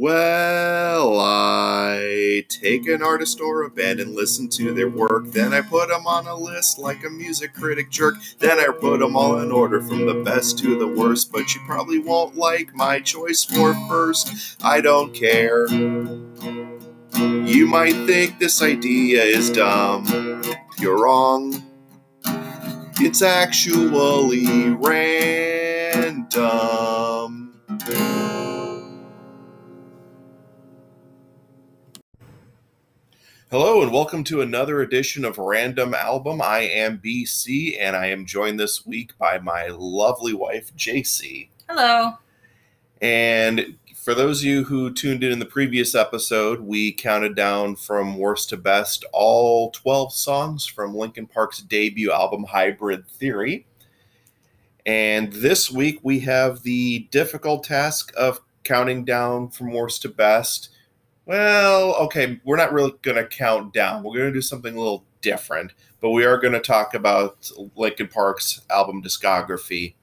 Well, 0.00 1.18
I 1.18 2.44
take 2.48 2.86
an 2.86 3.02
artist 3.02 3.40
or 3.40 3.64
a 3.64 3.68
band 3.68 3.98
and 3.98 4.14
listen 4.14 4.48
to 4.50 4.72
their 4.72 4.88
work. 4.88 5.32
Then 5.32 5.52
I 5.52 5.60
put 5.60 5.88
them 5.88 6.06
on 6.06 6.28
a 6.28 6.36
list 6.36 6.78
like 6.78 7.02
a 7.02 7.10
music 7.10 7.52
critic 7.52 7.90
jerk. 7.90 8.14
Then 8.38 8.60
I 8.60 8.68
put 8.68 9.00
them 9.00 9.16
all 9.16 9.40
in 9.40 9.50
order 9.50 9.82
from 9.82 10.06
the 10.06 10.14
best 10.14 10.56
to 10.60 10.78
the 10.78 10.86
worst. 10.86 11.32
But 11.32 11.52
you 11.52 11.60
probably 11.66 11.98
won't 11.98 12.36
like 12.36 12.72
my 12.76 13.00
choice 13.00 13.42
for 13.42 13.74
first. 13.88 14.56
I 14.62 14.80
don't 14.80 15.12
care. 15.12 15.66
You 15.66 17.66
might 17.66 18.06
think 18.06 18.38
this 18.38 18.62
idea 18.62 19.24
is 19.24 19.50
dumb. 19.50 20.44
You're 20.78 21.02
wrong. 21.02 21.60
It's 23.00 23.20
actually 23.20 24.76
random. 24.76 26.28
Hello, 33.50 33.80
and 33.80 33.90
welcome 33.90 34.24
to 34.24 34.42
another 34.42 34.82
edition 34.82 35.24
of 35.24 35.38
Random 35.38 35.94
Album. 35.94 36.42
I 36.42 36.58
am 36.58 36.98
BC, 36.98 37.78
and 37.80 37.96
I 37.96 38.08
am 38.08 38.26
joined 38.26 38.60
this 38.60 38.84
week 38.84 39.16
by 39.16 39.38
my 39.38 39.68
lovely 39.68 40.34
wife, 40.34 40.76
JC. 40.76 41.48
Hello. 41.66 42.18
And 43.00 43.78
for 43.94 44.14
those 44.14 44.42
of 44.42 44.44
you 44.44 44.64
who 44.64 44.92
tuned 44.92 45.24
in 45.24 45.32
in 45.32 45.38
the 45.38 45.46
previous 45.46 45.94
episode, 45.94 46.60
we 46.60 46.92
counted 46.92 47.34
down 47.34 47.76
from 47.76 48.18
worst 48.18 48.50
to 48.50 48.58
best 48.58 49.06
all 49.14 49.70
12 49.70 50.12
songs 50.12 50.66
from 50.66 50.94
Linkin 50.94 51.26
Park's 51.26 51.62
debut 51.62 52.12
album, 52.12 52.44
Hybrid 52.44 53.08
Theory. 53.08 53.66
And 54.84 55.32
this 55.32 55.72
week 55.72 56.00
we 56.02 56.20
have 56.20 56.64
the 56.64 57.08
difficult 57.10 57.64
task 57.64 58.12
of 58.14 58.42
counting 58.62 59.06
down 59.06 59.48
from 59.48 59.72
worst 59.72 60.02
to 60.02 60.10
best 60.10 60.68
well, 61.28 61.94
okay, 61.96 62.40
we're 62.42 62.56
not 62.56 62.72
really 62.72 62.94
going 63.02 63.18
to 63.18 63.26
count 63.26 63.74
down. 63.74 64.02
We're 64.02 64.16
going 64.16 64.32
to 64.32 64.32
do 64.32 64.40
something 64.40 64.74
a 64.74 64.78
little 64.78 65.04
different, 65.20 65.74
but 66.00 66.10
we 66.10 66.24
are 66.24 66.38
going 66.38 66.54
to 66.54 66.60
talk 66.60 66.94
about 66.94 67.50
Linkin 67.76 68.08
Park's 68.08 68.62
album 68.70 69.02
discography 69.02 69.94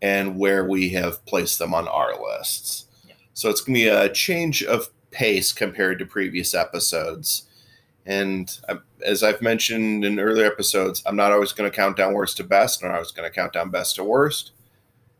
and 0.00 0.38
where 0.38 0.64
we 0.64 0.88
have 0.90 1.24
placed 1.26 1.58
them 1.58 1.74
on 1.74 1.86
our 1.88 2.14
lists. 2.18 2.86
Yeah. 3.06 3.16
So 3.34 3.50
it's 3.50 3.60
going 3.60 3.74
to 3.74 3.80
be 3.82 3.88
a 3.88 4.08
change 4.08 4.62
of 4.64 4.88
pace 5.10 5.52
compared 5.52 5.98
to 5.98 6.06
previous 6.06 6.54
episodes. 6.54 7.42
And 8.06 8.50
as 9.04 9.22
I've 9.22 9.42
mentioned 9.42 10.06
in 10.06 10.18
earlier 10.18 10.46
episodes, 10.46 11.02
I'm 11.04 11.16
not 11.16 11.32
always 11.32 11.52
going 11.52 11.70
to 11.70 11.76
count 11.76 11.98
down 11.98 12.14
worst 12.14 12.38
to 12.38 12.44
best, 12.44 12.82
nor 12.82 12.92
I 12.92 12.98
was 12.98 13.12
going 13.12 13.28
to 13.28 13.34
count 13.34 13.52
down 13.52 13.68
best 13.68 13.96
to 13.96 14.04
worst. 14.04 14.52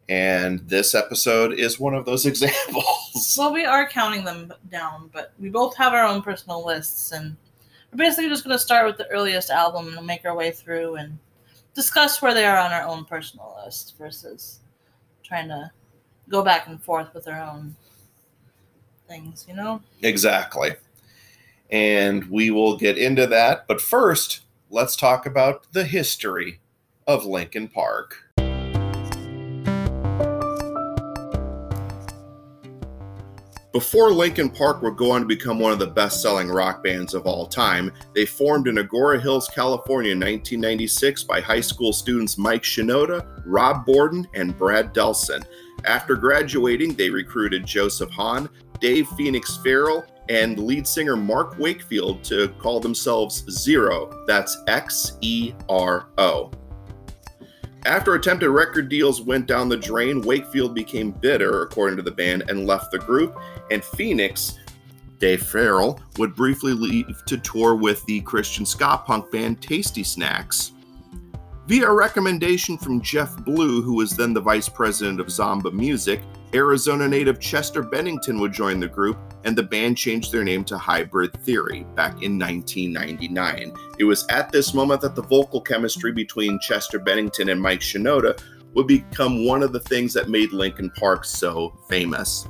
And 0.08 0.60
this 0.60 0.94
episode 0.94 1.52
is 1.52 1.78
one 1.78 1.94
of 1.94 2.06
those 2.06 2.24
examples. 2.26 3.36
Well, 3.38 3.52
we 3.52 3.64
are 3.64 3.88
counting 3.88 4.24
them 4.24 4.52
down, 4.70 5.10
but 5.12 5.32
we 5.38 5.50
both 5.50 5.76
have 5.76 5.92
our 5.92 6.04
own 6.04 6.22
personal 6.22 6.64
lists, 6.64 7.12
and 7.12 7.36
we're 7.92 7.98
basically 7.98 8.28
just 8.28 8.44
going 8.44 8.56
to 8.56 8.62
start 8.62 8.86
with 8.86 8.96
the 8.96 9.08
earliest 9.08 9.50
album 9.50 9.96
and 9.96 10.06
make 10.06 10.24
our 10.24 10.34
way 10.34 10.50
through 10.50 10.96
and 10.96 11.18
discuss 11.74 12.20
where 12.22 12.34
they 12.34 12.44
are 12.44 12.58
on 12.58 12.72
our 12.72 12.82
own 12.82 13.04
personal 13.04 13.56
list 13.64 13.96
versus 13.98 14.60
trying 15.22 15.48
to 15.48 15.70
go 16.28 16.42
back 16.42 16.66
and 16.66 16.82
forth 16.82 17.12
with 17.14 17.28
our 17.28 17.40
own 17.40 17.74
things, 19.06 19.46
you 19.48 19.54
know? 19.54 19.80
Exactly. 20.02 20.70
And 21.70 22.24
we 22.30 22.50
will 22.50 22.76
get 22.76 22.96
into 22.96 23.26
that. 23.26 23.66
But 23.66 23.80
first, 23.80 24.40
let's 24.70 24.96
talk 24.96 25.26
about 25.26 25.72
the 25.72 25.84
history 25.84 26.60
of 27.06 27.24
Linkin 27.24 27.68
Park. 27.68 28.27
Before 33.78 34.10
Linkin 34.10 34.50
Park 34.50 34.82
would 34.82 34.96
go 34.96 35.12
on 35.12 35.20
to 35.20 35.26
become 35.28 35.60
one 35.60 35.70
of 35.70 35.78
the 35.78 35.86
best 35.86 36.20
selling 36.20 36.48
rock 36.48 36.82
bands 36.82 37.14
of 37.14 37.26
all 37.26 37.46
time, 37.46 37.92
they 38.12 38.26
formed 38.26 38.66
in 38.66 38.74
Agoura 38.74 39.22
Hills, 39.22 39.48
California 39.54 40.10
in 40.10 40.18
1996 40.18 41.22
by 41.22 41.40
high 41.40 41.60
school 41.60 41.92
students 41.92 42.36
Mike 42.36 42.64
Shinoda, 42.64 43.40
Rob 43.46 43.86
Bourdon, 43.86 44.26
and 44.34 44.58
Brad 44.58 44.92
Delson. 44.92 45.44
After 45.84 46.16
graduating, 46.16 46.94
they 46.94 47.08
recruited 47.08 47.64
Joseph 47.64 48.10
Hahn, 48.10 48.48
Dave 48.80 49.06
Phoenix 49.10 49.56
Farrell, 49.58 50.04
and 50.28 50.58
lead 50.58 50.84
singer 50.84 51.14
Mark 51.16 51.56
Wakefield 51.56 52.24
to 52.24 52.48
call 52.58 52.80
themselves 52.80 53.44
Xero. 53.44 54.26
That's 54.26 54.60
X 54.66 55.18
E 55.20 55.54
R 55.68 56.08
O. 56.18 56.50
After 57.88 58.14
attempted 58.14 58.50
record 58.50 58.90
deals 58.90 59.22
went 59.22 59.46
down 59.46 59.70
the 59.70 59.76
drain, 59.78 60.20
Wakefield 60.20 60.74
became 60.74 61.10
bitter, 61.10 61.62
according 61.62 61.96
to 61.96 62.02
the 62.02 62.10
band, 62.10 62.44
and 62.50 62.66
left 62.66 62.90
the 62.90 62.98
group. 62.98 63.40
And 63.70 63.82
Phoenix, 63.82 64.58
Dave 65.18 65.42
Farrell, 65.42 65.98
would 66.18 66.36
briefly 66.36 66.74
leave 66.74 67.24
to 67.24 67.38
tour 67.38 67.74
with 67.74 68.04
the 68.04 68.20
Christian 68.20 68.66
ska 68.66 69.02
punk 69.06 69.32
band 69.32 69.62
Tasty 69.62 70.02
Snax. 70.02 70.72
Via 71.68 71.86
a 71.86 71.92
recommendation 71.92 72.78
from 72.78 73.02
Jeff 73.02 73.36
Blue, 73.44 73.82
who 73.82 73.92
was 73.92 74.16
then 74.16 74.32
the 74.32 74.40
vice 74.40 74.70
president 74.70 75.20
of 75.20 75.26
Zomba 75.26 75.70
Music, 75.70 76.22
Arizona 76.54 77.06
native 77.06 77.38
Chester 77.40 77.82
Bennington 77.82 78.40
would 78.40 78.54
join 78.54 78.80
the 78.80 78.88
group, 78.88 79.18
and 79.44 79.54
the 79.54 79.62
band 79.62 79.98
changed 79.98 80.32
their 80.32 80.44
name 80.44 80.64
to 80.64 80.78
Hybrid 80.78 81.34
Theory 81.44 81.84
back 81.94 82.22
in 82.22 82.38
1999. 82.38 83.74
It 83.98 84.04
was 84.04 84.26
at 84.30 84.50
this 84.50 84.72
moment 84.72 85.02
that 85.02 85.14
the 85.14 85.20
vocal 85.20 85.60
chemistry 85.60 86.10
between 86.10 86.58
Chester 86.58 86.98
Bennington 86.98 87.50
and 87.50 87.60
Mike 87.60 87.80
Shinoda 87.80 88.40
would 88.72 88.86
become 88.86 89.44
one 89.44 89.62
of 89.62 89.74
the 89.74 89.80
things 89.80 90.14
that 90.14 90.30
made 90.30 90.54
Linkin 90.54 90.88
Park 90.98 91.26
so 91.26 91.78
famous. 91.86 92.48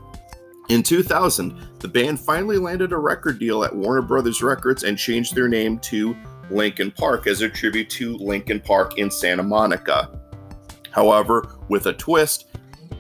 In 0.68 0.84
2000, 0.84 1.80
the 1.80 1.88
band 1.88 2.20
finally 2.20 2.58
landed 2.58 2.92
a 2.92 2.98
record 2.98 3.40
deal 3.40 3.64
at 3.64 3.74
Warner 3.74 4.02
Brothers 4.02 4.44
Records 4.44 4.84
and 4.84 4.96
changed 4.96 5.34
their 5.34 5.48
name 5.48 5.80
to 5.80 6.14
Linkin 6.50 6.90
Park 6.90 7.26
as 7.26 7.42
a 7.42 7.48
tribute 7.48 7.90
to 7.90 8.16
Lincoln 8.16 8.60
Park 8.60 8.98
in 8.98 9.10
Santa 9.10 9.42
Monica. 9.42 10.20
However, 10.90 11.56
with 11.68 11.86
a 11.86 11.92
twist, 11.92 12.46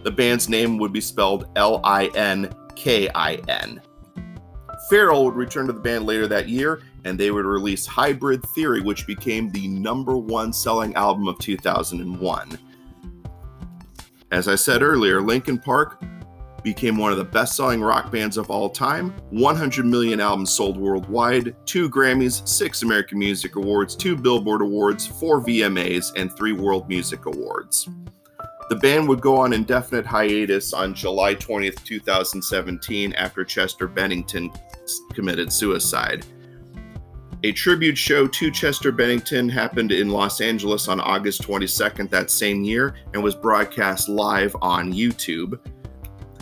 the 0.04 0.10
band's 0.10 0.48
name 0.48 0.78
would 0.78 0.92
be 0.92 1.00
spelled 1.00 1.48
L 1.56 1.80
I 1.84 2.06
N 2.14 2.52
K 2.76 3.08
I 3.14 3.34
N. 3.48 3.80
Farrell 4.88 5.24
would 5.24 5.34
return 5.34 5.66
to 5.66 5.72
the 5.72 5.80
band 5.80 6.06
later 6.06 6.26
that 6.28 6.48
year, 6.48 6.82
and 7.04 7.18
they 7.18 7.30
would 7.30 7.44
release 7.44 7.86
Hybrid 7.86 8.42
Theory, 8.54 8.80
which 8.80 9.06
became 9.06 9.50
the 9.50 9.68
number 9.68 10.16
one 10.16 10.52
selling 10.52 10.94
album 10.94 11.28
of 11.28 11.38
2001. 11.38 12.58
As 14.30 14.46
I 14.46 14.54
said 14.54 14.82
earlier, 14.82 15.20
Linkin 15.20 15.58
Park 15.58 16.02
became 16.62 16.96
one 16.96 17.12
of 17.12 17.18
the 17.18 17.24
best 17.24 17.56
selling 17.56 17.80
rock 17.80 18.10
bands 18.10 18.36
of 18.36 18.50
all 18.50 18.68
time. 18.68 19.10
100 19.30 19.86
million 19.86 20.20
albums 20.20 20.52
sold 20.52 20.76
worldwide, 20.76 21.54
two 21.66 21.88
Grammys, 21.88 22.46
six 22.46 22.82
American 22.82 23.18
Music 23.18 23.56
Awards, 23.56 23.94
two 23.94 24.16
Billboard 24.16 24.62
Awards, 24.62 25.06
four 25.06 25.40
VMAs, 25.40 26.12
and 26.16 26.34
three 26.36 26.52
World 26.52 26.88
Music 26.88 27.26
Awards. 27.26 27.88
The 28.68 28.76
band 28.76 29.08
would 29.08 29.22
go 29.22 29.36
on 29.36 29.54
indefinite 29.54 30.04
hiatus 30.04 30.74
on 30.74 30.92
July 30.94 31.34
20th, 31.34 31.82
2017, 31.84 33.14
after 33.14 33.42
Chester 33.44 33.88
Bennington 33.88 34.50
committed 35.14 35.50
suicide. 35.50 36.26
A 37.44 37.52
tribute 37.52 37.96
show 37.96 38.26
to 38.26 38.50
Chester 38.50 38.90
Bennington 38.90 39.48
happened 39.48 39.92
in 39.92 40.10
Los 40.10 40.40
Angeles 40.40 40.88
on 40.88 41.00
August 41.00 41.42
22nd 41.42 42.10
that 42.10 42.30
same 42.30 42.64
year 42.64 42.96
and 43.14 43.22
was 43.22 43.36
broadcast 43.36 44.08
live 44.08 44.56
on 44.60 44.92
YouTube. 44.92 45.58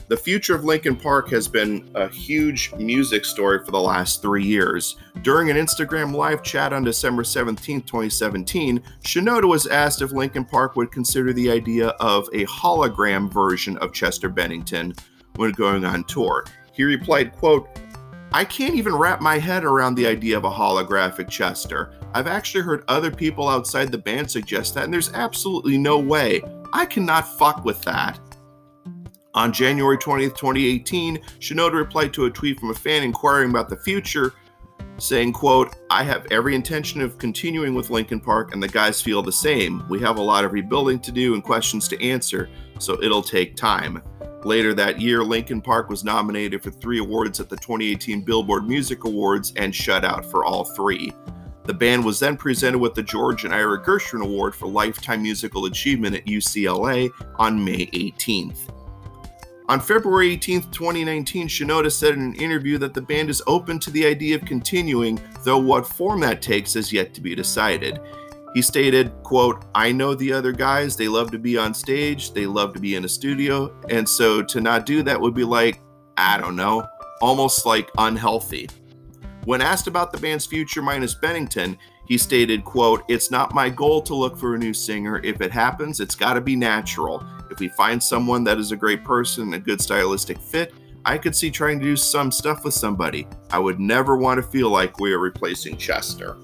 The 0.09 0.17
future 0.17 0.55
of 0.55 0.63
Linkin 0.63 0.95
Park 0.95 1.31
has 1.31 1.49
been 1.49 1.91
a 1.97 2.09
huge 2.09 2.73
music 2.75 3.25
story 3.25 3.65
for 3.65 3.73
the 3.73 3.81
last 3.81 4.23
three 4.23 4.45
years. 4.45 4.95
During 5.23 5.51
an 5.51 5.57
Instagram 5.57 6.15
live 6.15 6.45
chat 6.45 6.73
on 6.73 6.85
December 6.85 7.25
17, 7.25 7.81
2017, 7.81 8.81
Shinoda 9.03 9.49
was 9.49 9.67
asked 9.67 10.03
if 10.03 10.13
Linkin 10.13 10.45
Park 10.45 10.77
would 10.77 10.93
consider 10.93 11.33
the 11.33 11.51
idea 11.51 11.89
of 11.99 12.29
a 12.33 12.45
hologram 12.47 13.33
version 13.33 13.77
of 13.79 13.93
Chester 13.93 14.29
Bennington 14.29 14.95
when 15.35 15.51
going 15.51 15.85
on 15.85 16.05
tour. 16.05 16.45
He 16.73 16.85
replied, 16.85 17.33
quote, 17.33 17.69
I 18.31 18.45
can't 18.45 18.77
even 18.77 18.95
wrap 18.95 19.21
my 19.21 19.39
head 19.39 19.65
around 19.65 19.97
the 19.97 20.07
idea 20.07 20.37
of 20.37 20.45
a 20.45 20.51
holographic 20.51 21.29
Chester. 21.29 21.95
I've 22.15 22.29
actually 22.29 22.63
heard 22.63 22.85
other 22.87 23.11
people 23.11 23.49
outside 23.49 23.91
the 23.91 23.99
band 23.99 24.31
suggest 24.31 24.75
that, 24.75 24.85
and 24.85 24.95
there's 24.95 25.13
absolutely 25.15 25.79
no 25.79 25.99
way. 25.99 26.43
I 26.73 26.87
cannot 26.87 27.27
fuck 27.39 27.65
with 27.65 27.83
that. 27.83 28.21
On 29.37 29.53
January 29.53 29.99
20th, 29.99 30.35
2018, 30.35 31.19
Shinoda 31.41 31.75
replied 31.75 32.15
to 32.15 32.25
a 32.25 32.31
tweet 32.31 32.59
from 32.59 32.71
a 32.71 32.75
fan 32.75 33.03
inquiring 33.03 33.51
about 33.51 33.69
the 33.69 33.77
future, 33.77 34.33
saying, 34.97 35.35
quote, 35.35 35.77
I 35.91 36.05
have 36.05 36.27
every 36.31 36.55
intention 36.55 37.03
of 37.03 37.19
continuing 37.19 37.75
with 37.75 37.91
Linkin 37.91 38.19
Park 38.19 38.55
and 38.55 38.63
the 38.63 38.69
guys 38.69 39.03
feel 39.03 39.23
the 39.23 39.31
same. 39.31 39.87
We 39.91 40.01
have 40.01 40.17
a 40.17 40.23
lot 40.23 40.47
of 40.47 40.55
rebuilding 40.55 41.01
to 41.01 41.13
do 41.13 41.35
and 41.35 41.45
questions 41.45 41.87
to 41.89 42.03
answer, 42.03 42.49
so 42.79 43.03
it'll 43.03 43.23
take 43.23 43.57
time. 43.57 44.03
Later 44.43 44.73
that 44.73 45.03
year, 45.03 45.23
Linkin 45.23 45.61
Park 45.61 45.91
was 45.91 46.03
nominated 46.03 46.63
for 46.63 46.71
three 46.71 47.01
awards 47.01 47.39
at 47.39 47.51
the 47.51 47.57
2018 47.57 48.23
Billboard 48.23 48.67
Music 48.67 49.05
Awards 49.05 49.53
and 49.57 49.75
shut 49.75 50.03
out 50.03 50.25
for 50.25 50.47
all 50.47 50.65
three. 50.65 51.13
The 51.65 51.75
band 51.75 52.07
was 52.07 52.19
then 52.19 52.39
presented 52.39 52.79
with 52.79 52.95
the 52.95 53.03
George 53.03 53.45
and 53.45 53.53
Ira 53.53 53.85
Gershwin 53.85 54.23
Award 54.23 54.55
for 54.55 54.67
Lifetime 54.67 55.21
Musical 55.21 55.67
Achievement 55.67 56.17
at 56.17 56.25
UCLA 56.25 57.11
on 57.39 57.63
May 57.63 57.87
18th. 57.87 58.71
On 59.69 59.81
February 59.81 60.31
18, 60.31 60.63
2019, 60.71 61.49
Shinoda 61.49 61.91
said 61.91 62.15
in 62.15 62.21
an 62.21 62.35
interview 62.35 62.79
that 62.79 62.95
the 62.95 63.03
band 63.03 63.29
is 63.29 63.43
open 63.49 63.81
to 63.81 63.91
the 63.91 64.07
idea 64.07 64.37
of 64.37 64.45
continuing, 64.45 65.21
though 65.43 65.59
what 65.59 65.89
form 65.89 66.21
that 66.21 66.41
takes 66.41 66.75
has 66.75 66.93
yet 66.93 67.13
to 67.15 67.21
be 67.21 67.35
decided. 67.35 67.99
He 68.55 68.63
stated, 68.63 69.13
quote, 69.25 69.65
I 69.75 69.91
know 69.91 70.15
the 70.15 70.33
other 70.33 70.53
guys, 70.53 70.97
they 70.97 71.09
love 71.09 71.33
to 71.33 71.39
be 71.39 71.59
on 71.59 71.75
stage, 71.75 72.33
they 72.33 72.47
love 72.47 72.75
to 72.75 72.81
be 72.81 72.95
in 72.95 73.05
a 73.05 73.09
studio, 73.09 73.75
and 73.91 74.09
so 74.09 74.41
to 74.41 74.61
not 74.61 74.87
do 74.87 75.03
that 75.03 75.21
would 75.21 75.35
be 75.35 75.45
like, 75.45 75.81
I 76.17 76.39
don't 76.39 76.55
know, 76.55 76.87
almost 77.21 77.67
like 77.67 77.91
unhealthy. 77.99 78.69
When 79.47 79.61
asked 79.61 79.89
about 79.89 80.13
the 80.13 80.19
band's 80.19 80.47
future 80.47 80.81
minus 80.81 81.15
Bennington, 81.15 81.77
he 82.07 82.19
stated, 82.19 82.65
quote, 82.65 83.03
It's 83.09 83.33
not 83.33 83.53
my 83.53 83.69
goal 83.69 84.01
to 84.03 84.15
look 84.15 84.37
for 84.37 84.55
a 84.55 84.59
new 84.59 84.73
singer. 84.73 85.21
If 85.25 85.41
it 85.41 85.51
happens, 85.51 85.99
it's 85.99 86.15
got 86.15 86.35
to 86.35 86.41
be 86.41 86.55
natural. 86.55 87.27
If 87.57 87.61
we 87.61 87.69
find 87.69 88.03
someone 88.03 88.45
that 88.45 88.59
is 88.59 88.73
a 88.73 88.77
great 88.77 89.03
person 89.03 89.55
a 89.55 89.59
good 89.59 89.81
stylistic 89.81 90.39
fit, 90.39 90.75
I 91.07 91.17
could 91.17 91.35
see 91.35 91.51
trying 91.51 91.79
to 91.79 91.85
do 91.87 91.97
some 91.97 92.31
stuff 92.31 92.65
with 92.65 92.75
somebody. 92.75 93.27
I 93.51 93.59
would 93.59 93.81
never 93.81 94.19
want 94.19 94.37
to 94.37 94.47
feel 94.47 94.69
like 94.69 95.01
we 95.01 95.15
are 95.15 95.19
replacing 95.19 95.79
Chester. 95.79 96.37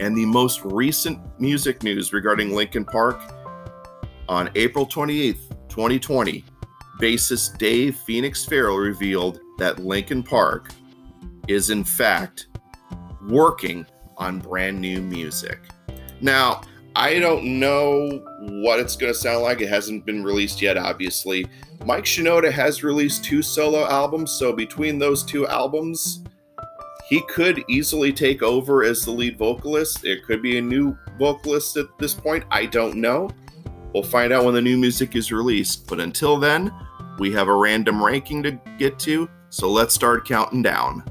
And 0.00 0.16
the 0.16 0.26
most 0.26 0.64
recent 0.64 1.20
music 1.38 1.84
news 1.84 2.12
regarding 2.12 2.56
Linkin 2.56 2.84
Park 2.84 3.20
on 4.28 4.50
April 4.56 4.84
28th, 4.84 5.48
2020, 5.68 6.44
bassist 7.00 7.56
Dave 7.56 7.94
Phoenix 7.98 8.44
Farrell 8.44 8.78
revealed 8.78 9.38
that 9.58 9.78
Linkin 9.78 10.24
Park 10.24 10.72
is 11.46 11.70
in 11.70 11.84
fact 11.84 12.48
working 13.28 13.86
on 14.16 14.40
brand 14.40 14.80
new 14.80 15.00
music. 15.00 15.60
Now, 16.20 16.62
I 16.96 17.18
don't 17.18 17.58
know 17.58 18.24
what 18.62 18.80
it's 18.80 18.96
going 18.96 19.12
to 19.12 19.18
sound 19.18 19.42
like. 19.42 19.60
It 19.60 19.68
hasn't 19.68 20.06
been 20.06 20.24
released 20.24 20.62
yet, 20.62 20.76
obviously. 20.76 21.46
Mike 21.84 22.04
Shinoda 22.04 22.50
has 22.50 22.82
released 22.82 23.24
two 23.24 23.42
solo 23.42 23.86
albums, 23.86 24.32
so 24.32 24.52
between 24.52 24.98
those 24.98 25.22
two 25.22 25.46
albums, 25.46 26.24
he 27.08 27.20
could 27.28 27.62
easily 27.68 28.12
take 28.12 28.42
over 28.42 28.84
as 28.84 29.04
the 29.04 29.10
lead 29.10 29.36
vocalist. 29.36 30.04
It 30.04 30.24
could 30.24 30.40
be 30.40 30.58
a 30.58 30.62
new 30.62 30.96
vocalist 31.18 31.76
at 31.76 31.86
this 31.98 32.14
point. 32.14 32.44
I 32.50 32.66
don't 32.66 32.96
know. 32.96 33.28
We'll 33.92 34.02
find 34.02 34.32
out 34.32 34.44
when 34.44 34.54
the 34.54 34.62
new 34.62 34.78
music 34.78 35.14
is 35.14 35.30
released. 35.30 35.86
But 35.86 36.00
until 36.00 36.38
then, 36.38 36.72
we 37.18 37.30
have 37.32 37.48
a 37.48 37.54
random 37.54 38.02
ranking 38.02 38.42
to 38.42 38.52
get 38.78 38.98
to, 39.00 39.28
so 39.50 39.70
let's 39.70 39.94
start 39.94 40.26
counting 40.26 40.62
down. 40.62 41.04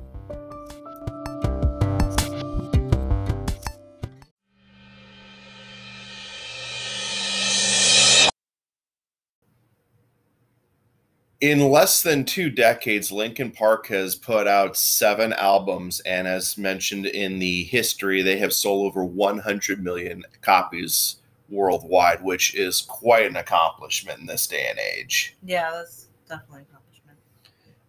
In 11.43 11.59
less 11.59 12.01
than 12.01 12.23
two 12.23 12.49
decades, 12.49 13.11
Linkin 13.11 13.51
Park 13.51 13.87
has 13.87 14.15
put 14.15 14.47
out 14.47 14.77
seven 14.77 15.33
albums, 15.33 15.99
and 16.05 16.25
as 16.25 16.57
mentioned 16.57 17.05
in 17.05 17.37
the 17.39 17.65
history, 17.65 18.21
they 18.21 18.37
have 18.37 18.53
sold 18.53 18.87
over 18.87 19.03
100 19.03 19.83
million 19.83 20.23
copies 20.39 21.17
worldwide, 21.49 22.23
which 22.23 22.55
is 22.55 22.79
quite 22.79 23.25
an 23.25 23.35
accomplishment 23.35 24.21
in 24.21 24.25
this 24.25 24.47
day 24.47 24.67
and 24.69 24.79
age. 24.79 25.35
Yeah, 25.43 25.69
that's 25.73 26.07
definitely 26.29 26.59
an 26.59 26.67
accomplishment. 26.69 27.17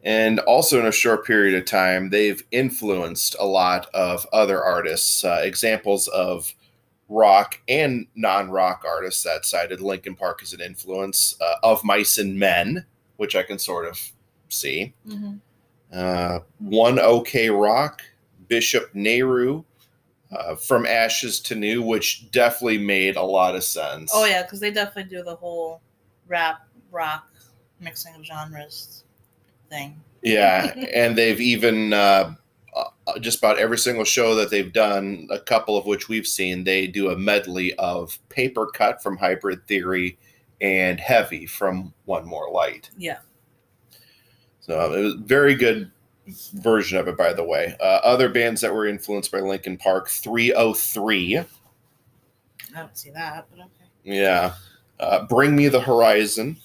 And 0.03 0.41
also, 0.41 0.81
in 0.81 0.87
a 0.87 0.93
short 0.93 1.25
period 1.25 1.57
of 1.57 1.65
time, 1.65 2.11
they've 2.11 2.43
influenced 2.51 3.37
a 3.39 3.47
lot 3.47 3.87
of 3.95 4.27
other 4.33 4.65
artists. 4.65 5.25
Uh, 5.25 5.43
examples 5.45 6.09
of 6.09 6.53
rock 7.09 7.61
and 7.69 8.09
non-rock 8.17 8.83
artists 8.85 9.23
that 9.23 9.45
cited 9.45 9.81
Linkin 9.81 10.17
Park 10.17 10.41
as 10.43 10.53
an 10.53 10.61
influence 10.61 11.37
uh, 11.41 11.55
of 11.63 11.85
Mice 11.85 12.19
and 12.19 12.37
Men 12.37 12.87
which 13.17 13.37
I 13.37 13.43
can 13.43 13.59
sort 13.59 13.87
of 13.87 14.01
see. 14.49 14.95
Mm-hmm. 15.07 15.35
Uh, 15.93 16.41
one 16.59 16.99
OK 16.99 17.51
Rock, 17.51 18.03
Bishop 18.49 18.91
Nehru, 18.95 19.65
uh, 20.33 20.57
From 20.57 20.87
Ashes 20.87 21.41
to 21.41 21.55
New, 21.55 21.83
which 21.83 22.31
definitely 22.31 22.79
made 22.79 23.17
a 23.17 23.23
lot 23.23 23.55
of 23.55 23.63
sense. 23.63 24.11
Oh, 24.15 24.25
yeah, 24.25 24.43
because 24.43 24.61
they 24.61 24.71
definitely 24.71 25.17
do 25.17 25.23
the 25.23 25.37
whole 25.37 25.81
rap, 26.27 26.67
rock, 26.91 27.29
mixing 27.81 28.15
of 28.15 28.25
genres 28.25 29.05
thing. 29.71 30.01
Yeah, 30.23 30.75
and 30.95 31.17
they've 31.17 31.41
even. 31.41 31.93
Uh, 31.93 32.35
uh, 32.75 33.19
just 33.21 33.39
about 33.39 33.57
every 33.59 33.79
single 33.79 34.05
show 34.05 34.35
that 34.35 34.51
they've 34.51 34.73
done, 34.73 35.29
a 35.31 35.39
couple 35.39 35.77
of 35.77 35.87
which 35.87 36.09
we've 36.09 36.27
seen, 36.27 36.65
they 36.65 36.89
do 36.89 37.11
a 37.11 37.17
medley 37.17 37.73
of 37.75 38.19
Papercut 38.31 39.01
from 39.01 39.17
Hybrid 39.17 39.65
Theory 39.69 40.19
and 40.61 40.99
Heavy 41.01 41.47
from 41.47 41.93
One 42.05 42.27
More 42.27 42.51
Light. 42.51 42.91
Yeah. 42.97 43.19
So 44.61 44.93
it 44.95 45.03
was 45.03 45.15
very 45.15 45.55
good 45.55 45.91
version 46.55 46.99
of 46.99 47.09
it, 47.09 47.17
by 47.17 47.33
the 47.33 47.45
way. 47.45 47.77
Uh, 47.81 48.01
other 48.03 48.29
bands 48.29 48.61
that 48.63 48.73
were 48.73 48.87
influenced 48.87 49.31
by 49.31 49.41
Linkin 49.41 49.77
Park, 49.77 50.09
3OH!3. 50.09 51.47
I 52.75 52.79
don't 52.79 52.97
see 52.97 53.11
that, 53.11 53.47
but 53.51 53.61
okay. 53.61 53.85
Yeah. 54.05 54.55
Uh, 54.99 55.27
Bring 55.27 55.55
Me 55.55 55.69
the 55.69 55.81
Horizon, 55.81 56.57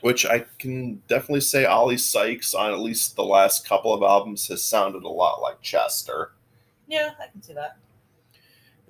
which 0.00 0.24
I 0.24 0.44
can 0.58 1.02
definitely 1.08 1.40
say 1.40 1.66
Oli 1.66 1.98
Sykes 1.98 2.54
on 2.54 2.72
at 2.72 2.80
least 2.80 3.16
the 3.16 3.24
last 3.24 3.66
couple 3.66 3.92
of 3.92 4.02
albums 4.02 4.48
has 4.48 4.64
sounded 4.64 5.02
a 5.02 5.08
lot 5.08 5.42
like 5.42 5.60
Chester. 5.60 6.32
Yeah, 6.86 7.10
I 7.20 7.26
can 7.30 7.42
see 7.42 7.52
that. 7.52 7.76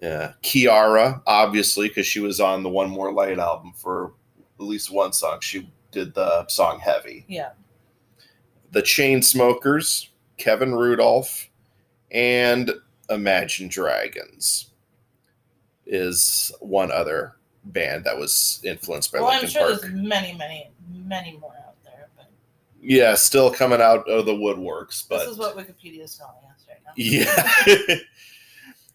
Yeah, 0.02 0.32
Kiiara, 0.42 1.22
obviously, 1.26 1.88
because 1.88 2.06
she 2.06 2.20
was 2.20 2.40
on 2.40 2.62
the 2.62 2.68
One 2.68 2.90
More 2.90 3.12
Light 3.12 3.38
album 3.38 3.72
for 3.76 4.12
at 4.58 4.64
least 4.64 4.92
one 4.92 5.12
song. 5.12 5.38
She 5.40 5.70
did 5.90 6.14
the 6.14 6.46
song 6.48 6.78
Heavy. 6.78 7.24
Yeah. 7.28 7.50
The 8.70 8.82
Chainsmokers, 8.82 10.08
Kevin 10.36 10.74
Rudolf, 10.74 11.48
and 12.10 12.70
Imagine 13.10 13.68
Dragons 13.68 14.70
is 15.86 16.52
one 16.60 16.92
other 16.92 17.36
band 17.64 18.04
that 18.04 18.16
was 18.16 18.60
influenced 18.64 19.12
by 19.12 19.20
well, 19.20 19.28
Linkin 19.28 19.46
I'm 19.46 19.50
sure 19.50 19.68
Park. 19.70 19.82
there's 19.82 19.94
many, 19.94 20.34
many, 20.34 20.70
many 20.92 21.38
more 21.38 21.54
out 21.66 21.74
there. 21.84 22.08
But 22.16 22.26
yeah, 22.82 23.14
still 23.14 23.50
coming 23.50 23.80
out 23.80 24.08
of 24.08 24.26
the 24.26 24.32
woodworks. 24.32 25.08
But 25.08 25.20
this 25.20 25.28
is 25.28 25.38
what 25.38 25.56
Wikipedia 25.56 26.02
is 26.02 26.16
telling 26.16 26.36
us 26.54 26.66
right 26.68 26.78
now. 26.84 26.92
Yeah. 26.96 27.96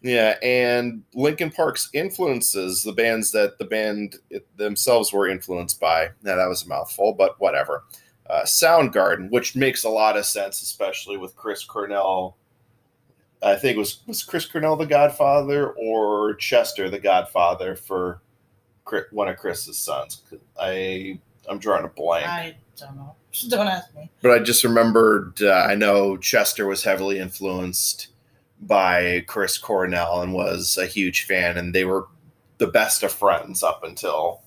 Yeah, 0.03 0.35
and 0.44 1.01
Linkin 1.13 1.50
Park's 1.50 1.89
influences, 1.94 2.83
the 2.83 2.91
bands 2.91 3.31
that 3.31 3.57
the 3.57 3.63
band 3.63 4.17
themselves 4.57 5.13
were 5.13 5.29
influenced 5.29 5.79
by. 5.79 6.09
Now 6.21 6.35
that 6.35 6.50
was 6.50 6.65
a 6.65 6.67
mouthful, 6.67 7.13
but 7.13 7.39
whatever. 7.39 7.85
Uh, 8.29 8.41
Soundgarden, 8.44 9.31
which 9.31 9.55
makes 9.55 9.85
a 9.85 9.89
lot 9.89 10.17
of 10.17 10.25
sense, 10.25 10.62
especially 10.62 11.15
with 11.15 11.38
Chris 11.38 11.63
Cornell. 11.63 12.36
I 13.41 13.55
think 13.55 13.77
it 13.77 13.79
was 13.79 14.00
was 14.05 14.24
Chris 14.24 14.45
Cornell 14.45 14.75
the 14.75 14.86
Godfather 14.86 15.72
or 15.72 16.36
Chester 16.36 16.89
the 16.89 17.00
Godfather 17.00 17.75
for 17.75 18.22
one 19.12 19.29
of 19.29 19.38
Chris's 19.38 19.77
sons. 19.77 20.24
I 20.60 21.17
I'm 21.50 21.60
drawing 21.60 21.86
a 21.86 21.89
blank. 21.89 22.27
I 22.27 22.55
don't 22.75 22.98
know. 22.98 23.15
Don't 23.50 23.67
ask 23.67 23.95
me. 23.95 24.10
But 24.22 24.31
I 24.31 24.39
just 24.39 24.63
remembered. 24.63 25.41
Uh, 25.41 25.65
I 25.67 25.75
know 25.75 26.17
Chester 26.17 26.67
was 26.67 26.83
heavily 26.83 27.19
influenced 27.19 28.10
by 28.62 29.24
Chris 29.27 29.57
Cornell 29.57 30.22
and 30.22 30.33
was 30.33 30.77
a 30.77 30.86
huge 30.86 31.24
fan, 31.24 31.57
and 31.57 31.74
they 31.74 31.86
were 31.86 32.07
the 32.57 32.67
best 32.67 33.03
of 33.03 33.12
friends 33.12 33.63
up 33.63 33.83
until 33.83 34.41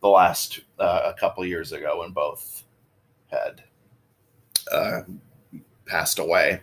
the 0.00 0.08
last 0.08 0.60
uh, 0.78 1.12
a 1.14 1.18
couple 1.18 1.44
years 1.44 1.72
ago 1.72 2.00
when 2.00 2.10
both 2.10 2.64
had 3.30 3.62
uh, 4.72 5.02
passed 5.86 6.18
away. 6.18 6.60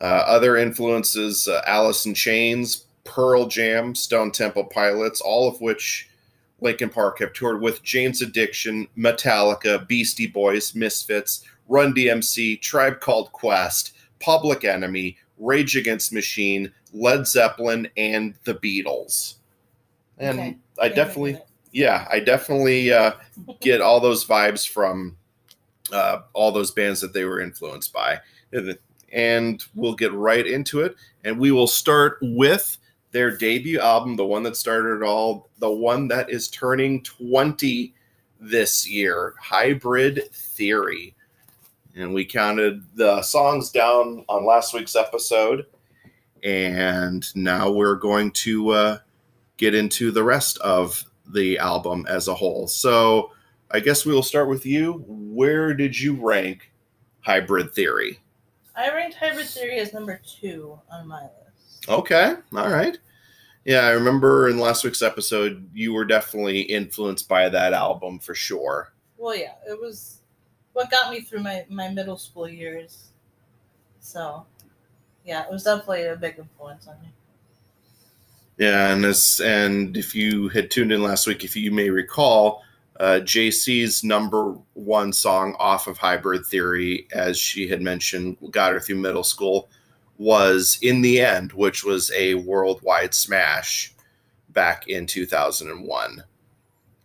Uh, 0.00 0.22
other 0.26 0.56
influences: 0.56 1.48
uh, 1.48 1.62
Alice 1.66 2.06
in 2.06 2.14
Chains, 2.14 2.86
Pearl 3.04 3.46
Jam, 3.46 3.94
Stone 3.94 4.32
Temple 4.32 4.64
Pilots, 4.64 5.20
all 5.20 5.48
of 5.48 5.60
which 5.60 6.08
Linkin 6.60 6.90
Park 6.90 7.20
have 7.20 7.32
toured 7.32 7.60
with. 7.60 7.82
Jane's 7.82 8.22
Addiction, 8.22 8.88
Metallica, 8.96 9.86
Beastie 9.86 10.26
Boys, 10.26 10.74
Misfits, 10.74 11.44
Run 11.68 11.94
DMC, 11.94 12.60
Tribe 12.60 13.00
Called 13.00 13.32
Quest, 13.32 13.92
Public 14.20 14.64
Enemy, 14.64 15.16
Rage 15.38 15.76
Against 15.76 16.12
Machine, 16.12 16.72
Led 16.92 17.26
Zeppelin, 17.26 17.88
and 17.96 18.34
the 18.44 18.54
Beatles. 18.54 19.34
And 20.18 20.38
okay. 20.38 20.56
I 20.80 20.88
definitely, 20.88 21.40
yeah, 21.72 22.06
I 22.10 22.20
definitely 22.20 22.92
uh, 22.92 23.12
get 23.60 23.80
all 23.80 24.00
those 24.00 24.24
vibes 24.24 24.68
from 24.68 25.16
uh, 25.92 26.20
all 26.32 26.52
those 26.52 26.70
bands 26.70 27.00
that 27.00 27.12
they 27.12 27.24
were 27.24 27.40
influenced 27.40 27.92
by. 27.92 28.20
And 29.12 29.64
we'll 29.74 29.94
get 29.94 30.12
right 30.12 30.46
into 30.46 30.80
it. 30.80 30.96
And 31.24 31.38
we 31.38 31.50
will 31.50 31.66
start 31.66 32.18
with 32.20 32.76
their 33.12 33.36
debut 33.36 33.80
album, 33.80 34.16
the 34.16 34.26
one 34.26 34.42
that 34.42 34.56
started 34.56 34.96
it 34.96 35.02
all, 35.02 35.48
the 35.58 35.70
one 35.70 36.08
that 36.08 36.30
is 36.30 36.48
turning 36.48 37.02
20 37.02 37.94
this 38.40 38.88
year, 38.88 39.34
Hybrid 39.40 40.30
Theory 40.32 41.14
and 41.98 42.14
we 42.14 42.24
counted 42.24 42.84
the 42.94 43.20
songs 43.22 43.70
down 43.70 44.24
on 44.28 44.46
last 44.46 44.72
week's 44.72 44.94
episode. 44.94 45.66
And 46.44 47.26
now 47.34 47.70
we're 47.70 47.96
going 47.96 48.30
to 48.30 48.70
uh, 48.70 48.98
get 49.56 49.74
into 49.74 50.12
the 50.12 50.22
rest 50.22 50.58
of 50.58 51.04
the 51.26 51.58
album 51.58 52.06
as 52.08 52.28
a 52.28 52.34
whole. 52.34 52.68
So, 52.68 53.32
I 53.70 53.80
guess 53.80 54.06
we 54.06 54.14
will 54.14 54.22
start 54.22 54.48
with 54.48 54.64
you. 54.64 55.04
Where 55.06 55.74
did 55.74 55.98
you 55.98 56.14
rank 56.14 56.72
Hybrid 57.20 57.72
Theory? 57.74 58.18
I 58.74 58.88
ranked 58.90 59.16
Hybrid 59.16 59.46
Theory 59.46 59.78
as 59.78 59.92
number 59.92 60.22
two 60.24 60.80
on 60.90 61.06
my 61.06 61.22
list. 61.22 61.88
Okay, 61.88 62.34
all 62.54 62.70
right. 62.70 62.96
Yeah, 63.64 63.80
I 63.80 63.90
remember 63.90 64.48
in 64.48 64.58
last 64.58 64.84
week's 64.84 65.02
episode, 65.02 65.68
you 65.74 65.92
were 65.92 66.06
definitely 66.06 66.60
influenced 66.62 67.28
by 67.28 67.50
that 67.50 67.74
album 67.74 68.20
for 68.20 68.34
sure. 68.34 68.94
Well, 69.18 69.36
yeah, 69.36 69.54
it 69.68 69.78
was 69.78 70.17
what 70.78 70.92
got 70.92 71.10
me 71.10 71.20
through 71.20 71.42
my, 71.42 71.64
my 71.68 71.88
middle 71.88 72.16
school 72.16 72.48
years. 72.48 73.08
So, 73.98 74.46
yeah, 75.24 75.42
it 75.42 75.50
was 75.50 75.64
definitely 75.64 76.06
a 76.06 76.14
big 76.14 76.38
influence 76.38 76.86
on 76.86 76.94
me. 77.02 77.08
Yeah, 78.58 78.92
and 78.92 79.02
this, 79.02 79.40
and 79.40 79.96
if 79.96 80.14
you 80.14 80.48
had 80.50 80.70
tuned 80.70 80.92
in 80.92 81.02
last 81.02 81.26
week, 81.26 81.42
if 81.42 81.56
you 81.56 81.72
may 81.72 81.90
recall, 81.90 82.62
uh, 83.00 83.18
JC's 83.22 84.04
number 84.04 84.56
one 84.74 85.12
song 85.12 85.56
off 85.58 85.88
of 85.88 85.98
Hybrid 85.98 86.46
Theory, 86.46 87.08
as 87.12 87.36
she 87.36 87.66
had 87.66 87.82
mentioned, 87.82 88.36
got 88.52 88.72
her 88.72 88.78
through 88.78 88.98
middle 88.98 89.24
school, 89.24 89.68
was 90.16 90.78
In 90.82 91.02
the 91.02 91.20
End, 91.20 91.52
which 91.54 91.82
was 91.82 92.12
a 92.12 92.34
worldwide 92.34 93.14
smash 93.14 93.94
back 94.50 94.86
in 94.86 95.06
2001. 95.06 96.22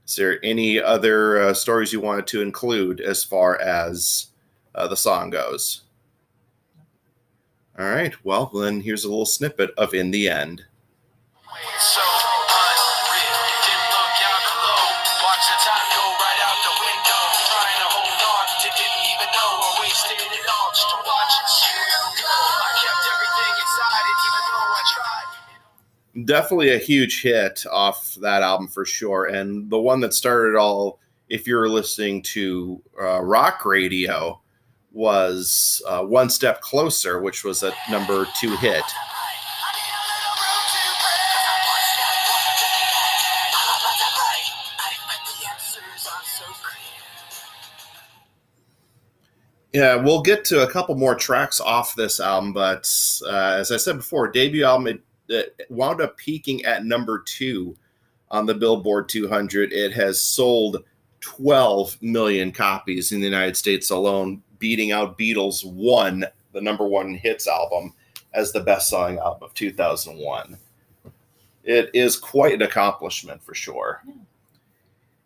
Is 0.06 0.16
there 0.16 0.44
any 0.44 0.80
other 0.82 1.40
uh, 1.42 1.54
stories 1.54 1.94
you 1.94 2.02
wanted 2.02 2.28
to 2.28 2.42
include 2.42 3.00
as 3.00 3.24
far 3.24 3.60
as 3.62 4.28
uh, 4.76 4.88
the 4.88 4.98
song 4.98 5.30
goes? 5.30 5.82
All 7.80 7.86
right, 7.86 8.14
well, 8.24 8.48
then 8.48 8.82
here's 8.82 9.04
a 9.04 9.10
little 9.10 9.26
snippet 9.26 9.72
of 9.78 9.94
In 9.94 10.12
the 10.12 10.30
End. 10.30 10.64
So 11.80 12.02
Definitely 26.26 26.74
a 26.74 26.78
huge 26.78 27.22
hit 27.22 27.66
off 27.72 28.16
that 28.22 28.44
album 28.44 28.68
for 28.68 28.86
sure, 28.86 29.26
and 29.26 29.70
the 29.70 29.80
one 29.80 30.00
that 30.02 30.14
started 30.14 30.58
all. 30.58 31.00
If 31.30 31.48
you're 31.48 31.70
listening 31.70 32.22
to 32.24 32.82
uh, 33.02 33.22
rock 33.22 33.66
radio, 33.66 34.40
was 34.94 35.82
uh, 35.88 36.04
one 36.04 36.30
step 36.30 36.62
closer, 36.62 37.20
which 37.20 37.44
was 37.44 37.64
a 37.64 37.74
number 37.90 38.28
two 38.40 38.56
hit. 38.58 38.84
Yeah, 49.74 49.96
we'll 49.96 50.22
get 50.22 50.46
to 50.46 50.62
a 50.62 50.70
couple 50.72 50.94
more 50.94 51.16
tracks 51.16 51.60
off 51.60 51.96
this 51.96 52.20
album, 52.20 52.54
but 52.54 52.88
uh, 53.26 53.56
as 53.58 53.72
I 53.72 53.78
said 53.78 53.98
before, 53.98 54.28
debut 54.28 54.64
album 54.64 54.86
it, 54.86 55.02
it, 55.34 55.66
wound 55.70 56.02
up 56.02 56.18
peaking 56.18 56.64
at 56.66 56.86
number 56.86 57.20
two 57.20 57.76
on 58.32 58.46
the 58.46 58.54
Billboard 58.54 59.10
200. 59.10 59.72
It 59.72 59.94
has 59.94 60.22
sold 60.22 60.84
12 61.22 62.02
million 62.02 62.52
copies 62.52 63.12
in 63.12 63.20
the 63.20 63.26
United 63.26 63.56
States 63.56 63.90
alone, 63.90 64.42
beating 64.60 64.92
out 64.92 65.18
Beatles' 65.18 65.66
One, 65.66 66.26
the 66.52 66.62
number 66.62 66.86
one 66.86 67.14
hits 67.14 67.48
album, 67.48 67.94
as 68.34 68.52
the 68.52 68.60
best-selling 68.60 69.20
album 69.20 69.44
of 69.44 69.54
2001. 69.54 70.58
It 71.64 71.90
is 71.94 72.18
quite 72.18 72.56
an 72.56 72.62
accomplishment 72.64 73.42
for 73.42 73.56
sure. 73.56 74.04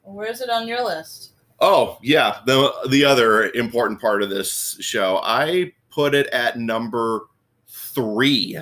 Where 0.04 0.30
is 0.30 0.42
it 0.42 0.50
on 0.50 0.68
your 0.68 0.84
list? 0.84 1.32
Oh 1.60 1.98
yeah, 2.04 2.40
the 2.46 2.72
the 2.90 3.04
other 3.04 3.50
important 3.52 4.00
part 4.00 4.22
of 4.22 4.30
this 4.30 4.78
show, 4.80 5.20
I 5.24 5.74
put 5.90 6.14
it 6.14 6.28
at 6.28 6.60
number 6.60 7.28
three 7.68 8.60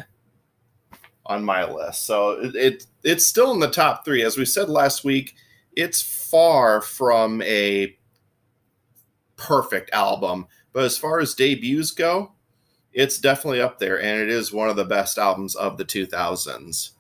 on 1.25 1.43
my 1.43 1.69
list. 1.69 2.05
So 2.05 2.31
it, 2.31 2.55
it 2.55 2.85
it's 3.03 3.25
still 3.25 3.51
in 3.51 3.59
the 3.59 3.69
top 3.69 4.05
three. 4.05 4.23
As 4.23 4.37
we 4.37 4.45
said 4.45 4.69
last 4.69 5.03
week, 5.03 5.35
it's 5.75 6.01
far 6.01 6.81
from 6.81 7.41
a 7.41 7.97
perfect 9.35 9.91
album, 9.91 10.47
but 10.73 10.83
as 10.83 10.97
far 10.97 11.19
as 11.19 11.33
debuts 11.33 11.91
go, 11.91 12.31
it's 12.93 13.19
definitely 13.19 13.61
up 13.61 13.79
there, 13.79 14.01
and 14.01 14.21
it 14.21 14.29
is 14.29 14.53
one 14.53 14.69
of 14.69 14.77
the 14.77 14.85
best 14.85 15.17
albums 15.17 15.55
of 15.55 15.77
the 15.77 15.85
2000s. 15.85 16.91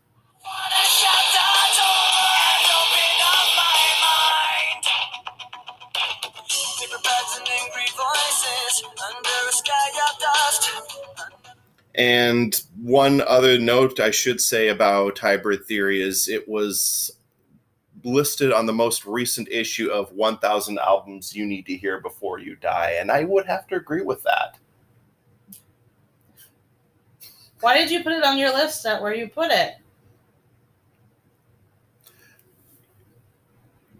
And 11.97 12.61
one 12.81 13.21
other 13.21 13.57
note 13.57 13.99
I 13.99 14.11
should 14.11 14.41
say 14.41 14.67
about 14.67 15.17
Hybrid 15.17 15.65
Theory 15.65 16.01
is 16.01 16.27
it 16.27 16.47
was 16.47 17.17
listed 18.03 18.51
on 18.51 18.65
the 18.65 18.73
most 18.73 19.05
recent 19.05 19.47
issue 19.49 19.89
of 19.89 20.11
1000 20.11 20.77
albums 20.79 21.35
you 21.35 21.45
need 21.45 21.65
to 21.67 21.77
hear 21.77 22.01
before 22.01 22.39
you 22.39 22.55
die. 22.57 22.97
And 22.99 23.09
I 23.09 23.23
would 23.23 23.45
have 23.45 23.65
to 23.67 23.75
agree 23.75 24.01
with 24.01 24.21
that. 24.23 24.57
Why 27.61 27.77
did 27.77 27.89
you 27.89 28.03
put 28.03 28.11
it 28.11 28.23
on 28.23 28.37
your 28.37 28.53
list 28.53 28.85
at 28.85 29.01
where 29.01 29.15
you 29.15 29.29
put 29.29 29.49
it? 29.49 29.75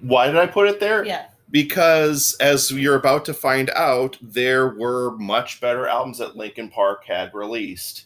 Why 0.01 0.27
did 0.27 0.35
I 0.35 0.45
put 0.45 0.67
it 0.67 0.79
there? 0.79 1.05
Yeah 1.05 1.27
because 1.51 2.35
as 2.39 2.71
you're 2.71 2.95
about 2.95 3.25
to 3.25 3.33
find 3.33 3.69
out, 3.71 4.17
there 4.21 4.69
were 4.69 5.11
much 5.17 5.61
better 5.61 5.87
albums 5.87 6.17
that 6.17 6.35
Linkin 6.35 6.69
Park 6.69 7.05
had 7.05 7.33
released. 7.33 8.05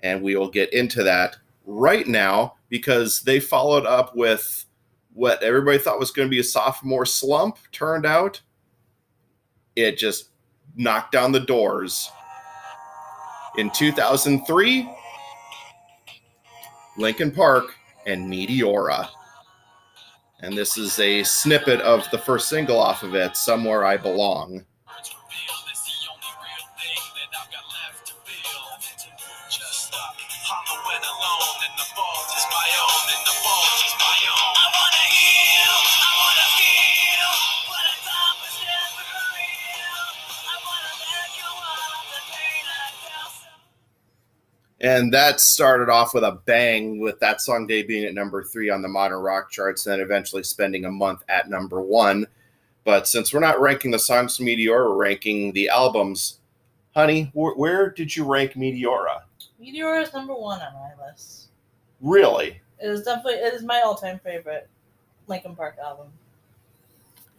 And 0.00 0.22
we 0.22 0.36
will 0.36 0.50
get 0.50 0.72
into 0.72 1.02
that 1.02 1.36
right 1.66 2.06
now 2.06 2.54
because 2.68 3.20
they 3.22 3.40
followed 3.40 3.84
up 3.84 4.16
with 4.16 4.64
what 5.12 5.42
everybody 5.42 5.78
thought 5.78 5.98
was 5.98 6.12
going 6.12 6.28
to 6.28 6.30
be 6.30 6.40
a 6.40 6.44
sophomore 6.44 7.06
slump. 7.06 7.58
Turned 7.72 8.06
out 8.06 8.40
it 9.78 9.96
just 9.96 10.30
knocked 10.76 11.12
down 11.12 11.30
the 11.30 11.40
doors. 11.40 12.10
In 13.58 13.70
2003, 13.70 14.88
Linkin 16.96 17.30
Park 17.30 17.74
and 18.06 18.30
Meteora. 18.30 19.08
And 20.40 20.56
this 20.56 20.78
is 20.78 20.98
a 21.00 21.24
snippet 21.24 21.80
of 21.80 22.08
the 22.10 22.18
first 22.18 22.48
single 22.48 22.78
off 22.78 23.02
of 23.02 23.14
it, 23.14 23.36
Somewhere 23.36 23.84
I 23.84 23.96
Belong. 23.96 24.64
And 44.80 45.12
that 45.12 45.40
started 45.40 45.88
off 45.88 46.14
with 46.14 46.22
a 46.22 46.38
bang 46.44 47.00
with 47.00 47.18
that 47.18 47.40
song 47.40 47.66
debuting 47.66 48.06
at 48.06 48.14
number 48.14 48.44
three 48.44 48.70
on 48.70 48.80
the 48.80 48.88
modern 48.88 49.18
rock 49.20 49.50
charts, 49.50 49.86
and 49.86 49.94
then 49.94 50.00
eventually 50.00 50.44
spending 50.44 50.84
a 50.84 50.90
month 50.90 51.22
at 51.28 51.50
number 51.50 51.80
one. 51.80 52.26
But 52.84 53.08
since 53.08 53.32
we're 53.32 53.40
not 53.40 53.60
ranking 53.60 53.90
the 53.90 53.98
songs 53.98 54.36
from 54.36 54.46
Meteora, 54.46 54.88
we're 54.88 54.94
ranking 54.94 55.52
the 55.52 55.68
albums. 55.68 56.38
Honey, 56.94 57.24
wh- 57.34 57.58
where 57.58 57.90
did 57.90 58.14
you 58.14 58.24
rank 58.24 58.52
Meteora? 58.52 59.22
Meteora 59.60 60.02
is 60.02 60.12
number 60.14 60.34
one 60.34 60.60
on 60.60 60.72
my 60.74 61.06
list. 61.06 61.48
Really? 62.00 62.60
It 62.80 62.88
is 62.88 63.02
definitely 63.02 63.34
it 63.34 63.54
is 63.54 63.62
my 63.62 63.80
all-time 63.80 64.20
favorite 64.22 64.68
Linkin 65.26 65.56
Park 65.56 65.76
album. 65.84 66.06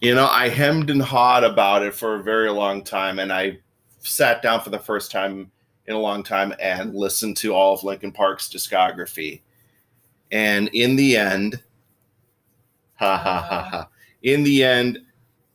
You 0.00 0.14
know, 0.14 0.28
I 0.30 0.48
hemmed 0.48 0.90
and 0.90 1.02
hawed 1.02 1.44
about 1.44 1.82
it 1.82 1.94
for 1.94 2.16
a 2.16 2.22
very 2.22 2.50
long 2.50 2.84
time, 2.84 3.18
and 3.18 3.32
I 3.32 3.58
sat 4.00 4.42
down 4.42 4.60
for 4.60 4.70
the 4.70 4.78
first 4.78 5.10
time 5.10 5.50
in 5.90 5.96
a 5.96 5.98
long 5.98 6.22
time 6.22 6.54
and 6.60 6.90
mm-hmm. 6.90 6.98
listened 6.98 7.36
to 7.36 7.52
all 7.52 7.74
of 7.74 7.82
Linkin 7.82 8.12
Park's 8.12 8.48
discography. 8.48 9.40
And 10.30 10.68
in 10.68 10.94
the 10.94 11.16
end, 11.16 11.60
ha 12.94 13.16
ha 13.16 13.40
ha 13.42 13.68
ha. 13.70 13.88
In 14.22 14.44
the 14.44 14.62
end, 14.62 15.00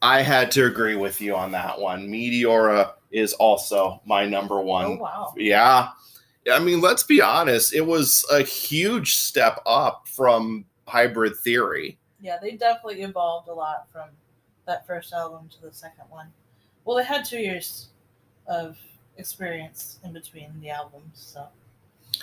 I 0.02 0.22
had 0.22 0.52
to 0.52 0.66
agree 0.66 0.96
with 0.96 1.22
you 1.22 1.36
on 1.36 1.52
that 1.52 1.80
one. 1.80 2.10
Meteora 2.10 2.94
is 3.12 3.34
also 3.34 4.02
my 4.06 4.26
number 4.26 4.60
one. 4.60 4.86
Oh, 4.86 4.96
wow. 4.98 5.34
Yeah. 5.38 5.90
I 6.52 6.60
mean, 6.60 6.82
let's 6.82 7.04
be 7.04 7.22
honest, 7.22 7.74
it 7.74 7.86
was 7.86 8.26
a 8.30 8.42
huge 8.42 9.16
step 9.16 9.62
up 9.66 10.06
from 10.10 10.66
Hybrid 10.86 11.38
Theory. 11.38 11.98
Yeah, 12.20 12.38
they 12.42 12.52
definitely 12.52 13.04
evolved 13.04 13.48
a 13.48 13.54
lot 13.54 13.88
from 13.92 14.10
that 14.68 14.86
first 14.86 15.14
album 15.14 15.50
to 15.56 15.62
the 15.62 15.74
second 15.74 16.06
one. 16.10 16.28
Well, 16.84 16.98
they 16.98 17.06
had 17.06 17.24
two 17.24 17.40
years 17.40 17.90
of 18.48 18.78
experience 19.18 20.00
in 20.04 20.14
between 20.14 20.50
the 20.62 20.70
albums. 20.70 21.10
So 21.14 21.48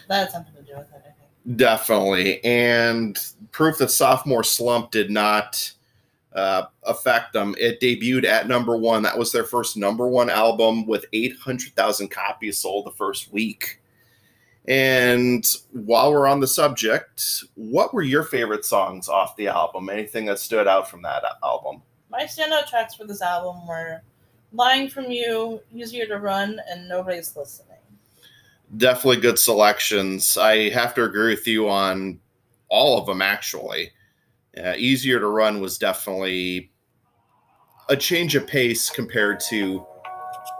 that 0.08 0.18
had 0.18 0.30
something 0.30 0.54
to 0.54 0.62
do 0.62 0.76
with 0.76 0.88
it, 0.92 1.00
I 1.00 1.02
think. 1.02 1.56
Definitely. 1.56 2.42
And 2.44 3.18
proof 3.50 3.78
that 3.78 3.90
sophomore 3.90 4.44
slump 4.44 4.90
did 4.90 5.10
not 5.10 5.72
uh, 6.34 6.64
affect 6.84 7.32
them. 7.32 7.54
It 7.58 7.80
debuted 7.80 8.24
at 8.24 8.48
number 8.48 8.76
one. 8.76 9.02
That 9.02 9.18
was 9.18 9.32
their 9.32 9.44
first 9.44 9.76
number 9.76 10.08
one 10.08 10.30
album 10.30 10.86
with 10.86 11.04
800,000 11.12 12.08
copies 12.10 12.58
sold 12.58 12.86
the 12.86 12.92
first 12.92 13.32
week. 13.32 13.80
And 14.68 15.44
while 15.72 16.12
we're 16.12 16.28
on 16.28 16.38
the 16.38 16.46
subject, 16.46 17.44
what 17.56 17.92
were 17.92 18.02
your 18.02 18.22
favorite 18.22 18.64
songs 18.64 19.08
off 19.08 19.36
the 19.36 19.48
album? 19.48 19.90
Anything 19.90 20.26
that 20.26 20.38
stood 20.38 20.68
out 20.68 20.88
from 20.88 21.02
that 21.02 21.24
album? 21.42 21.82
My 22.08 22.24
standout 22.24 22.68
tracks 22.68 22.94
for 22.94 23.04
this 23.04 23.22
album 23.22 23.66
were 23.66 24.02
Lying 24.52 24.88
from 24.88 25.10
You, 25.10 25.60
Easier 25.74 26.06
to 26.06 26.18
Run, 26.18 26.60
and 26.70 26.88
Nobody's 26.88 27.36
Listening. 27.36 27.78
Definitely 28.76 29.20
good 29.20 29.38
selections. 29.38 30.36
I 30.36 30.70
have 30.70 30.94
to 30.94 31.04
agree 31.04 31.34
with 31.34 31.46
you 31.46 31.68
on 31.68 32.20
all 32.68 32.98
of 32.98 33.06
them, 33.06 33.22
actually. 33.22 33.90
Uh, 34.56 34.74
Easier 34.76 35.18
to 35.20 35.26
Run 35.26 35.60
was 35.60 35.78
definitely 35.78 36.70
a 37.88 37.96
change 37.96 38.34
of 38.34 38.46
pace 38.46 38.90
compared 38.90 39.40
to 39.40 39.86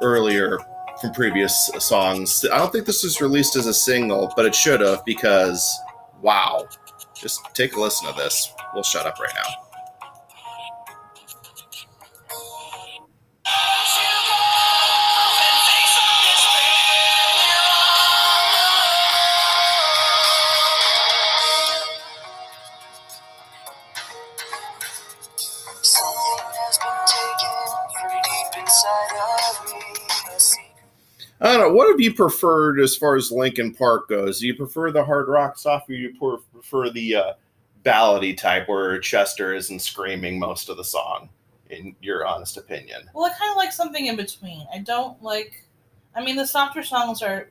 earlier 0.00 0.58
from 1.00 1.12
previous 1.12 1.70
songs. 1.78 2.44
I 2.50 2.58
don't 2.58 2.72
think 2.72 2.86
this 2.86 3.04
was 3.04 3.20
released 3.20 3.56
as 3.56 3.66
a 3.66 3.74
single, 3.74 4.32
but 4.36 4.46
it 4.46 4.54
should 4.54 4.80
have 4.80 5.04
because, 5.04 5.78
wow. 6.20 6.66
Just 7.14 7.40
take 7.54 7.76
a 7.76 7.80
listen 7.80 8.08
to 8.08 8.14
this. 8.14 8.52
We'll 8.74 8.82
shut 8.82 9.06
up 9.06 9.18
right 9.20 9.32
now. 9.34 9.71
I 31.42 31.50
don't 31.50 31.60
know. 31.60 31.74
What 31.74 31.90
have 31.90 32.00
you 32.00 32.14
preferred 32.14 32.78
as 32.78 32.94
far 32.94 33.16
as 33.16 33.32
Linkin 33.32 33.74
Park 33.74 34.08
goes? 34.08 34.38
Do 34.38 34.46
you 34.46 34.54
prefer 34.54 34.92
the 34.92 35.04
hard 35.04 35.26
rock 35.26 35.58
stuff, 35.58 35.82
or 35.88 35.92
do 35.92 35.98
you 35.98 36.14
prefer 36.52 36.90
the 36.90 37.16
uh, 37.16 37.32
ballady 37.84 38.36
type 38.36 38.68
where 38.68 39.00
Chester 39.00 39.52
isn't 39.52 39.80
screaming 39.80 40.38
most 40.38 40.68
of 40.68 40.76
the 40.76 40.84
song? 40.84 41.28
In 41.68 41.96
your 42.00 42.24
honest 42.24 42.58
opinion? 42.58 43.10
Well, 43.12 43.24
I 43.24 43.30
kind 43.30 43.50
of 43.50 43.56
like 43.56 43.72
something 43.72 44.06
in 44.06 44.14
between. 44.14 44.64
I 44.72 44.78
don't 44.78 45.20
like. 45.20 45.64
I 46.14 46.22
mean, 46.22 46.36
the 46.36 46.46
softer 46.46 46.84
songs 46.84 47.22
are 47.22 47.50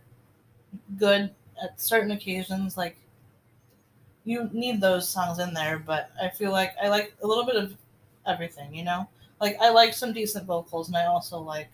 good 0.97 1.29
at 1.61 1.81
certain 1.81 2.11
occasions. 2.11 2.77
Like 2.77 2.95
you 4.23 4.49
need 4.53 4.79
those 4.79 5.09
songs 5.09 5.39
in 5.39 5.53
there, 5.53 5.79
but 5.79 6.11
I 6.21 6.29
feel 6.29 6.51
like 6.51 6.75
I 6.81 6.87
like 6.87 7.13
a 7.23 7.27
little 7.27 7.45
bit 7.45 7.57
of 7.57 7.75
everything. 8.25 8.73
You 8.73 8.85
know, 8.85 9.09
like 9.41 9.57
I 9.59 9.69
like 9.69 9.93
some 9.93 10.13
decent 10.13 10.45
vocals, 10.45 10.87
and 10.87 10.95
I 10.95 11.07
also 11.07 11.39
like 11.39 11.69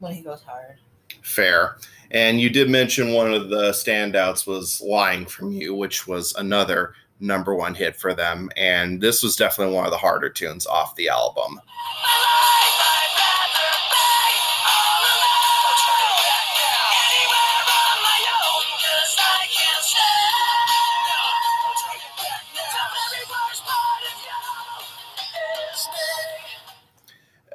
when 0.00 0.12
he 0.12 0.22
goes 0.22 0.42
hard 0.42 0.78
fair. 1.22 1.76
And 2.12 2.40
you 2.40 2.50
did 2.50 2.68
mention 2.68 3.12
one 3.12 3.32
of 3.32 3.50
the 3.50 3.70
standouts 3.70 4.46
was 4.46 4.80
Lying 4.80 5.26
from 5.26 5.52
You, 5.52 5.74
which 5.74 6.08
was 6.08 6.34
another 6.34 6.94
number 7.20 7.54
one 7.54 7.74
hit 7.74 7.96
for 7.96 8.14
them. 8.14 8.50
And 8.56 9.00
this 9.00 9.22
was 9.22 9.36
definitely 9.36 9.74
one 9.74 9.84
of 9.84 9.92
the 9.92 9.98
harder 9.98 10.28
tunes 10.28 10.66
off 10.66 10.96
the 10.96 11.08
album. 11.08 11.60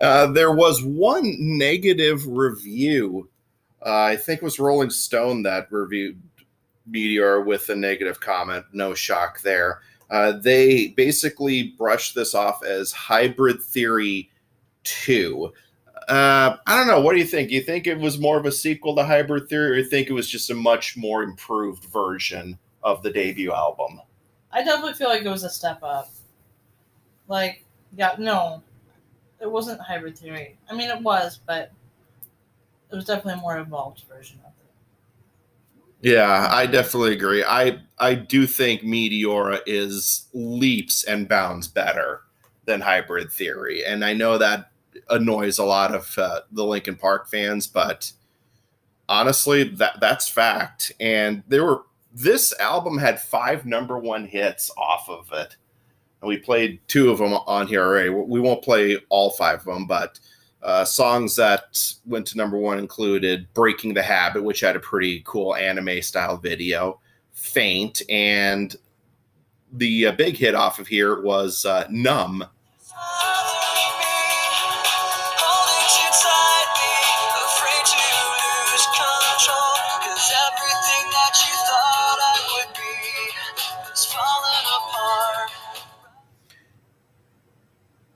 Uh, 0.01 0.27
there 0.27 0.51
was 0.51 0.83
one 0.83 1.35
negative 1.39 2.27
review 2.27 3.27
uh, 3.85 4.03
I 4.03 4.15
think 4.15 4.41
it 4.41 4.43
was 4.43 4.59
Rolling 4.59 4.89
Stone 4.89 5.43
that 5.43 5.71
reviewed 5.71 6.19
Meteor 6.87 7.41
with 7.41 7.69
a 7.69 7.75
negative 7.75 8.19
comment. 8.19 8.65
No 8.73 8.93
shock 8.93 9.41
there. 9.41 9.81
Uh, 10.09 10.33
they 10.33 10.89
basically 10.89 11.73
brushed 11.77 12.15
this 12.15 12.35
off 12.35 12.63
as 12.63 12.91
Hybrid 12.91 13.61
Theory 13.61 14.29
2. 14.83 15.51
Uh, 16.07 16.57
I 16.67 16.77
don't 16.77 16.87
know. 16.87 17.01
What 17.01 17.13
do 17.13 17.19
you 17.19 17.25
think? 17.25 17.49
You 17.49 17.61
think 17.61 17.87
it 17.87 17.97
was 17.97 18.19
more 18.19 18.37
of 18.37 18.45
a 18.45 18.51
sequel 18.51 18.95
to 18.95 19.03
Hybrid 19.03 19.49
Theory, 19.49 19.71
or 19.71 19.75
you 19.75 19.85
think 19.85 20.09
it 20.09 20.13
was 20.13 20.29
just 20.29 20.51
a 20.51 20.55
much 20.55 20.95
more 20.95 21.23
improved 21.23 21.85
version 21.85 22.57
of 22.83 23.01
the 23.01 23.11
debut 23.11 23.51
album? 23.51 24.01
I 24.51 24.63
definitely 24.63 24.93
feel 24.93 25.09
like 25.09 25.23
it 25.23 25.29
was 25.29 25.43
a 25.43 25.49
step 25.49 25.79
up. 25.81 26.09
Like, 27.27 27.65
yeah, 27.95 28.15
no, 28.19 28.61
it 29.41 29.49
wasn't 29.49 29.81
Hybrid 29.81 30.17
Theory. 30.17 30.57
I 30.69 30.75
mean, 30.75 30.89
it 30.89 31.01
was, 31.01 31.39
but 31.45 31.71
was 32.95 33.05
definitely 33.05 33.33
a 33.33 33.37
more 33.37 33.59
evolved 33.59 34.03
version 34.09 34.39
of 34.45 34.51
it. 34.51 36.09
Yeah, 36.11 36.49
I 36.51 36.65
definitely 36.65 37.13
agree. 37.13 37.43
I 37.43 37.79
I 37.99 38.13
do 38.15 38.45
think 38.45 38.81
Meteora 38.81 39.59
is 39.65 40.27
leaps 40.33 41.03
and 41.03 41.27
bounds 41.27 41.67
better 41.67 42.21
than 42.65 42.81
Hybrid 42.81 43.31
Theory, 43.31 43.83
and 43.85 44.03
I 44.03 44.13
know 44.13 44.37
that 44.37 44.71
annoys 45.09 45.57
a 45.57 45.65
lot 45.65 45.93
of 45.93 46.17
uh, 46.17 46.41
the 46.51 46.63
Linkin 46.63 46.95
Park 46.95 47.29
fans, 47.29 47.67
but 47.67 48.11
honestly, 49.09 49.63
that 49.63 49.99
that's 49.99 50.27
fact. 50.27 50.91
And 50.99 51.43
there 51.47 51.65
were 51.65 51.83
this 52.13 52.53
album 52.59 52.97
had 52.97 53.19
five 53.19 53.65
number 53.65 53.97
one 53.97 54.25
hits 54.25 54.71
off 54.77 55.09
of 55.09 55.29
it, 55.33 55.55
and 56.21 56.27
we 56.29 56.37
played 56.37 56.79
two 56.87 57.09
of 57.11 57.17
them 57.17 57.33
on 57.33 57.67
here 57.67 57.83
already. 57.83 58.09
We 58.09 58.39
won't 58.39 58.63
play 58.63 58.97
all 59.09 59.31
five 59.31 59.59
of 59.59 59.65
them, 59.65 59.85
but 59.85 60.19
uh, 60.65 60.83
songs 60.83 61.35
that 61.35 61.93
went 62.07 62.25
to 62.25 62.37
number 62.37 62.57
one 62.57 62.79
included 62.79 63.47
Breaking 63.53 63.93
the 63.93 64.01
Habit, 64.01 64.43
which 64.43 64.61
had 64.61 64.75
a 64.75 64.79
pretty 64.79 65.21
cool 65.23 65.55
anime 65.55 66.01
style 66.01 66.37
video, 66.37 66.99
Faint, 67.33 68.01
and 68.09 68.75
the 69.71 70.07
uh, 70.07 70.11
big 70.13 70.35
hit 70.35 70.55
off 70.55 70.79
of 70.79 70.87
here 70.87 71.21
was 71.21 71.65
uh, 71.65 71.85
Numb. 71.91 72.43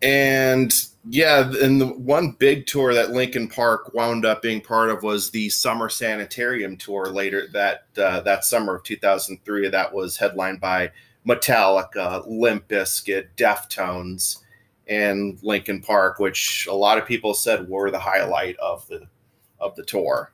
And 0.01 0.73
yeah, 1.07 1.51
and 1.61 1.79
the 1.79 1.87
one 1.87 2.31
big 2.31 2.65
tour 2.65 2.93
that 2.93 3.11
Linkin 3.11 3.47
Park 3.47 3.93
wound 3.93 4.25
up 4.25 4.41
being 4.41 4.59
part 4.59 4.89
of 4.89 5.01
was 5.01 5.29
the 5.29 5.49
Summer 5.49 5.87
Sanitarium 5.87 6.75
tour 6.75 7.07
later 7.07 7.47
that 7.53 7.85
uh, 7.97 8.19
that 8.21 8.43
summer 8.43 8.75
of 8.75 8.83
2003. 8.83 9.69
That 9.69 9.93
was 9.93 10.17
headlined 10.17 10.59
by 10.59 10.91
Metallica, 11.25 12.25
Limp 12.27 12.67
Bizkit, 12.67 13.27
Deftones, 13.37 14.39
and 14.87 15.39
Linkin 15.41 15.81
Park, 15.81 16.19
which 16.19 16.67
a 16.69 16.73
lot 16.73 16.97
of 16.97 17.05
people 17.05 17.33
said 17.33 17.69
were 17.69 17.91
the 17.91 17.99
highlight 17.99 18.57
of 18.57 18.85
the 18.87 19.07
of 19.61 19.75
the 19.75 19.85
tour. 19.85 20.33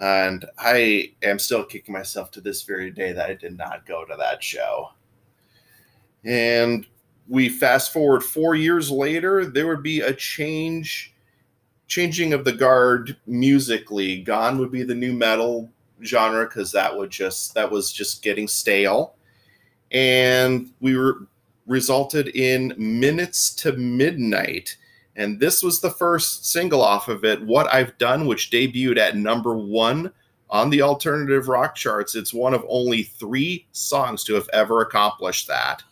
And 0.00 0.44
I 0.58 1.12
am 1.22 1.38
still 1.38 1.64
kicking 1.64 1.92
myself 1.92 2.32
to 2.32 2.40
this 2.40 2.62
very 2.62 2.90
day 2.90 3.12
that 3.12 3.30
I 3.30 3.34
did 3.34 3.56
not 3.56 3.86
go 3.86 4.04
to 4.04 4.16
that 4.18 4.42
show. 4.42 4.88
And 6.24 6.86
we 7.28 7.48
fast 7.48 7.92
forward 7.92 8.22
four 8.22 8.54
years 8.54 8.90
later, 8.90 9.44
there 9.44 9.66
would 9.66 9.82
be 9.82 10.00
a 10.00 10.12
change, 10.12 11.14
changing 11.86 12.32
of 12.32 12.44
the 12.44 12.52
guard 12.52 13.16
musically. 13.26 14.22
Gone 14.22 14.58
would 14.58 14.72
be 14.72 14.82
the 14.82 14.94
nu 14.94 15.12
metal 15.12 15.70
genre 16.04 16.46
because 16.46 16.72
that 16.72 16.96
would 16.96 17.10
just 17.10 17.54
that 17.54 17.70
was 17.70 17.92
just 17.92 18.22
getting 18.22 18.48
stale, 18.48 19.14
and 19.90 20.70
we 20.80 20.96
were 20.96 21.26
resulted 21.66 22.28
in 22.28 22.74
minutes 22.76 23.54
to 23.54 23.72
midnight. 23.72 24.76
And 25.14 25.38
this 25.38 25.62
was 25.62 25.80
the 25.80 25.90
first 25.90 26.46
single 26.46 26.82
off 26.82 27.08
of 27.08 27.24
it, 27.24 27.42
What 27.42 27.72
I've 27.72 27.96
Done, 27.98 28.26
which 28.26 28.50
debuted 28.50 28.96
at 28.96 29.16
number 29.16 29.54
one 29.54 30.10
on 30.48 30.70
the 30.70 30.82
alternative 30.82 31.48
rock 31.48 31.74
charts. 31.74 32.14
It's 32.14 32.32
one 32.32 32.54
of 32.54 32.64
only 32.68 33.02
three 33.02 33.66
songs 33.72 34.24
to 34.24 34.34
have 34.34 34.48
ever 34.52 34.80
accomplished 34.80 35.48
that. 35.48 35.82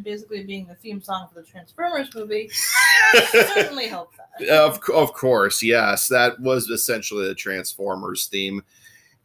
Basically 0.00 0.44
being 0.44 0.66
the 0.66 0.74
theme 0.74 1.02
song 1.02 1.28
for 1.32 1.40
the 1.40 1.46
Transformers 1.46 2.14
movie 2.14 2.50
certainly 3.30 3.86
helped 3.86 4.16
that. 4.16 4.48
Of, 4.48 4.80
of 4.94 5.12
course, 5.12 5.62
yes. 5.62 6.08
That 6.08 6.38
was 6.40 6.68
essentially 6.68 7.26
the 7.26 7.34
Transformers 7.34 8.26
theme. 8.26 8.62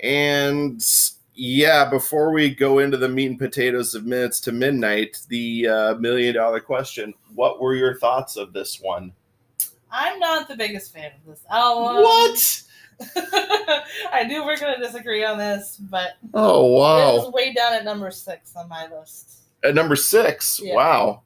And 0.01 0.83
yeah, 1.33 1.89
before 1.89 2.31
we 2.31 2.53
go 2.53 2.79
into 2.79 2.97
the 2.97 3.09
meat 3.09 3.27
and 3.27 3.39
potatoes 3.39 3.93
of 3.95 4.05
minutes 4.05 4.39
to 4.41 4.51
midnight, 4.51 5.17
the 5.29 5.67
uh, 5.67 5.95
million 5.95 6.35
dollar 6.35 6.59
question 6.59 7.13
what 7.33 7.59
were 7.59 7.75
your 7.75 7.95
thoughts 7.97 8.37
of 8.37 8.53
this 8.53 8.79
one? 8.81 9.11
I'm 9.91 10.19
not 10.19 10.47
the 10.47 10.55
biggest 10.55 10.93
fan 10.93 11.11
of 11.17 11.25
this 11.25 11.43
album. 11.49 12.03
What? 12.03 12.61
I 14.13 14.23
knew 14.25 14.45
we're 14.45 14.57
gonna 14.57 14.79
disagree 14.79 15.25
on 15.25 15.37
this, 15.37 15.77
but 15.77 16.11
Oh 16.33 16.65
it 16.65 16.79
wow! 16.79 17.15
was 17.17 17.33
way 17.33 17.53
down 17.53 17.73
at 17.73 17.83
number 17.83 18.09
six 18.11 18.55
on 18.55 18.69
my 18.69 18.87
list. 18.87 19.44
At 19.65 19.75
number 19.75 19.95
six. 19.95 20.59
Yeah. 20.63 20.75
Wow. 20.75 21.21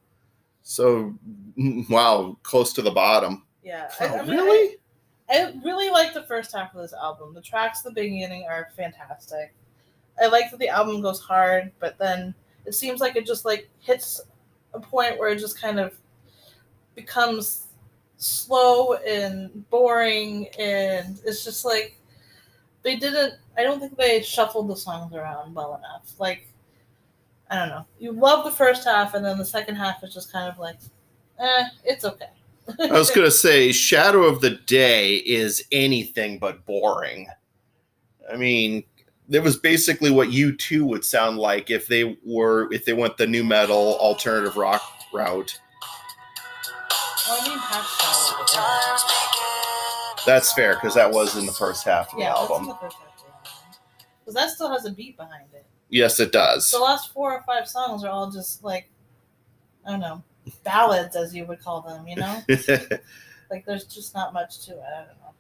So 0.63 1.13
wow, 1.89 2.37
close 2.43 2.73
to 2.73 2.81
the 2.81 2.91
bottom. 2.91 3.45
Yeah. 3.63 3.89
Oh, 3.99 4.05
I 4.05 4.21
mean, 4.23 4.31
really? 4.31 4.77
I, 5.29 5.41
I 5.41 5.53
really 5.63 5.89
like 5.89 6.13
the 6.13 6.23
first 6.23 6.53
half 6.55 6.73
of 6.73 6.81
this 6.81 6.93
album. 6.93 7.33
The 7.33 7.41
tracks 7.41 7.81
the 7.81 7.91
beginning 7.91 8.45
are 8.49 8.69
fantastic. 8.75 9.53
I 10.21 10.27
like 10.27 10.51
that 10.51 10.59
the 10.59 10.69
album 10.69 11.01
goes 11.01 11.19
hard, 11.19 11.71
but 11.79 11.97
then 11.97 12.33
it 12.65 12.73
seems 12.73 12.99
like 12.99 13.15
it 13.15 13.25
just 13.25 13.45
like 13.45 13.69
hits 13.79 14.21
a 14.73 14.79
point 14.79 15.19
where 15.19 15.29
it 15.29 15.39
just 15.39 15.59
kind 15.59 15.79
of 15.79 15.93
becomes 16.95 17.67
slow 18.17 18.95
and 18.95 19.69
boring 19.69 20.47
and 20.59 21.21
it's 21.25 21.45
just 21.45 21.63
like 21.63 21.97
they 22.83 22.97
didn't 22.97 23.35
I 23.57 23.63
don't 23.63 23.79
think 23.79 23.97
they 23.97 24.21
shuffled 24.21 24.67
the 24.69 24.75
songs 24.75 25.13
around 25.13 25.53
well 25.53 25.75
enough. 25.75 26.13
Like 26.19 26.47
I 27.49 27.55
don't 27.57 27.69
know. 27.69 27.85
You 27.99 28.11
love 28.11 28.43
the 28.45 28.51
first 28.51 28.83
half 28.85 29.13
and 29.15 29.25
then 29.25 29.37
the 29.37 29.45
second 29.45 29.75
half 29.75 30.03
is 30.03 30.13
just 30.13 30.31
kind 30.31 30.51
of 30.51 30.59
like 30.59 30.77
eh, 31.39 31.63
it's 31.83 32.05
okay. 32.05 32.29
I 32.79 32.91
was 32.91 33.09
gonna 33.09 33.31
say 33.31 33.71
Shadow 33.71 34.23
of 34.23 34.41
the 34.41 34.51
Day 34.51 35.15
is 35.17 35.63
anything 35.71 36.37
but 36.37 36.63
boring. 36.65 37.27
I 38.31 38.35
mean, 38.35 38.83
it 39.31 39.41
was 39.41 39.57
basically 39.57 40.11
what 40.11 40.29
U2 40.29 40.83
would 40.83 41.03
sound 41.03 41.37
like 41.39 41.71
if 41.71 41.87
they 41.87 42.17
were 42.23 42.71
if 42.71 42.85
they 42.85 42.93
went 42.93 43.17
the 43.17 43.25
nu 43.25 43.43
metal 43.43 43.97
alternative 43.99 44.55
rock 44.55 44.81
route. 45.11 45.59
Well, 47.27 47.39
I 47.41 47.47
mean 47.49 47.57
half 47.57 47.85
Shadow 47.99 48.41
of 48.41 48.47
the 48.47 48.53
Day. 48.53 50.23
That's 50.25 50.53
fair 50.53 50.75
because 50.75 50.93
that 50.95 51.09
was 51.11 51.35
in 51.37 51.45
the 51.47 51.51
first 51.53 51.83
half 51.85 52.13
of 52.13 52.19
Yeah, 52.19 52.33
the 52.33 52.39
that's 52.39 52.49
in 52.49 52.53
album. 52.55 52.67
the 52.67 52.75
first 52.75 52.97
half 52.97 53.07
of 53.15 53.21
the 53.23 53.27
album. 53.29 53.51
Because 54.19 54.35
that 54.35 54.49
still 54.51 54.69
has 54.71 54.85
a 54.85 54.91
beat 54.91 55.17
behind 55.17 55.45
it. 55.53 55.65
Yes, 55.89 56.19
it 56.19 56.31
does. 56.31 56.69
The 56.69 56.79
last 56.79 57.13
four 57.13 57.33
or 57.33 57.41
five 57.43 57.67
songs 57.67 58.03
are 58.03 58.09
all 58.09 58.29
just 58.29 58.63
like, 58.63 58.89
I 59.85 59.91
don't 59.91 59.99
know, 59.99 60.23
ballads, 60.63 61.15
as 61.15 61.35
you 61.35 61.45
would 61.45 61.61
call 61.61 61.81
them, 61.81 62.07
you 62.07 62.15
know? 62.15 62.41
like, 63.51 63.65
there's 63.65 63.85
just 63.85 64.13
not 64.13 64.33
much 64.33 64.65
to 64.65 64.73
it. 64.73 64.83
I 64.95 64.97
don't 64.99 65.19
know. 65.19 65.33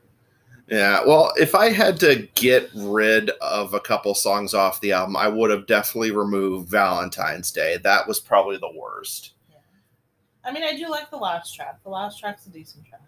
yeah. 0.67 1.01
Well, 1.05 1.31
if 1.37 1.53
I 1.53 1.69
had 1.69 1.99
to 1.99 2.27
get 2.35 2.69
rid 2.75 3.29
of 3.41 3.73
a 3.73 3.79
couple 3.79 4.15
songs 4.15 4.53
off 4.53 4.81
the 4.81 4.91
album, 4.91 5.15
I 5.15 5.27
would 5.27 5.51
have 5.51 5.67
definitely 5.67 6.11
removed 6.11 6.69
Valentine's 6.69 7.51
Day. 7.51 7.77
That 7.83 8.07
was 8.07 8.19
probably 8.19 8.57
the 8.57 8.73
worst. 8.75 9.33
Yeah. 9.49 9.57
I 10.43 10.51
mean, 10.51 10.63
I 10.63 10.75
do 10.75 10.89
like 10.89 11.11
the 11.11 11.17
last 11.17 11.53
track. 11.55 11.83
The 11.83 11.89
last 11.89 12.19
track's 12.19 12.47
a 12.47 12.49
decent 12.49 12.85
track. 12.85 13.01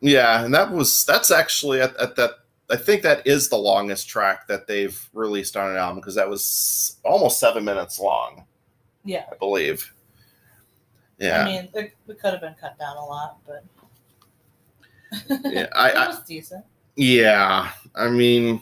Yeah, 0.00 0.44
and 0.44 0.54
that 0.54 0.70
was 0.70 1.04
that's 1.04 1.30
actually 1.30 1.80
at, 1.80 1.96
at 1.96 2.14
that 2.16 2.30
I 2.70 2.76
think 2.76 3.02
that 3.02 3.26
is 3.26 3.48
the 3.48 3.56
longest 3.56 4.08
track 4.08 4.46
that 4.48 4.66
they've 4.66 5.08
released 5.12 5.56
on 5.56 5.70
an 5.70 5.76
album 5.76 5.96
because 5.96 6.14
that 6.16 6.28
was 6.28 6.98
almost 7.04 7.40
seven 7.40 7.64
minutes 7.64 7.98
long, 7.98 8.44
Yeah. 9.04 9.24
I 9.32 9.36
believe. 9.36 9.92
Yeah, 11.18 11.42
I 11.42 11.44
mean, 11.46 11.68
it, 11.74 11.94
it 12.06 12.20
could 12.20 12.32
have 12.32 12.40
been 12.40 12.54
cut 12.60 12.78
down 12.78 12.96
a 12.96 13.04
lot, 13.04 13.38
but. 13.46 13.64
yeah, 15.50 15.66
I, 15.72 15.90
it 15.90 15.96
I 15.96 16.06
was 16.06 16.20
decent. 16.20 16.64
yeah, 16.96 17.70
I 17.96 18.08
mean, 18.08 18.60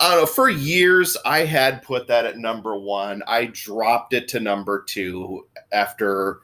I 0.00 0.10
don't 0.10 0.20
know. 0.22 0.26
For 0.26 0.50
years, 0.50 1.16
I 1.24 1.44
had 1.46 1.82
put 1.82 2.06
that 2.08 2.26
at 2.26 2.36
number 2.36 2.76
one. 2.76 3.22
I 3.26 3.46
dropped 3.46 4.12
it 4.12 4.28
to 4.28 4.40
number 4.40 4.82
two 4.82 5.46
after 5.72 6.40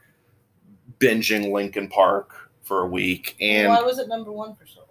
binging 0.99 1.51
Linkin 1.51 1.89
Park 1.89 2.49
for 2.63 2.83
a 2.83 2.87
week, 2.87 3.35
and 3.41 3.67
Why 3.67 3.81
was 3.81 3.99
it 3.99 4.07
number 4.07 4.31
one 4.31 4.55
for 4.55 4.65
so? 4.65 4.82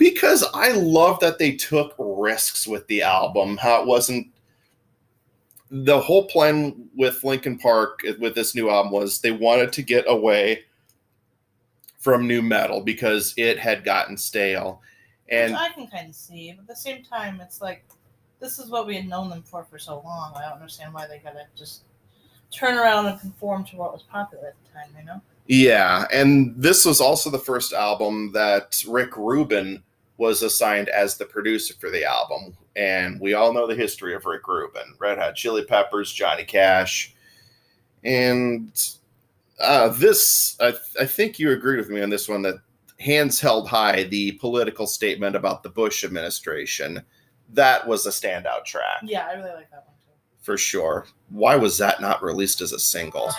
Because 0.00 0.42
I 0.54 0.72
love 0.72 1.20
that 1.20 1.38
they 1.38 1.52
took 1.52 1.94
risks 1.98 2.66
with 2.66 2.86
the 2.86 3.02
album. 3.02 3.58
How 3.58 3.82
it 3.82 3.86
wasn't 3.86 4.28
the 5.70 6.00
whole 6.00 6.24
plan 6.24 6.88
with 6.96 7.22
Linkin 7.22 7.58
Park 7.58 8.00
with 8.18 8.34
this 8.34 8.54
new 8.54 8.70
album 8.70 8.92
was 8.92 9.20
they 9.20 9.30
wanted 9.30 9.74
to 9.74 9.82
get 9.82 10.06
away 10.08 10.64
from 11.98 12.26
nu 12.26 12.40
metal 12.40 12.80
because 12.80 13.34
it 13.36 13.58
had 13.58 13.84
gotten 13.84 14.16
stale. 14.16 14.80
And 15.28 15.52
Which 15.52 15.60
I 15.60 15.68
can 15.68 15.86
kind 15.86 16.08
of 16.08 16.14
see, 16.14 16.50
but 16.52 16.62
at 16.62 16.68
the 16.68 16.76
same 16.76 17.04
time, 17.04 17.38
it's 17.42 17.60
like 17.60 17.84
this 18.40 18.58
is 18.58 18.70
what 18.70 18.86
we 18.86 18.96
had 18.96 19.06
known 19.06 19.28
them 19.28 19.42
for 19.42 19.64
for 19.64 19.78
so 19.78 20.00
long. 20.02 20.32
I 20.34 20.48
don't 20.48 20.54
understand 20.54 20.94
why 20.94 21.08
they 21.08 21.18
gotta 21.18 21.44
just 21.54 21.82
turn 22.50 22.78
around 22.78 23.04
and 23.04 23.20
conform 23.20 23.64
to 23.64 23.76
what 23.76 23.92
was 23.92 24.02
popular 24.04 24.48
at 24.48 24.54
the 24.64 24.72
time. 24.72 24.88
You 24.98 25.04
know? 25.04 25.20
yeah, 25.46 26.06
and 26.10 26.54
this 26.56 26.86
was 26.86 27.02
also 27.02 27.28
the 27.28 27.38
first 27.38 27.74
album 27.74 28.32
that 28.32 28.82
Rick 28.88 29.14
Rubin 29.18 29.82
was 30.20 30.42
assigned 30.42 30.90
as 30.90 31.16
the 31.16 31.24
producer 31.24 31.72
for 31.80 31.90
the 31.90 32.04
album. 32.04 32.54
And 32.76 33.18
we 33.22 33.32
all 33.32 33.54
know 33.54 33.66
the 33.66 33.74
history 33.74 34.14
of 34.14 34.26
Rick 34.26 34.46
Rubin, 34.46 34.94
Red 34.98 35.16
Hot 35.16 35.34
Chili 35.34 35.64
Peppers, 35.64 36.12
Johnny 36.12 36.44
Cash. 36.44 37.14
And 38.04 38.70
uh, 39.58 39.88
this, 39.88 40.58
I, 40.60 40.74
I 41.00 41.06
think 41.06 41.38
you 41.38 41.52
agree 41.52 41.78
with 41.78 41.88
me 41.88 42.02
on 42.02 42.10
this 42.10 42.28
one 42.28 42.42
that 42.42 42.56
hands 42.98 43.40
held 43.40 43.66
high, 43.66 44.02
the 44.04 44.32
political 44.32 44.86
statement 44.86 45.36
about 45.36 45.62
the 45.62 45.70
Bush 45.70 46.04
administration, 46.04 47.02
that 47.54 47.88
was 47.88 48.04
a 48.04 48.10
standout 48.10 48.66
track 48.66 49.00
Yeah, 49.02 49.26
I 49.26 49.32
really 49.32 49.54
like 49.54 49.70
that 49.70 49.86
one 49.86 49.96
too. 50.04 50.12
for 50.42 50.58
sure. 50.58 51.06
Why 51.30 51.56
was 51.56 51.78
that 51.78 52.02
not 52.02 52.22
released 52.22 52.60
as 52.60 52.72
a 52.72 52.78
single? 52.78 53.30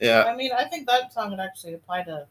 Yeah. 0.00 0.24
I 0.24 0.36
mean, 0.36 0.52
I 0.56 0.64
think 0.64 0.86
that 0.86 1.12
song 1.12 1.30
would 1.30 1.40
actually 1.40 1.74
apply 1.74 2.04
to 2.04 2.26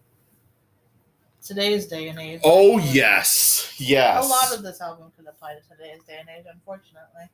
today's 1.44 1.86
day 1.88 2.10
and 2.10 2.20
age. 2.20 2.42
Oh, 2.44 2.78
yes. 2.78 3.74
Yes. 3.78 4.26
A 4.26 4.28
lot 4.28 4.54
of 4.56 4.64
this 4.64 4.82
album 4.82 5.12
could 5.18 5.28
apply 5.28 5.56
to 5.56 5.62
today's 5.62 6.04
day 6.04 6.18
and 6.20 6.30
age, 6.30 6.46
unfortunately. 6.52 7.30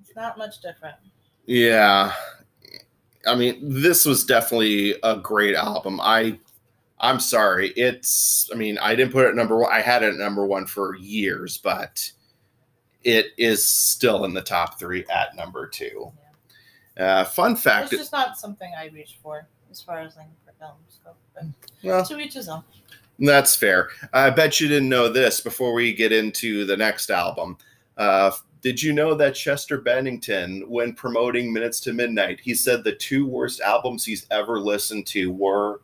It's 0.00 0.14
not 0.14 0.38
much 0.38 0.60
different. 0.60 0.96
Yeah. 1.46 2.12
I 3.26 3.34
mean, 3.34 3.58
this 3.82 4.04
was 4.06 4.24
definitely 4.24 4.94
a 5.02 5.16
great 5.16 5.54
album. 5.56 6.00
I 6.00 6.38
I'm 6.98 7.20
sorry. 7.20 7.70
It's 7.70 8.48
I 8.52 8.56
mean, 8.56 8.78
I 8.78 8.94
didn't 8.94 9.12
put 9.12 9.26
it 9.26 9.30
at 9.30 9.34
number 9.34 9.58
one. 9.58 9.72
I 9.72 9.80
had 9.80 10.02
it 10.02 10.14
at 10.14 10.16
number 10.16 10.46
one 10.46 10.66
for 10.66 10.96
years, 10.96 11.58
but 11.58 12.10
it 13.04 13.26
is 13.36 13.66
still 13.66 14.24
in 14.24 14.34
the 14.34 14.42
top 14.42 14.78
three 14.78 15.04
at 15.10 15.36
number 15.36 15.66
two. 15.66 16.12
Uh, 16.98 17.24
fun 17.24 17.56
fact 17.56 17.92
It's 17.92 18.02
just 18.02 18.12
not 18.12 18.38
something 18.38 18.72
I 18.78 18.86
reach 18.86 19.18
for 19.22 19.46
as 19.70 19.82
far 19.82 20.00
as 20.00 20.16
Linkin 20.16 20.34
Park 20.44 20.56
albums 20.62 21.00
go. 21.04 21.10
But 21.34 21.44
well, 21.82 22.04
to 22.04 22.18
each 22.18 22.34
his 22.34 22.48
own. 22.48 22.62
That's 23.18 23.56
fair. 23.56 23.90
I 24.12 24.30
bet 24.30 24.60
you 24.60 24.68
didn't 24.68 24.88
know 24.88 25.08
this 25.08 25.40
before 25.40 25.72
we 25.72 25.94
get 25.94 26.12
into 26.12 26.64
the 26.64 26.76
next 26.76 27.10
album. 27.10 27.56
Uh, 27.96 28.30
did 28.60 28.82
you 28.82 28.92
know 28.92 29.14
that 29.14 29.34
Chester 29.34 29.80
Bennington, 29.80 30.64
when 30.68 30.92
promoting 30.92 31.52
Minutes 31.52 31.80
to 31.80 31.92
Midnight, 31.92 32.40
he 32.40 32.54
said 32.54 32.82
the 32.82 32.94
two 32.94 33.26
worst 33.26 33.60
albums 33.60 34.04
he's 34.04 34.26
ever 34.30 34.58
listened 34.58 35.06
to 35.08 35.30
were 35.30 35.80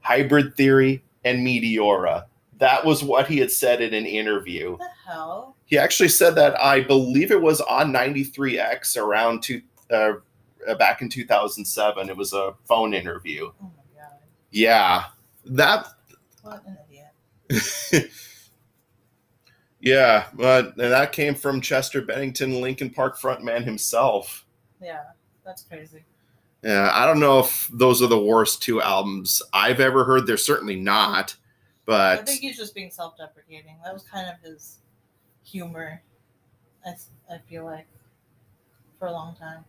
Hybrid 0.00 0.56
Theory 0.56 1.02
and 1.24 1.44
Meteora. 1.44 2.26
That 2.58 2.84
was 2.84 3.02
what 3.02 3.26
he 3.26 3.38
had 3.38 3.50
said 3.50 3.80
in 3.80 3.92
an 3.92 4.06
interview. 4.06 4.72
What 4.72 4.78
the 4.78 5.10
hell? 5.10 5.56
He 5.66 5.76
actually 5.76 6.08
said 6.08 6.34
that 6.36 6.58
I 6.60 6.80
believe 6.80 7.32
it 7.32 7.40
was 7.40 7.60
on 7.62 7.92
93X 7.92 8.96
around 8.96 9.42
two, 9.42 9.60
uh, 9.90 10.14
uh, 10.66 10.74
back 10.76 11.02
in 11.02 11.08
2007. 11.08 12.08
It 12.08 12.16
was 12.16 12.32
a 12.32 12.54
phone 12.64 12.94
interview. 12.94 13.50
Oh 13.62 13.70
my 13.76 14.00
god. 14.00 14.12
Yeah, 14.50 15.04
that 15.46 15.86
What 16.42 16.64
an 16.66 16.78
idiot. 16.88 18.10
Yeah, 19.86 20.26
but 20.34 20.76
and 20.78 20.92
that 20.92 21.12
came 21.12 21.36
from 21.36 21.60
Chester 21.60 22.02
Bennington, 22.02 22.60
Linkin 22.60 22.90
Park 22.90 23.20
frontman 23.20 23.62
himself. 23.62 24.44
Yeah, 24.82 25.02
that's 25.44 25.62
crazy. 25.62 26.04
Yeah, 26.64 26.90
I 26.92 27.06
don't 27.06 27.20
know 27.20 27.38
if 27.38 27.68
those 27.72 28.02
are 28.02 28.08
the 28.08 28.18
worst 28.18 28.60
two 28.60 28.82
albums 28.82 29.42
I've 29.52 29.78
ever 29.78 30.02
heard. 30.02 30.26
They're 30.26 30.38
certainly 30.38 30.74
not, 30.74 31.36
but 31.84 32.18
I 32.18 32.22
think 32.24 32.40
he's 32.40 32.56
just 32.56 32.74
being 32.74 32.90
self 32.90 33.16
deprecating. 33.16 33.76
That 33.84 33.94
was 33.94 34.02
kind 34.02 34.28
of 34.28 34.40
his 34.40 34.78
humor, 35.44 36.02
I, 36.84 36.94
I 37.32 37.38
feel 37.48 37.64
like, 37.64 37.86
for 38.98 39.06
a 39.06 39.12
long 39.12 39.36
time. 39.36 39.64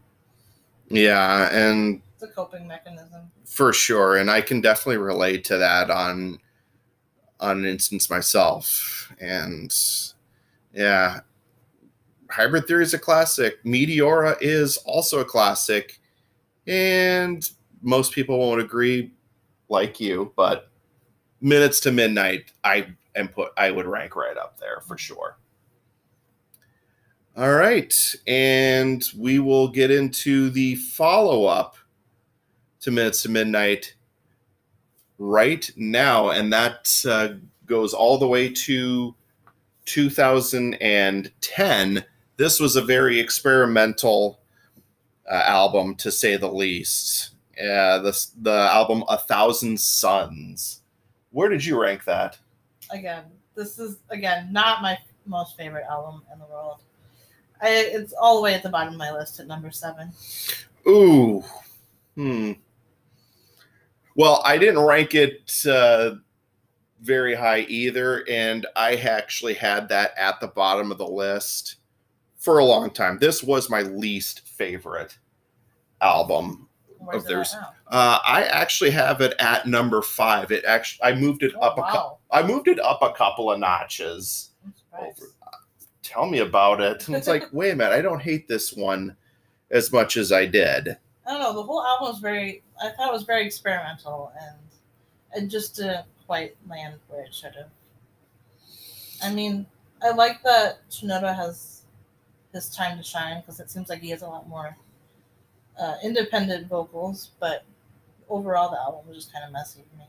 Yeah, 0.90 1.50
and 1.52 2.02
It's 2.14 2.24
a 2.24 2.28
coping 2.28 2.68
mechanism. 2.68 3.32
for 3.46 3.74
sure, 3.74 4.18
and 4.18 4.30
I 4.30 4.42
can 4.42 4.62
definitely 4.62 4.98
relate 4.98 5.44
to 5.46 5.58
that 5.58 5.90
on 5.90 6.40
on 7.40 7.60
an 7.60 7.66
instance 7.66 8.10
myself. 8.10 9.12
And 9.20 9.74
yeah, 10.74 11.20
Hybrid 12.32 12.68
Theory 12.68 12.84
is 12.84 12.94
a 12.94 13.00
classic. 13.00 13.64
Meteora 13.64 14.38
is 14.42 14.78
also 14.78 15.20
a 15.20 15.26
classic, 15.26 16.00
and 16.66 17.50
most 17.82 18.12
people 18.12 18.40
won't 18.40 18.62
agree, 18.62 19.12
like 19.70 20.00
you, 20.00 20.34
but 20.36 20.70
Minutes 21.42 21.80
to 21.82 21.92
Midnight, 21.92 22.52
I 22.64 22.88
and 23.16 23.32
put 23.32 23.52
I 23.58 23.72
would 23.72 23.86
rank 23.86 24.16
right 24.16 24.38
up 24.38 24.60
there 24.60 24.82
for 24.88 24.98
sure. 24.98 25.38
All 27.38 27.54
right, 27.54 27.94
and 28.26 29.08
we 29.16 29.38
will 29.38 29.68
get 29.68 29.92
into 29.92 30.50
the 30.50 30.74
follow 30.74 31.46
up 31.46 31.76
to 32.80 32.90
Minutes 32.90 33.22
to 33.22 33.30
Midnight 33.30 33.94
right 35.20 35.70
now, 35.76 36.32
and 36.32 36.52
that 36.52 36.92
uh, 37.08 37.34
goes 37.68 37.94
all 37.94 38.18
the 38.18 38.28
way 38.28 38.52
to 38.52 39.14
2010. 39.86 42.06
This 42.38 42.60
was 42.60 42.76
a 42.76 42.82
very 42.82 43.20
experimental 43.20 44.40
uh, 45.32 45.44
album, 45.46 45.94
to 45.98 46.12
say 46.12 46.38
the 46.38 46.52
least. 46.52 47.36
Uh, 47.62 48.00
the 48.00 48.28
the 48.42 48.68
album 48.72 49.04
A 49.10 49.18
Thousand 49.20 49.80
Suns. 49.80 50.82
Where 51.30 51.50
did 51.50 51.64
you 51.64 51.80
rank 51.80 52.04
that? 52.06 52.40
Again, 52.90 53.26
this 53.54 53.78
is 53.78 53.98
again 54.10 54.52
not 54.52 54.82
my 54.82 54.98
most 55.28 55.56
favorite 55.56 55.86
album 55.88 56.24
in 56.34 56.40
the 56.40 56.46
world. 56.46 56.82
I, 57.62 57.70
it's 57.70 58.14
all 58.14 58.36
the 58.38 58.42
way 58.42 58.54
at 58.54 58.64
the 58.64 58.70
bottom 58.70 58.94
of 58.94 59.00
my 59.00 59.12
list 59.12 59.40
at 59.40 59.48
number 59.48 59.72
seven. 59.72 60.12
Ooh, 60.88 61.44
hmm. 62.16 62.54
Well, 64.16 64.42
I 64.46 64.58
didn't 64.58 64.80
rank 64.84 65.14
it 65.14 65.52
uh, 65.70 66.16
very 67.02 67.36
high 67.36 67.62
either, 67.62 68.24
and 68.30 68.66
I 68.76 68.96
actually 68.96 69.54
had 69.54 69.90
that 69.90 70.14
at 70.18 70.40
the 70.40 70.48
bottom 70.48 70.92
of 70.92 70.98
the 70.98 71.08
list 71.08 71.76
for 72.38 72.60
a 72.60 72.66
long 72.66 72.90
time. 72.90 73.20
This 73.20 73.44
was 73.44 73.70
my 73.70 73.82
least 73.82 74.48
favorite 74.48 75.18
album 76.02 76.68
Where's 77.00 77.24
of 77.24 77.28
theirs. 77.28 77.56
Uh, 77.90 78.20
I 78.26 78.44
actually 78.44 78.90
have 78.92 79.22
it 79.22 79.34
at 79.40 79.68
number 79.68 80.02
five. 80.02 80.52
It 80.52 80.66
actually 80.66 81.04
I 81.04 81.16
moved 81.16 81.44
it 81.44 81.54
Oh, 81.56 81.62
up 81.62 81.78
a 81.78 81.82
cou- 81.82 81.88
wow. 81.88 82.18
I 82.32 82.42
moved 82.44 82.68
it 82.68 82.80
up 82.80 83.02
a 83.02 83.12
couple 83.14 83.52
of 83.52 83.60
notches. 83.60 84.52
Over- 84.98 85.32
Tell 86.18 86.26
me 86.26 86.40
about 86.40 86.82
it. 86.82 87.08
And 87.08 87.16
it's 87.16 87.28
like, 87.28 87.46
wait 87.52 87.70
a 87.70 87.76
minute, 87.76 87.94
I 87.94 88.02
don't 88.02 88.22
hate 88.22 88.48
this 88.48 88.74
one 88.74 89.16
as 89.70 89.92
much 89.92 90.18
as 90.18 90.32
I 90.32 90.48
did. 90.48 90.98
I 91.28 91.32
don't 91.32 91.42
know. 91.42 91.54
The 91.54 91.62
whole 91.62 91.84
album 91.84 92.08
was 92.08 92.20
very. 92.20 92.64
I 92.82 92.90
thought 92.90 93.10
it 93.10 93.14
was 93.14 93.22
very 93.22 93.46
experimental 93.46 94.32
and 94.42 94.58
and 95.34 95.52
just 95.52 95.76
didn't 95.76 96.06
quite 96.26 96.56
land 96.68 96.96
where 97.08 97.24
it 97.24 97.36
should 97.36 97.54
have. 97.54 97.70
I 99.24 99.32
mean, 99.32 99.68
I 100.02 100.10
like 100.10 100.42
that 100.42 100.80
Shinoda 100.90 101.36
has 101.36 101.84
his 102.52 102.70
time 102.70 102.98
to 102.98 103.04
shine 103.04 103.42
because 103.42 103.60
it 103.60 103.70
seems 103.70 103.88
like 103.88 104.02
he 104.02 104.10
has 104.10 104.24
a 104.24 104.28
lot 104.28 104.50
more 104.50 104.76
uh, 105.80 105.98
independent 106.04 106.68
vocals, 106.68 107.30
but 107.40 107.64
overall 108.28 108.72
the 108.72 108.80
album 108.80 109.08
was 109.08 109.18
just 109.18 109.32
kind 109.32 109.46
of 109.46 109.52
messy 109.52 109.82
to 109.82 109.98
me. 110.00 110.06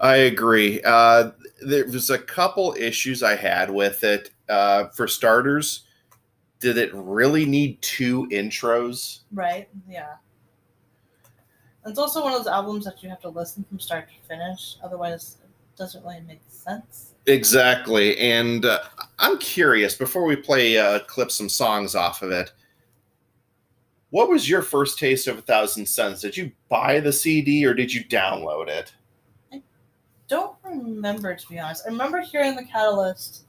I 0.00 0.16
agree. 0.16 0.82
Uh, 0.82 1.30
there 1.64 1.86
was 1.86 2.10
a 2.10 2.18
couple 2.18 2.74
issues 2.76 3.22
I 3.22 3.36
had 3.36 3.70
with 3.70 4.02
it. 4.02 4.30
Uh, 4.48 4.88
for 4.88 5.06
starters, 5.06 5.84
did 6.60 6.78
it 6.78 6.92
really 6.94 7.44
need 7.44 7.80
two 7.82 8.26
intros? 8.28 9.20
Right? 9.32 9.68
Yeah. 9.88 10.14
It's 11.86 11.98
also 11.98 12.22
one 12.22 12.32
of 12.32 12.38
those 12.38 12.46
albums 12.46 12.84
that 12.84 13.02
you 13.02 13.08
have 13.08 13.20
to 13.20 13.28
listen 13.28 13.64
from 13.64 13.78
start 13.78 14.08
to 14.08 14.28
finish, 14.28 14.76
otherwise 14.82 15.38
it 15.42 15.78
doesn't 15.78 16.04
really 16.04 16.20
make 16.26 16.40
sense. 16.48 17.14
Exactly. 17.26 18.18
And 18.18 18.64
uh, 18.64 18.80
I'm 19.18 19.38
curious 19.38 19.94
before 19.94 20.24
we 20.24 20.36
play 20.36 20.76
uh, 20.78 21.00
clip 21.00 21.30
some 21.30 21.48
songs 21.48 21.94
off 21.94 22.22
of 22.22 22.30
it. 22.30 22.52
What 24.10 24.30
was 24.30 24.48
your 24.48 24.62
first 24.62 24.98
taste 24.98 25.26
of 25.26 25.38
a 25.38 25.42
thousand 25.42 25.86
suns? 25.86 26.22
Did 26.22 26.36
you 26.36 26.50
buy 26.68 27.00
the 27.00 27.12
CD 27.12 27.64
or 27.66 27.74
did 27.74 27.92
you 27.92 28.04
download 28.04 28.68
it? 28.68 28.92
I 29.52 29.62
don't 30.28 30.56
remember 30.64 31.34
to 31.34 31.48
be 31.48 31.58
honest. 31.58 31.84
I 31.86 31.90
remember 31.90 32.20
hearing 32.20 32.56
the 32.56 32.64
catalyst. 32.64 33.44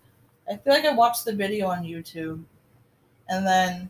I 0.50 0.58
feel 0.58 0.74
like 0.74 0.86
I 0.86 0.94
watched 0.94 1.26
the 1.26 1.34
video 1.34 1.68
on 1.68 1.84
YouTube, 1.84 2.44
and 3.30 3.46
then 3.46 3.90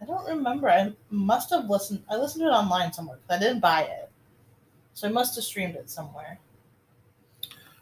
I 0.00 0.04
don't 0.04 0.26
remember. 0.26 0.68
I 0.68 0.92
must 1.10 1.50
have 1.50 1.70
listened. 1.70 2.02
I 2.10 2.16
listened 2.16 2.42
to 2.42 2.48
it 2.48 2.52
online 2.52 2.92
somewhere 2.92 3.16
because 3.16 3.40
I 3.40 3.40
didn't 3.40 3.60
buy 3.60 3.82
it, 3.82 4.10
so 4.94 5.08
I 5.08 5.10
must 5.10 5.34
have 5.36 5.44
streamed 5.44 5.76
it 5.76 5.88
somewhere. 5.88 6.38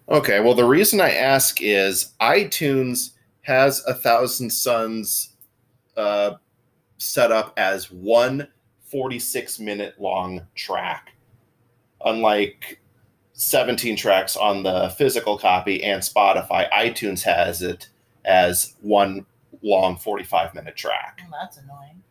Okay, 0.08 0.40
well, 0.40 0.54
the 0.54 0.64
reason 0.64 1.00
I 1.00 1.12
ask 1.12 1.60
is 1.60 2.12
iTunes 2.20 3.12
has 3.42 3.84
a 3.86 3.94
thousand 3.94 4.50
suns 4.50 5.36
uh, 5.96 6.34
set 6.98 7.32
up 7.32 7.54
as 7.56 7.90
one 7.90 8.46
46 8.84 9.60
minute 9.60 9.94
long 10.00 10.42
track, 10.54 11.12
unlike 12.04 12.80
17 13.40 13.96
tracks 13.96 14.37
on 14.37 14.62
the 14.62 14.90
physical 14.98 15.38
copy 15.38 15.83
and 15.83 16.03
Spotify. 16.03 16.70
iTunes 16.72 17.22
has 17.22 17.62
it 17.62 17.88
as 18.26 18.74
one 18.83 19.24
long 19.62 19.96
45 19.96 20.55
minute 20.55 20.76
track. 20.76 21.20
And 21.24 21.33
that's 21.33 21.57
annoying. 21.57 22.03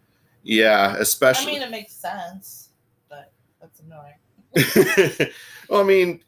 Yeah, 0.42 0.96
especially. 0.98 1.52
I 1.52 1.54
mean, 1.54 1.62
it 1.62 1.70
makes 1.70 1.94
sense, 1.94 2.70
but 3.10 3.32
that's 3.62 3.80
annoying. 3.80 5.32
well, 5.70 5.82
I 5.82 5.84
mean, 5.84 6.24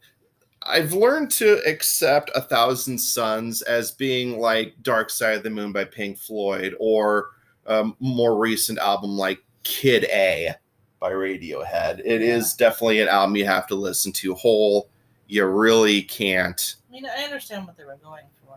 I've 0.62 0.94
learned 0.94 1.32
to 1.32 1.68
accept 1.68 2.30
A 2.36 2.42
Thousand 2.42 3.00
Suns 3.00 3.64
as 3.64 3.92
being 3.92 4.40
like 4.40 4.76
Dark 4.84 5.10
Side 5.10 5.38
of 5.38 5.42
the 5.42 5.50
Moon 5.50 5.72
by 5.72 5.86
Pink 5.86 6.20
Floyd 6.20 6.76
or 6.80 7.32
a 7.66 7.90
more 8.00 8.38
recent 8.38 8.78
album 8.78 9.18
like 9.18 9.40
Kid 9.64 10.04
A 10.12 10.54
by 11.02 11.12
Radiohead. 11.12 12.00
It 12.06 12.22
is 12.22 12.54
definitely 12.54 13.02
an 13.02 13.10
album 13.10 13.36
you 13.36 13.46
have 13.46 13.68
to 13.68 13.76
listen 13.76 14.14
to 14.14 14.34
whole. 14.36 14.88
You 15.28 15.46
really 15.48 16.04
can't. 16.04 16.76
I 16.88 16.92
mean, 16.94 17.06
I 17.06 17.24
understand 17.24 17.66
what 17.66 17.76
they 17.76 17.84
were 17.84 17.98
going 18.02 18.24
for. 18.46 18.56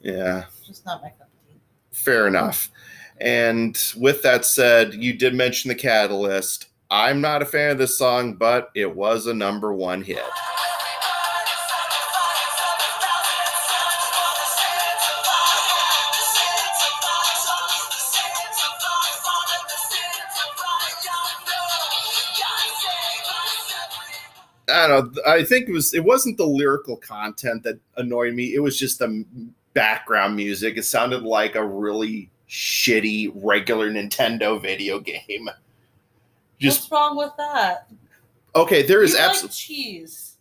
But 0.00 0.10
Yeah, 0.10 0.44
just 0.66 0.86
not 0.86 1.02
my 1.02 1.08
cup 1.10 1.22
of 1.22 1.48
tea. 1.50 1.58
fair 1.90 2.26
enough. 2.28 2.70
And 3.20 3.78
with 3.96 4.22
that 4.22 4.44
said, 4.44 4.94
you 4.94 5.12
did 5.12 5.34
mention 5.34 5.68
the 5.68 5.74
Catalyst. 5.74 6.68
I'm 6.90 7.20
not 7.20 7.42
a 7.42 7.46
fan 7.46 7.70
of 7.70 7.78
this 7.78 7.98
song, 7.98 8.34
but 8.34 8.70
it 8.74 8.94
was 8.96 9.26
a 9.26 9.34
number 9.34 9.72
one 9.72 10.02
hit. 10.02 10.22
I 24.84 24.86
don't 24.86 25.14
know. 25.14 25.22
I 25.26 25.44
think 25.44 25.68
it 25.68 25.72
was. 25.72 25.94
It 25.94 26.04
wasn't 26.04 26.36
the 26.38 26.46
lyrical 26.46 26.96
content 26.96 27.62
that 27.64 27.78
annoyed 27.96 28.34
me. 28.34 28.54
It 28.54 28.60
was 28.60 28.78
just 28.78 28.98
the 28.98 29.24
background 29.74 30.36
music. 30.36 30.76
It 30.76 30.84
sounded 30.84 31.22
like 31.22 31.54
a 31.54 31.64
really 31.66 32.30
shitty 32.48 33.32
regular 33.34 33.90
Nintendo 33.90 34.60
video 34.60 35.00
game. 35.00 35.48
Just 36.58 36.82
What's 36.82 36.92
wrong 36.92 37.16
with 37.16 37.32
that? 37.38 37.88
okay. 38.54 38.82
There 38.82 39.02
is 39.02 39.12
You 39.12 39.18
like 39.18 39.28
absolutely 39.30 39.54
cheese. 39.54 40.36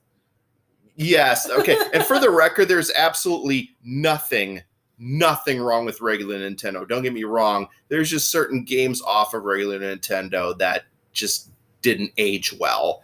yes. 0.96 1.50
Okay, 1.50 1.78
and 1.94 2.04
for 2.04 2.20
the 2.20 2.30
record, 2.30 2.68
there's 2.68 2.92
absolutely 2.92 3.72
nothing, 3.84 4.62
nothing 5.00 5.60
wrong 5.62 5.86
with 5.86 6.02
regular 6.02 6.38
Nintendo. 6.38 6.88
Don't 6.88 7.02
get 7.04 7.14
me 7.14 7.24
wrong. 7.24 7.68
There's 7.88 8.10
just 8.10 8.30
certain 8.30 8.64
games 8.64 9.02
off 9.02 9.34
of 9.34 9.44
regular 9.44 9.80
Nintendo 9.80 10.58
that 10.60 10.84
just 11.14 11.50
didn't 11.82 12.12
age 12.18 12.54
well, 12.60 13.02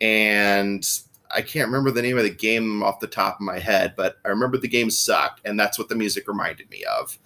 and 0.00 0.86
I 1.34 1.42
can't 1.42 1.68
remember 1.68 1.90
the 1.90 2.02
name 2.02 2.16
of 2.16 2.24
the 2.24 2.30
game 2.30 2.82
off 2.82 3.00
the 3.00 3.06
top 3.06 3.36
of 3.36 3.40
my 3.42 3.58
head, 3.58 3.94
but 3.96 4.16
I 4.24 4.28
remember 4.28 4.58
the 4.58 4.68
game 4.68 4.90
sucked, 4.90 5.40
and 5.44 5.58
that's 5.58 5.78
what 5.78 5.88
the 5.88 5.94
music 5.94 6.26
reminded 6.26 6.68
me 6.70 6.84
of. 6.84 7.18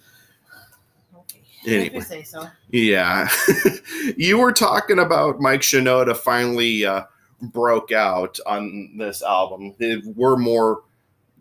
Okay. 1.17 1.41
If 1.63 1.87
Anyway. 1.87 1.99
say 2.01 2.23
so. 2.23 2.47
Yeah. 2.69 3.29
you 4.17 4.37
were 4.37 4.51
talking 4.51 4.99
about 4.99 5.39
Mike 5.39 5.61
Shinoda 5.61 6.15
finally 6.15 6.85
uh, 6.85 7.03
broke 7.41 7.91
out 7.91 8.39
on 8.45 8.95
this 8.97 9.23
album. 9.23 9.73
They 9.79 10.01
were 10.15 10.37
more, 10.37 10.83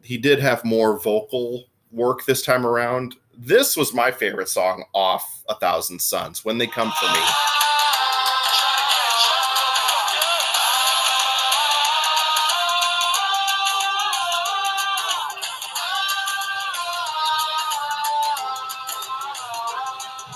he 0.03 0.17
did 0.17 0.39
have 0.39 0.65
more 0.65 0.99
vocal 0.99 1.65
work 1.91 2.25
this 2.25 2.43
time 2.43 2.65
around. 2.65 3.17
This 3.37 3.77
was 3.77 3.93
my 3.93 4.11
favorite 4.11 4.49
song 4.49 4.85
off 4.95 5.45
A 5.49 5.55
Thousand 5.57 6.01
Suns, 6.01 6.45
When 6.45 6.57
They 6.59 6.67
Come 6.67 6.93
For 6.93 7.07
Me. 7.13 7.21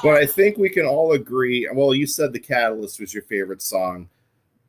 But 0.03 0.15
I 0.15 0.27
think 0.27 0.57
we 0.57 0.69
can 0.69 0.87
all 0.87 1.13
agree. 1.13 1.69
Well, 1.73 1.95
you 1.95 2.07
said 2.07 2.33
The 2.33 2.39
Catalyst 2.39 3.01
was 3.01 3.13
your 3.13 3.25
favorite 3.25 3.63
song. 3.63 4.09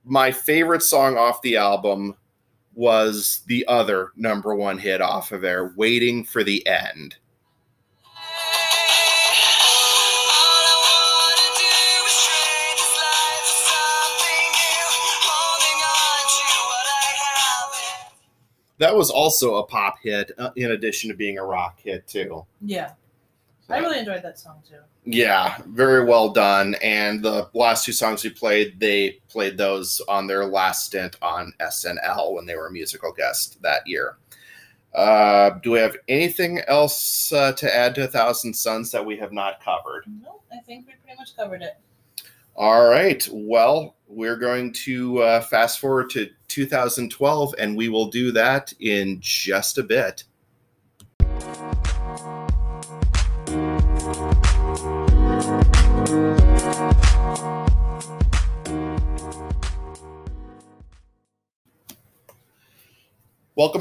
My 0.03 0.31
favorite 0.31 0.81
song 0.81 1.17
off 1.17 1.41
the 1.41 1.57
album 1.57 2.15
was 2.73 3.43
the 3.45 3.65
other 3.67 4.11
number 4.15 4.55
one 4.55 4.77
hit 4.77 5.01
off 5.01 5.31
of 5.31 5.41
there, 5.41 5.73
Waiting 5.75 6.23
for 6.23 6.43
the 6.43 6.65
End. 6.65 7.15
that 18.79 18.95
was 18.95 19.11
also 19.11 19.55
a 19.55 19.63
pop 19.65 19.97
hit 20.01 20.31
uh, 20.37 20.49
in 20.55 20.71
addition 20.71 21.09
to 21.09 21.15
being 21.15 21.37
a 21.37 21.43
rock 21.43 21.79
hit 21.79 22.07
too. 22.07 22.45
Yeah. 22.61 22.93
I 23.69 23.79
really 23.79 23.99
enjoyed 23.99 24.23
that 24.23 24.39
song 24.39 24.61
too. 24.67 24.79
Yeah, 25.05 25.57
very 25.67 26.03
well 26.03 26.29
done. 26.29 26.75
And 26.81 27.23
the 27.23 27.49
last 27.53 27.85
two 27.85 27.91
songs 27.91 28.23
we 28.23 28.31
played, 28.31 28.79
they 28.79 29.19
played 29.29 29.57
those 29.57 30.01
on 30.07 30.27
their 30.27 30.45
last 30.45 30.87
stint 30.87 31.17
on 31.21 31.53
SNL 31.59 32.33
when 32.33 32.45
they 32.45 32.55
were 32.55 32.67
a 32.67 32.71
musical 32.71 33.11
guest 33.11 33.61
that 33.61 33.85
year. 33.85 34.17
Uh, 34.93 35.51
do 35.61 35.71
we 35.71 35.79
have 35.79 35.95
anything 36.07 36.59
else 36.67 37.31
uh, 37.31 37.51
to 37.53 37.75
add 37.75 37.93
to 37.95 38.05
A 38.05 38.07
Thousand 38.07 38.53
Suns 38.53 38.91
that 38.91 39.05
we 39.05 39.17
have 39.17 39.31
not 39.31 39.63
covered? 39.63 40.05
No, 40.23 40.41
I 40.51 40.57
think 40.61 40.87
we 40.87 40.93
pretty 41.03 41.17
much 41.17 41.35
covered 41.35 41.61
it. 41.61 41.77
All 42.55 42.89
right. 42.89 43.27
Well, 43.31 43.95
we're 44.07 44.35
going 44.35 44.73
to 44.73 45.19
uh, 45.19 45.41
fast 45.41 45.79
forward 45.79 46.09
to 46.11 46.29
2012, 46.47 47.55
and 47.59 47.77
we 47.77 47.87
will 47.89 48.07
do 48.07 48.31
that 48.31 48.73
in 48.79 49.17
just 49.21 49.77
a 49.77 49.83
bit. 49.83 50.23
Welcome 54.79 55.09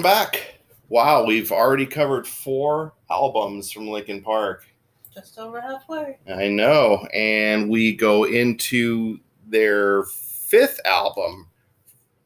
back. 0.03 0.59
Wow, 0.89 1.25
we've 1.25 1.53
already 1.53 1.87
covered 1.87 2.27
four 2.27 2.95
albums 3.09 3.71
from 3.71 3.87
Linkin 3.87 4.23
Park. 4.23 4.67
Just 5.15 5.39
over 5.39 5.61
halfway. 5.61 6.19
I 6.35 6.49
know. 6.49 7.07
And 7.15 7.71
we 7.71 7.95
go 7.95 8.25
into 8.25 9.21
their 9.47 10.03
fifth 10.03 10.81
album 10.85 11.47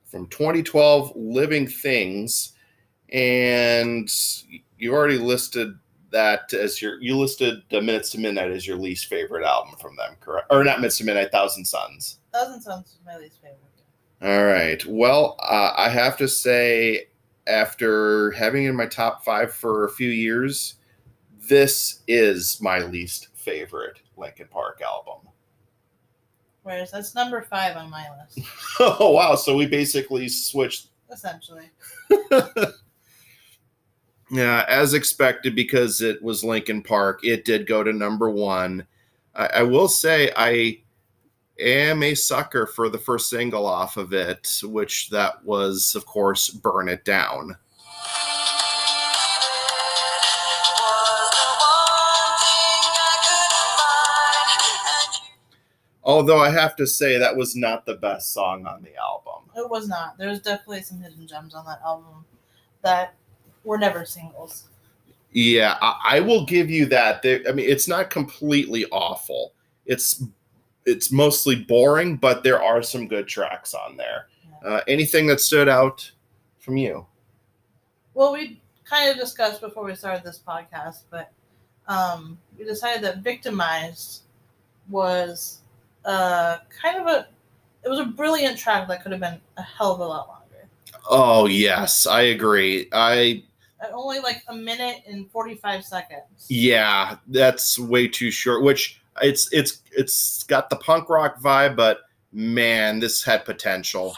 from 0.07 0.29
2012, 0.29 1.13
Living 1.15 1.67
Things. 1.67 2.53
And 3.13 4.11
you 4.79 4.95
already 4.95 5.19
listed 5.19 5.77
that 6.13 6.53
as 6.53 6.81
your, 6.81 7.01
you 7.03 7.19
listed 7.19 7.63
the 7.71 7.83
Minutes 7.83 8.11
to 8.11 8.21
Midnight 8.21 8.51
as 8.51 8.67
your 8.67 8.77
least 8.77 9.07
favorite 9.07 9.45
album 9.45 9.75
from 9.81 9.97
them, 9.97 10.17
correct? 10.21 10.47
Or 10.51 10.63
not 10.63 10.79
Minutes 10.79 10.99
to 10.99 11.05
Midnight, 11.05 11.33
Thousand 11.33 11.65
Suns. 11.65 12.21
Thousand 12.33 12.61
Suns 12.61 12.87
is 12.87 12.99
my 13.05 13.17
least 13.17 13.41
favorite. 13.41 13.59
All 14.23 14.45
right. 14.45 14.85
Well, 14.87 15.37
uh, 15.41 15.73
I 15.77 15.89
have 15.89 16.17
to 16.19 16.29
say, 16.29 17.09
after 17.49 18.31
having 18.33 18.65
it 18.65 18.69
in 18.69 18.77
my 18.77 18.87
top 18.87 19.25
five 19.25 19.53
for 19.53 19.85
a 19.85 19.91
few 19.91 20.11
years, 20.11 20.77
this 21.49 22.03
is 22.07 22.61
my 22.61 22.79
least 22.79 23.29
favorite 23.35 23.99
Linkin 24.17 24.47
Park 24.49 24.81
album. 24.81 25.29
Whereas 26.63 26.93
that's 26.93 27.17
number 27.17 27.43
five 27.43 27.77
on 27.77 27.91
my 27.91 28.07
list, 28.17 28.49
oh 28.81 29.11
wow! 29.11 29.35
So 29.35 29.57
we 29.57 29.67
basically 29.67 30.29
switched. 30.29 30.91
essentially. 31.11 31.69
Yeah, 34.33 34.65
as 34.67 34.95
expected, 34.95 35.55
because 35.55 36.01
it 36.01 36.23
was 36.23 36.43
Linkin 36.43 36.83
Park, 36.83 37.21
it 37.23 37.45
did 37.45 37.67
go 37.67 37.83
to 37.83 37.93
number 37.93 38.31
one. 38.31 38.87
I, 39.35 39.47
I 39.57 39.63
will 39.63 39.89
say 39.89 40.33
I 40.35 40.79
am 41.61 42.03
a 42.03 42.15
sucker 42.15 42.67
for 42.67 42.89
the 42.89 42.97
first 42.97 43.29
single 43.29 43.67
off 43.67 43.99
of 43.99 44.15
it, 44.15 44.61
which 44.65 45.11
that 45.11 45.45
was, 45.45 45.95
of 45.95 46.07
course, 46.07 46.49
"Burn 46.49 46.89
It 46.89 47.05
Down." 47.05 47.59
Although 56.05 56.41
I 56.41 56.49
have 56.49 56.75
to 56.77 56.87
say 56.87 57.19
that 57.19 57.37
was 57.37 57.55
not 57.55 57.85
the 57.85 57.97
best 57.97 58.33
song 58.33 58.67
on 58.67 58.83
the 58.83 58.97
album. 58.97 59.51
It 59.55 59.69
was 59.69 59.89
not. 59.89 60.17
There's 60.17 60.41
definitely 60.41 60.81
some 60.81 61.01
hidden 61.01 61.27
gems 61.27 61.55
on 61.55 61.67
that 61.67 61.83
album 61.85 62.25
that 62.83 63.15
were 63.65 63.79
never 63.79 64.05
singles. 64.05 64.69
Yeah, 65.33 65.79
I, 65.81 66.17
I 66.17 66.21
will 66.21 66.45
give 66.45 66.71
you 66.71 66.87
that. 66.87 67.23
There, 67.23 67.43
I 67.49 67.53
mean, 67.53 67.69
it's 67.69 67.89
not 67.89 68.11
completely 68.11 68.87
awful. 68.87 69.53
It's 69.87 70.23
it's 70.85 71.11
mostly 71.11 71.57
boring, 71.57 72.17
but 72.17 72.43
there 72.43 72.63
are 72.63 72.83
some 72.83 73.09
good 73.09 73.29
tracks 73.29 73.73
on 73.75 73.97
there. 73.97 74.27
Uh, 74.65 74.81
anything 74.87 75.27
that 75.27 75.41
stood 75.41 75.69
out 75.69 76.11
from 76.59 76.77
you? 76.77 77.07
Well, 78.15 78.33
we 78.33 78.61
kind 78.85 79.11
of 79.11 79.17
discussed 79.17 79.61
before 79.61 79.85
we 79.85 79.95
started 79.95 80.25
this 80.25 80.41
podcast, 80.47 81.03
but 81.11 81.31
um, 81.89 82.39
we 82.59 82.65
decided 82.65 83.03
that 83.05 83.19
"Victimized" 83.19 84.23
was 84.91 85.61
uh, 86.05 86.59
kind 86.83 87.01
of 87.01 87.07
a 87.07 87.27
it 87.85 87.89
was 87.89 87.99
a 87.99 88.05
brilliant 88.05 88.59
track 88.59 88.87
that 88.89 89.03
could 89.03 89.13
have 89.13 89.21
been 89.21 89.41
a 89.57 89.63
hell 89.63 89.95
of 89.95 90.01
a 90.01 90.05
lot 90.05 90.29
longer. 90.29 90.69
Oh 91.11 91.47
yes, 91.47 92.07
I 92.07 92.23
agree. 92.23 92.89
I 92.93 93.45
only 93.93 94.21
like 94.21 94.43
a 94.49 94.55
minute 94.55 95.03
and 95.07 95.31
forty 95.31 95.55
five 95.57 95.85
seconds. 95.85 96.47
yeah, 96.49 97.17
that's 97.29 97.79
way 97.79 98.07
too 98.07 98.31
short. 98.31 98.63
Which 98.63 99.01
it's 99.23 99.53
it's 99.53 99.83
it's 99.93 100.45
got 100.45 100.71
the 100.71 100.77
punk 100.77 101.09
rock 101.09 101.41
vibe, 101.41 101.75
but 101.77 102.01
man, 102.33 103.01
this 103.01 103.23
had 103.25 103.45
potential. 103.45 104.15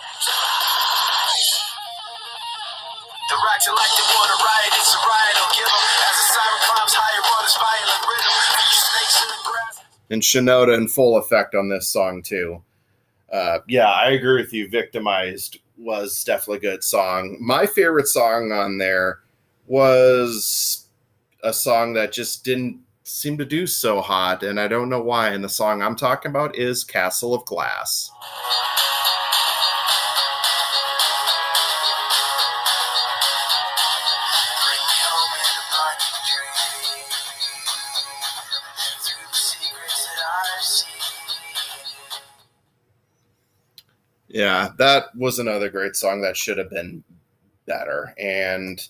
The 3.30 3.36
racks 3.36 3.66
are 3.68 3.74
like 3.74 3.90
they 3.96 4.04
wanna 4.14 4.36
it's 4.76 4.94
a 4.94 4.98
riot, 4.98 5.36
I'll 5.36 5.54
give 5.56 5.66
'em. 5.66 5.84
As 6.04 6.16
the 6.20 6.26
siren 6.34 6.60
climbs 6.62 6.94
higher 6.94 7.24
on 7.24 7.46
violent 7.58 8.02
rhythm, 8.10 8.36
you 8.60 8.78
snakes 8.84 9.16
in 9.22 9.28
the 9.28 9.40
grass. 9.50 9.74
and 10.10 10.22
Shinoda 10.22 10.76
in 10.76 10.88
full 10.88 11.16
effect 11.16 11.54
on 11.54 11.68
this 11.68 11.88
song 11.88 12.22
too. 12.22 12.62
Uh, 13.32 13.58
yeah, 13.66 13.90
I 13.90 14.10
agree 14.10 14.40
with 14.40 14.52
you. 14.52 14.68
Victimized 14.68 15.58
was 15.76 16.22
definitely 16.22 16.58
a 16.68 16.72
good 16.72 16.84
song. 16.84 17.36
My 17.40 17.66
favorite 17.66 18.06
song 18.06 18.52
on 18.52 18.78
there 18.78 19.20
was 19.66 20.88
a 21.42 21.52
song 21.52 21.92
that 21.94 22.12
just 22.12 22.44
didn't 22.44 22.80
seem 23.04 23.36
to 23.38 23.44
do 23.44 23.66
so 23.66 24.00
hot, 24.00 24.42
and 24.42 24.58
I 24.58 24.66
don't 24.66 24.88
know 24.88 25.02
why. 25.02 25.28
And 25.30 25.44
the 25.44 25.48
song 25.48 25.82
I'm 25.82 25.96
talking 25.96 26.30
about 26.30 26.56
is 26.56 26.84
Castle 26.84 27.34
of 27.34 27.44
Glass. 27.44 28.10
Bring 34.64 34.80
me 34.80 34.96
home 35.04 35.32
in 35.36 35.44
a 35.52 35.64
blinding 35.70 36.16
dream. 36.30 36.64
Through 39.04 39.26
the 39.30 39.36
secrets 39.36 40.00
that 40.06 40.18
I've 40.56 40.64
seen. 40.64 41.00
Yeah, 44.28 44.70
that 44.78 45.14
was 45.14 45.38
another 45.38 45.68
great 45.68 45.94
song 45.94 46.22
that 46.22 46.36
should 46.36 46.56
have 46.58 46.70
been 46.70 47.04
better. 47.66 48.14
And 48.18 48.80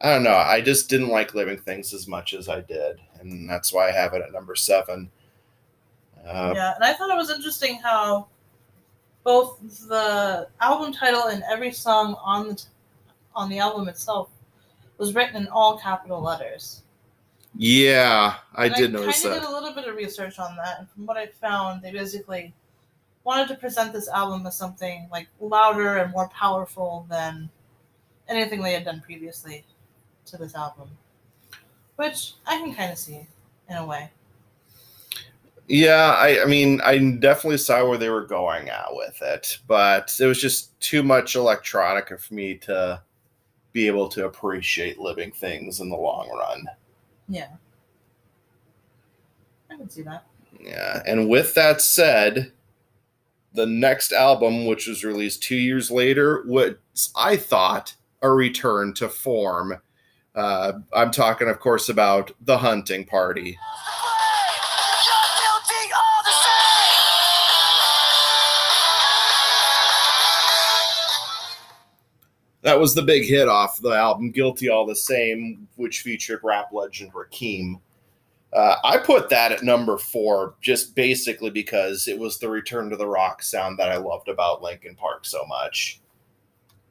I 0.00 0.14
don't 0.14 0.22
know, 0.22 0.36
I 0.36 0.60
just 0.62 0.88
didn't 0.88 1.08
like 1.08 1.34
Living 1.34 1.58
Things 1.58 1.92
as 1.92 2.08
much 2.08 2.32
as 2.32 2.48
I 2.48 2.62
did. 2.62 3.00
And 3.20 3.48
that's 3.48 3.72
why 3.72 3.88
I 3.88 3.92
have 3.92 4.14
it 4.14 4.22
at 4.22 4.32
number 4.32 4.54
seven. 4.54 5.10
Uh, 6.26 6.52
yeah, 6.54 6.74
and 6.74 6.84
I 6.84 6.92
thought 6.94 7.10
it 7.10 7.16
was 7.16 7.30
interesting 7.30 7.76
how 7.76 8.28
both 9.24 9.58
the 9.88 10.48
album 10.60 10.92
title 10.92 11.24
and 11.24 11.42
every 11.50 11.72
song 11.72 12.16
on 12.22 12.48
the 12.48 12.62
on 13.34 13.48
the 13.48 13.58
album 13.58 13.88
itself 13.88 14.30
was 14.98 15.14
written 15.14 15.36
in 15.36 15.48
all 15.48 15.78
capital 15.78 16.20
letters. 16.20 16.82
Yeah, 17.56 18.36
I 18.54 18.66
And 18.66 18.74
did 18.74 18.92
notice 18.92 19.22
kind 19.22 19.34
of 19.36 19.42
that. 19.42 19.46
did 19.46 19.50
a 19.50 19.52
little 19.52 19.74
bit 19.74 19.88
of 19.88 19.96
research 19.96 20.38
on 20.38 20.56
that, 20.56 20.78
and 20.78 20.88
from 20.90 21.06
what 21.06 21.16
I 21.16 21.26
found, 21.26 21.82
they 21.82 21.92
basically 21.92 22.54
wanted 23.24 23.48
to 23.48 23.54
present 23.56 23.92
this 23.92 24.08
album 24.08 24.46
as 24.46 24.56
something 24.56 25.08
like 25.10 25.28
louder 25.40 25.96
and 25.98 26.10
more 26.12 26.28
powerful 26.30 27.06
than 27.10 27.50
anything 28.28 28.62
they 28.62 28.72
had 28.72 28.84
done 28.84 29.00
previously 29.00 29.64
to 30.30 30.36
this 30.36 30.54
album, 30.54 30.88
which 31.96 32.34
I 32.46 32.58
can 32.58 32.74
kind 32.74 32.92
of 32.92 32.98
see 32.98 33.26
in 33.68 33.76
a 33.76 33.84
way. 33.84 34.10
Yeah, 35.68 36.16
I, 36.18 36.42
I 36.42 36.46
mean, 36.46 36.80
I 36.82 36.98
definitely 36.98 37.58
saw 37.58 37.88
where 37.88 37.98
they 37.98 38.08
were 38.08 38.26
going 38.26 38.68
at 38.68 38.88
with 38.90 39.22
it, 39.22 39.58
but 39.68 40.16
it 40.20 40.26
was 40.26 40.40
just 40.40 40.78
too 40.80 41.02
much 41.04 41.34
electronica 41.34 42.18
for 42.18 42.34
me 42.34 42.56
to 42.56 43.00
be 43.72 43.86
able 43.86 44.08
to 44.08 44.26
appreciate 44.26 44.98
living 44.98 45.30
things 45.30 45.78
in 45.78 45.88
the 45.88 45.96
long 45.96 46.28
run. 46.28 46.66
Yeah, 47.28 47.50
I 49.70 49.76
can 49.76 49.88
see 49.88 50.02
that. 50.02 50.24
Yeah, 50.58 51.02
and 51.06 51.28
with 51.28 51.54
that 51.54 51.80
said, 51.80 52.50
the 53.54 53.66
next 53.66 54.12
album, 54.12 54.66
which 54.66 54.88
was 54.88 55.04
released 55.04 55.42
two 55.42 55.56
years 55.56 55.90
later, 55.90 56.42
was 56.46 56.74
I 57.14 57.36
thought 57.36 57.94
a 58.22 58.30
return 58.30 58.92
to 58.94 59.08
form. 59.08 59.80
Uh, 60.34 60.72
I'm 60.92 61.10
talking, 61.10 61.48
of 61.48 61.58
course, 61.60 61.88
about 61.88 62.30
the 62.40 62.58
Hunting 62.58 63.04
Party. 63.04 63.58
That 72.62 72.78
was 72.78 72.94
the 72.94 73.02
big 73.02 73.24
hit 73.24 73.48
off 73.48 73.80
the 73.80 73.90
album, 73.90 74.30
Guilty 74.30 74.68
All 74.68 74.86
the 74.86 74.94
Same, 74.94 75.66
which 75.76 76.02
featured 76.02 76.40
rap 76.44 76.72
legend 76.72 77.12
Rakim. 77.12 77.80
Uh, 78.52 78.76
I 78.84 78.98
put 78.98 79.28
that 79.30 79.52
at 79.52 79.62
number 79.62 79.96
four 79.96 80.54
just 80.60 80.94
basically 80.94 81.50
because 81.50 82.06
it 82.06 82.18
was 82.18 82.38
the 82.38 82.48
return 82.48 82.90
to 82.90 82.96
the 82.96 83.06
rock 83.06 83.42
sound 83.42 83.78
that 83.78 83.90
I 83.90 83.96
loved 83.96 84.28
about 84.28 84.62
Linkin 84.62 84.96
Park 84.96 85.24
so 85.24 85.44
much. 85.46 86.00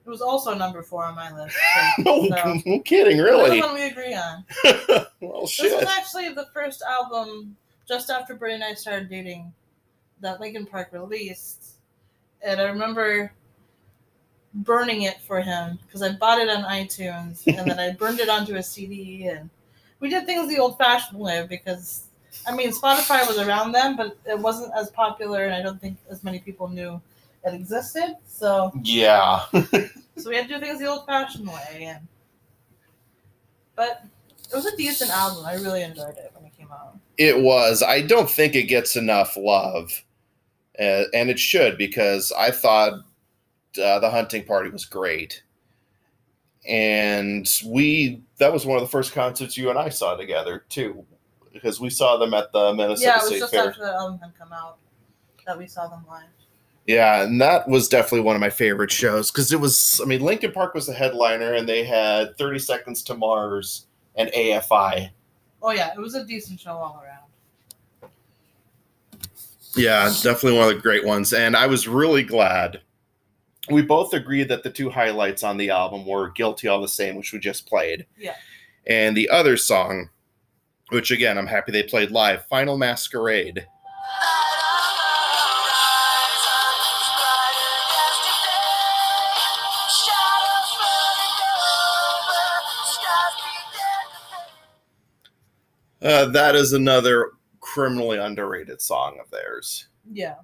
It 0.09 0.13
was 0.13 0.21
also 0.21 0.55
number 0.55 0.81
four 0.81 1.05
on 1.05 1.13
my 1.13 1.31
list. 1.31 1.55
no, 1.99 2.27
So, 2.29 2.61
no 2.65 2.79
kidding, 2.79 3.17
the 3.17 3.23
really. 3.23 3.61
one 3.61 3.75
we 3.75 3.83
agree 3.83 4.15
on. 4.15 4.43
well, 5.21 5.45
shit. 5.45 5.69
This 5.69 5.81
was 5.81 5.85
actually 5.87 6.29
the 6.29 6.47
first 6.51 6.81
album 6.81 7.55
just 7.87 8.09
after 8.09 8.33
Brittany 8.33 8.63
and 8.63 8.71
I 8.71 8.73
started 8.73 9.07
dating 9.07 9.53
that 10.21 10.39
Linkin 10.39 10.65
Park 10.65 10.89
released. 10.93 11.73
And 12.41 12.59
I 12.59 12.63
remember 12.63 13.31
burning 14.55 15.03
it 15.03 15.21
for 15.21 15.41
him 15.41 15.77
because 15.85 16.01
I 16.01 16.13
bought 16.13 16.39
it 16.39 16.49
on 16.49 16.63
iTunes 16.63 17.45
and 17.45 17.69
then 17.69 17.77
I 17.79 17.91
burned 17.99 18.19
it 18.19 18.29
onto 18.29 18.55
a 18.55 18.63
CD 18.63 19.27
and 19.27 19.47
we 19.99 20.09
did 20.09 20.25
things 20.25 20.49
the 20.49 20.57
old 20.57 20.79
fashioned 20.79 21.19
way 21.19 21.45
because 21.47 22.07
I 22.47 22.55
mean 22.55 22.71
Spotify 22.71 23.27
was 23.27 23.37
around 23.37 23.73
then 23.73 23.95
but 23.95 24.17
it 24.25 24.39
wasn't 24.39 24.73
as 24.75 24.89
popular 24.89 25.45
and 25.45 25.53
I 25.53 25.61
don't 25.61 25.79
think 25.79 25.99
as 26.09 26.23
many 26.23 26.39
people 26.39 26.67
knew 26.67 26.99
it 27.45 27.53
existed. 27.53 28.15
So 28.25 28.71
Yeah. 28.83 29.45
so 29.51 30.29
we 30.29 30.35
had 30.35 30.47
to 30.47 30.55
do 30.55 30.59
things 30.59 30.79
the 30.79 30.87
old 30.87 31.05
fashioned 31.05 31.47
way 31.47 31.85
and 31.87 32.07
but 33.75 34.03
it 34.51 34.55
was 34.55 34.65
a 34.65 34.75
decent 34.75 35.11
album. 35.11 35.45
I 35.45 35.53
really 35.53 35.83
enjoyed 35.83 36.17
it 36.17 36.31
when 36.35 36.45
it 36.45 36.57
came 36.57 36.71
out. 36.71 36.97
It 37.17 37.39
was. 37.41 37.81
I 37.81 38.01
don't 38.01 38.29
think 38.29 38.55
it 38.55 38.63
gets 38.63 38.95
enough 38.95 39.37
love, 39.37 40.03
uh, 40.79 41.03
and 41.13 41.29
it 41.29 41.39
should 41.39 41.77
because 41.77 42.33
I 42.37 42.51
thought 42.51 42.93
uh, 43.81 43.99
the 43.99 44.09
hunting 44.09 44.43
party 44.43 44.69
was 44.69 44.83
great, 44.85 45.43
and 46.67 47.49
we 47.65 48.21
that 48.37 48.51
was 48.51 48.65
one 48.65 48.77
of 48.77 48.83
the 48.83 48.89
first 48.89 49.13
concerts 49.13 49.57
you 49.57 49.69
and 49.69 49.77
I 49.79 49.89
saw 49.89 50.15
together 50.15 50.65
too, 50.67 51.05
because 51.53 51.79
we 51.79 51.89
saw 51.89 52.17
them 52.17 52.33
at 52.33 52.51
the 52.51 52.73
Minnesota 52.73 53.01
yeah, 53.01 53.15
it 53.15 53.17
was 53.17 53.27
State 53.27 53.39
just 53.39 53.53
Fair. 53.53 53.69
after 53.69 53.81
the 53.81 53.93
album 53.93 54.19
had 54.19 54.37
come 54.37 54.51
out 54.51 54.77
that 55.45 55.57
we 55.57 55.67
saw 55.67 55.87
them 55.87 56.03
live. 56.09 56.23
Yeah, 56.89 57.21
and 57.21 57.39
that 57.39 57.67
was 57.67 57.87
definitely 57.87 58.21
one 58.21 58.35
of 58.35 58.39
my 58.39 58.49
favorite 58.49 58.89
shows 58.89 59.29
because 59.29 59.53
it 59.53 59.59
was. 59.59 60.01
I 60.03 60.07
mean, 60.07 60.21
Linkin 60.21 60.51
Park 60.51 60.73
was 60.73 60.87
the 60.87 60.93
headliner, 60.93 61.53
and 61.53 61.69
they 61.69 61.83
had 61.83 62.35
Thirty 62.35 62.57
Seconds 62.57 63.03
to 63.03 63.13
Mars 63.13 63.85
and 64.15 64.31
AFI. 64.31 65.11
Oh 65.61 65.69
yeah, 65.69 65.93
it 65.93 65.99
was 65.99 66.15
a 66.15 66.25
decent 66.25 66.59
show 66.59 66.71
all 66.71 66.99
around. 67.05 68.11
Yeah, 69.75 70.05
definitely 70.23 70.57
one 70.57 70.67
of 70.67 70.75
the 70.75 70.81
great 70.81 71.05
ones. 71.05 71.31
And 71.31 71.55
I 71.55 71.67
was 71.67 71.87
really 71.87 72.23
glad. 72.23 72.81
We 73.69 73.83
both 73.83 74.15
agreed 74.15 74.47
that 74.47 74.63
the 74.63 74.71
two 74.71 74.89
highlights 74.89 75.43
on 75.43 75.57
the 75.57 75.69
album 75.69 76.07
were 76.07 76.31
Guilty 76.31 76.69
All 76.69 76.81
the 76.81 76.87
Same, 76.87 77.15
which 77.15 77.31
we 77.31 77.37
just 77.37 77.67
played. 77.67 78.07
Yeah. 78.17 78.33
And 78.87 79.15
the 79.15 79.29
other 79.29 79.57
song, 79.57 80.09
which 80.89 81.11
again, 81.11 81.37
I'm 81.37 81.45
happy 81.45 81.71
they 81.71 81.83
played 81.83 82.09
live, 82.09 82.47
Final 82.47 82.79
Masquerade. 82.79 83.67
Uh, 96.01 96.25
that 96.25 96.55
is 96.55 96.73
another 96.73 97.31
criminally 97.59 98.17
underrated 98.17 98.81
song 98.81 99.17
of 99.21 99.29
theirs. 99.31 99.87
Yeah. 100.11 100.35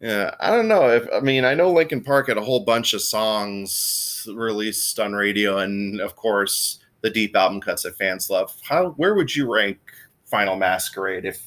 Yeah, 0.00 0.34
I 0.40 0.50
don't 0.50 0.66
know 0.66 0.90
if 0.90 1.06
I 1.14 1.20
mean 1.20 1.44
I 1.44 1.54
know 1.54 1.70
Linkin 1.70 2.02
Park 2.02 2.26
had 2.26 2.36
a 2.36 2.42
whole 2.42 2.64
bunch 2.64 2.92
of 2.92 3.02
songs 3.02 4.26
released 4.34 4.98
on 4.98 5.12
radio, 5.12 5.58
and 5.58 6.00
of 6.00 6.16
course 6.16 6.80
the 7.02 7.10
deep 7.10 7.36
album 7.36 7.60
cuts 7.60 7.84
that 7.84 7.96
fans 7.96 8.28
love. 8.28 8.52
How 8.62 8.90
where 8.96 9.14
would 9.14 9.34
you 9.34 9.52
rank 9.52 9.78
Final 10.24 10.56
Masquerade 10.56 11.24
if 11.24 11.40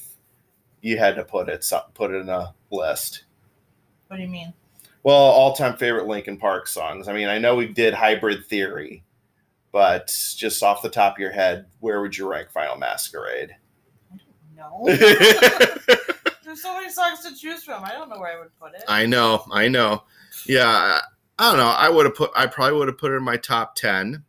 you 0.82 0.98
had 0.98 1.16
to 1.16 1.26
put 1.26 1.50
it 1.50 1.70
put 1.96 2.12
it 2.12 2.22
in 2.22 2.30
a 2.30 2.54
list? 2.72 3.26
What 4.08 4.18
do 4.18 4.24
you 4.24 4.30
mean? 4.30 4.54
Well, 5.04 5.16
all 5.16 5.54
time 5.54 5.76
favorite 5.76 6.08
Linkin 6.08 6.38
Park 6.38 6.68
songs. 6.68 7.10
I 7.10 7.14
mean, 7.14 7.28
I 7.28 7.38
know 7.38 7.56
we 7.56 7.68
did 7.68 7.94
Hybrid 7.94 8.46
Theory, 8.46 9.04
but 9.76 10.08
just 10.38 10.64
off 10.64 10.82
the 10.82 10.90
top 10.90 11.16
of 11.16 11.20
your 11.20 11.34
head, 11.34 11.66
where 11.82 12.00
would 12.00 12.18
you 12.18 12.32
rank 12.32 12.50
Final 12.50 12.78
Masquerade? 12.78 13.58
No. 14.56 14.86
There's 14.86 16.62
so 16.62 16.74
many 16.76 16.90
songs 16.90 17.20
to 17.26 17.36
choose 17.36 17.62
from. 17.66 17.84
I 17.84 17.92
don't 17.92 18.08
know 18.08 18.18
where 18.18 18.38
I 18.38 18.40
would 18.40 18.58
put 18.58 18.74
it. 18.74 18.86
I 18.88 19.06
know, 19.06 19.44
I 19.52 19.68
know. 19.68 20.04
Yeah, 20.48 20.70
I, 20.70 21.02
I 21.38 21.50
don't 21.50 21.60
know. 21.60 21.68
I 21.68 21.90
would 21.90 22.06
have 22.06 22.16
put. 22.16 22.32
I 22.38 22.48
probably 22.48 22.80
would 22.80 22.88
have 22.88 22.98
put 22.98 23.12
it 23.12 23.16
in 23.16 23.24
my 23.24 23.36
top 23.36 23.76
ten, 23.76 24.24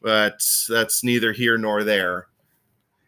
but 0.00 0.40
that's 0.68 1.02
neither 1.02 1.32
here 1.32 1.58
nor 1.58 1.82
there 1.82 2.28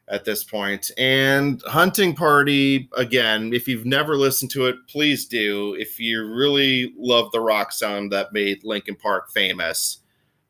at 0.08 0.24
this 0.24 0.42
point. 0.42 0.90
And 0.98 1.62
Hunting 1.66 2.16
Party 2.16 2.90
again. 2.96 3.52
If 3.52 3.68
you've 3.68 3.86
never 3.86 4.16
listened 4.16 4.50
to 4.52 4.66
it, 4.66 4.74
please 4.88 5.26
do. 5.26 5.76
If 5.78 6.00
you 6.00 6.34
really 6.34 6.92
love 6.98 7.30
the 7.30 7.40
rock 7.40 7.70
sound 7.70 8.10
that 8.10 8.32
made 8.32 8.64
Linkin 8.64 8.96
Park 8.96 9.30
famous, 9.32 10.01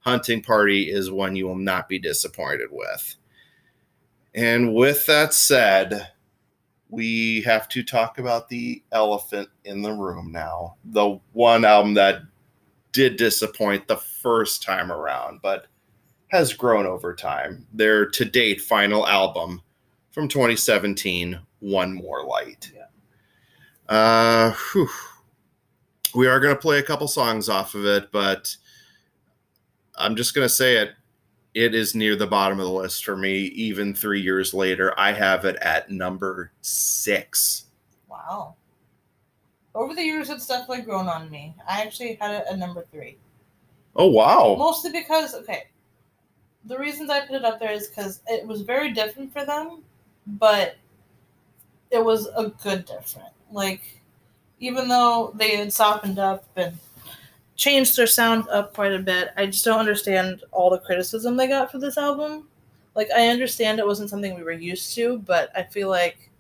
Hunting 0.02 0.42
Party 0.42 0.90
is 0.90 1.10
one 1.10 1.36
you 1.36 1.46
will 1.46 1.56
not 1.56 1.88
be 1.88 1.98
disappointed 1.98 2.68
with. 2.70 3.16
And 4.34 4.74
with 4.74 5.06
that 5.06 5.34
said, 5.34 6.08
we 6.88 7.42
have 7.42 7.68
to 7.70 7.82
talk 7.82 8.18
about 8.18 8.48
the 8.48 8.82
elephant 8.92 9.48
in 9.64 9.82
the 9.82 9.92
room 9.92 10.30
now. 10.32 10.76
The 10.84 11.18
one 11.32 11.64
album 11.64 11.94
that 11.94 12.22
did 12.92 13.16
disappoint 13.16 13.88
the 13.88 13.96
first 13.96 14.62
time 14.62 14.92
around, 14.92 15.40
but 15.42 15.66
has 16.28 16.52
grown 16.52 16.86
over 16.86 17.14
time. 17.14 17.66
Their 17.72 18.06
to 18.10 18.24
date 18.24 18.60
final 18.60 19.06
album 19.06 19.62
from 20.10 20.28
2017, 20.28 21.38
One 21.60 21.94
More 21.94 22.24
Light. 22.24 22.70
Yeah. 22.74 23.94
Uh, 23.94 24.52
whew. 24.72 24.88
We 26.14 26.26
are 26.26 26.40
going 26.40 26.54
to 26.54 26.60
play 26.60 26.78
a 26.78 26.82
couple 26.82 27.08
songs 27.08 27.48
off 27.48 27.74
of 27.74 27.86
it, 27.86 28.12
but 28.12 28.54
I'm 29.96 30.16
just 30.16 30.34
going 30.34 30.44
to 30.44 30.52
say 30.52 30.76
it. 30.76 30.92
It 31.54 31.74
is 31.74 31.94
near 31.94 32.16
the 32.16 32.26
bottom 32.26 32.58
of 32.58 32.66
the 32.66 32.72
list 32.72 33.04
for 33.04 33.16
me, 33.16 33.36
even 33.38 33.94
three 33.94 34.22
years 34.22 34.54
later. 34.54 34.98
I 34.98 35.12
have 35.12 35.44
it 35.44 35.56
at 35.56 35.90
number 35.90 36.50
six. 36.62 37.64
Wow. 38.08 38.54
Over 39.74 39.94
the 39.94 40.02
years, 40.02 40.30
it's 40.30 40.46
definitely 40.46 40.82
grown 40.82 41.08
on 41.08 41.30
me. 41.30 41.54
I 41.68 41.82
actually 41.82 42.14
had 42.14 42.30
it 42.30 42.46
at 42.50 42.58
number 42.58 42.86
three. 42.90 43.18
Oh, 43.96 44.08
wow. 44.08 44.56
Mostly 44.58 44.92
because, 44.92 45.34
okay, 45.34 45.64
the 46.64 46.78
reasons 46.78 47.10
I 47.10 47.20
put 47.20 47.36
it 47.36 47.44
up 47.44 47.60
there 47.60 47.72
is 47.72 47.88
because 47.88 48.22
it 48.26 48.46
was 48.46 48.62
very 48.62 48.92
different 48.92 49.32
for 49.32 49.44
them, 49.44 49.82
but 50.26 50.76
it 51.90 52.02
was 52.02 52.28
a 52.36 52.52
good 52.62 52.86
different. 52.86 53.28
Like, 53.50 54.00
even 54.60 54.88
though 54.88 55.32
they 55.36 55.56
had 55.56 55.72
softened 55.72 56.18
up 56.18 56.44
and 56.56 56.78
changed 57.56 57.96
their 57.96 58.06
sound 58.06 58.48
up 58.48 58.74
quite 58.74 58.92
a 58.92 58.98
bit, 58.98 59.30
I 59.36 59.46
just 59.46 59.64
don't 59.64 59.78
understand 59.78 60.42
all 60.52 60.70
the 60.70 60.78
criticism 60.78 61.36
they 61.36 61.48
got 61.48 61.70
for 61.70 61.78
this 61.78 61.98
album. 61.98 62.48
Like, 62.94 63.08
I 63.14 63.28
understand 63.28 63.78
it 63.78 63.86
wasn't 63.86 64.10
something 64.10 64.34
we 64.34 64.42
were 64.42 64.52
used 64.52 64.94
to, 64.96 65.18
but 65.18 65.50
I 65.56 65.62
feel 65.62 65.88
like 65.88 66.30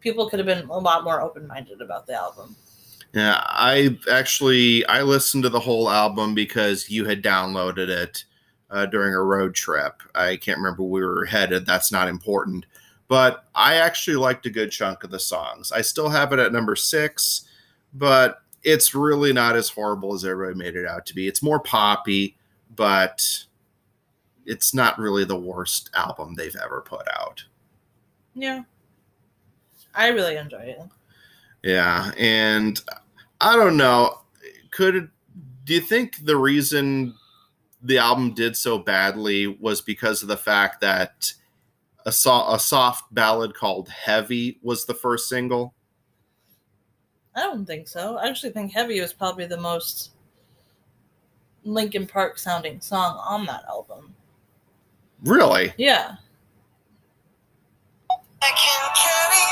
people 0.00 0.28
could 0.28 0.38
have 0.38 0.46
been 0.46 0.68
a 0.68 0.78
lot 0.78 1.04
more 1.04 1.20
open 1.20 1.46
minded 1.46 1.80
about 1.80 2.06
the 2.06 2.14
album. 2.14 2.54
Yeah, 3.14 3.42
I 3.46 3.96
actually 4.10 4.84
I 4.86 5.02
listened 5.02 5.44
to 5.44 5.48
the 5.48 5.60
whole 5.60 5.88
album 5.88 6.34
because 6.34 6.90
you 6.90 7.06
had 7.06 7.22
downloaded 7.22 7.88
it 7.88 8.24
uh, 8.70 8.84
during 8.86 9.14
a 9.14 9.22
road 9.22 9.54
trip. 9.54 10.02
I 10.14 10.36
can't 10.36 10.58
remember 10.58 10.82
where 10.82 11.02
we 11.02 11.06
were 11.06 11.24
headed. 11.24 11.64
That's 11.64 11.90
not 11.90 12.08
important, 12.08 12.66
but 13.08 13.44
I 13.54 13.76
actually 13.76 14.16
liked 14.16 14.44
a 14.44 14.50
good 14.50 14.70
chunk 14.70 15.02
of 15.02 15.10
the 15.10 15.18
songs. 15.18 15.72
I 15.72 15.80
still 15.80 16.10
have 16.10 16.32
it 16.34 16.38
at 16.38 16.52
number 16.52 16.76
six, 16.76 17.48
but 17.94 18.42
it's 18.66 18.96
really 18.96 19.32
not 19.32 19.54
as 19.54 19.68
horrible 19.68 20.12
as 20.12 20.24
everybody 20.24 20.58
made 20.58 20.74
it 20.74 20.86
out 20.86 21.06
to 21.06 21.14
be. 21.14 21.28
It's 21.28 21.42
more 21.42 21.60
poppy, 21.60 22.36
but 22.74 23.24
it's 24.44 24.74
not 24.74 24.98
really 24.98 25.24
the 25.24 25.38
worst 25.38 25.88
album 25.94 26.34
they've 26.34 26.56
ever 26.62 26.80
put 26.80 27.06
out. 27.16 27.44
Yeah. 28.34 28.64
I 29.94 30.08
really 30.08 30.36
enjoy 30.36 30.62
it. 30.62 30.80
Yeah, 31.62 32.10
and 32.18 32.80
I 33.40 33.56
don't 33.56 33.76
know. 33.76 34.20
Could 34.72 35.10
do 35.64 35.74
you 35.74 35.80
think 35.80 36.24
the 36.24 36.36
reason 36.36 37.14
the 37.82 37.98
album 37.98 38.34
did 38.34 38.56
so 38.56 38.78
badly 38.78 39.46
was 39.46 39.80
because 39.80 40.22
of 40.22 40.28
the 40.28 40.36
fact 40.36 40.80
that 40.80 41.32
a, 42.04 42.12
so, 42.12 42.52
a 42.52 42.58
soft 42.58 43.12
ballad 43.14 43.54
called 43.54 43.88
"Heavy" 43.88 44.58
was 44.62 44.84
the 44.84 44.94
first 44.94 45.28
single? 45.28 45.74
I 47.36 47.42
don't 47.42 47.66
think 47.66 47.86
so. 47.86 48.16
I 48.16 48.28
actually 48.28 48.52
think 48.52 48.72
Heavy 48.72 48.98
was 49.00 49.12
probably 49.12 49.44
the 49.44 49.60
most 49.60 50.12
Linkin 51.64 52.06
Park 52.06 52.38
sounding 52.38 52.80
song 52.80 53.20
on 53.22 53.44
that 53.44 53.64
album. 53.68 54.14
Really? 55.22 55.74
Yeah. 55.76 56.16
I 58.10 58.52
can 58.56 58.82
carry. 58.96 59.46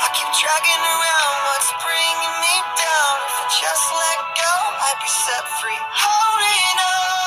I 0.00 0.08
keep 0.16 0.30
dragging 0.40 0.84
around 0.88 1.36
what's 1.52 1.68
bringing 1.84 2.34
me 2.40 2.56
down. 2.80 3.14
If 3.28 3.36
I 3.36 3.44
just 3.60 3.92
let 3.92 4.20
go, 4.40 4.54
I'd 4.88 4.96
be 5.02 5.10
set 5.12 5.44
free. 5.60 5.80
Holding 5.92 6.78
on. 6.80 7.20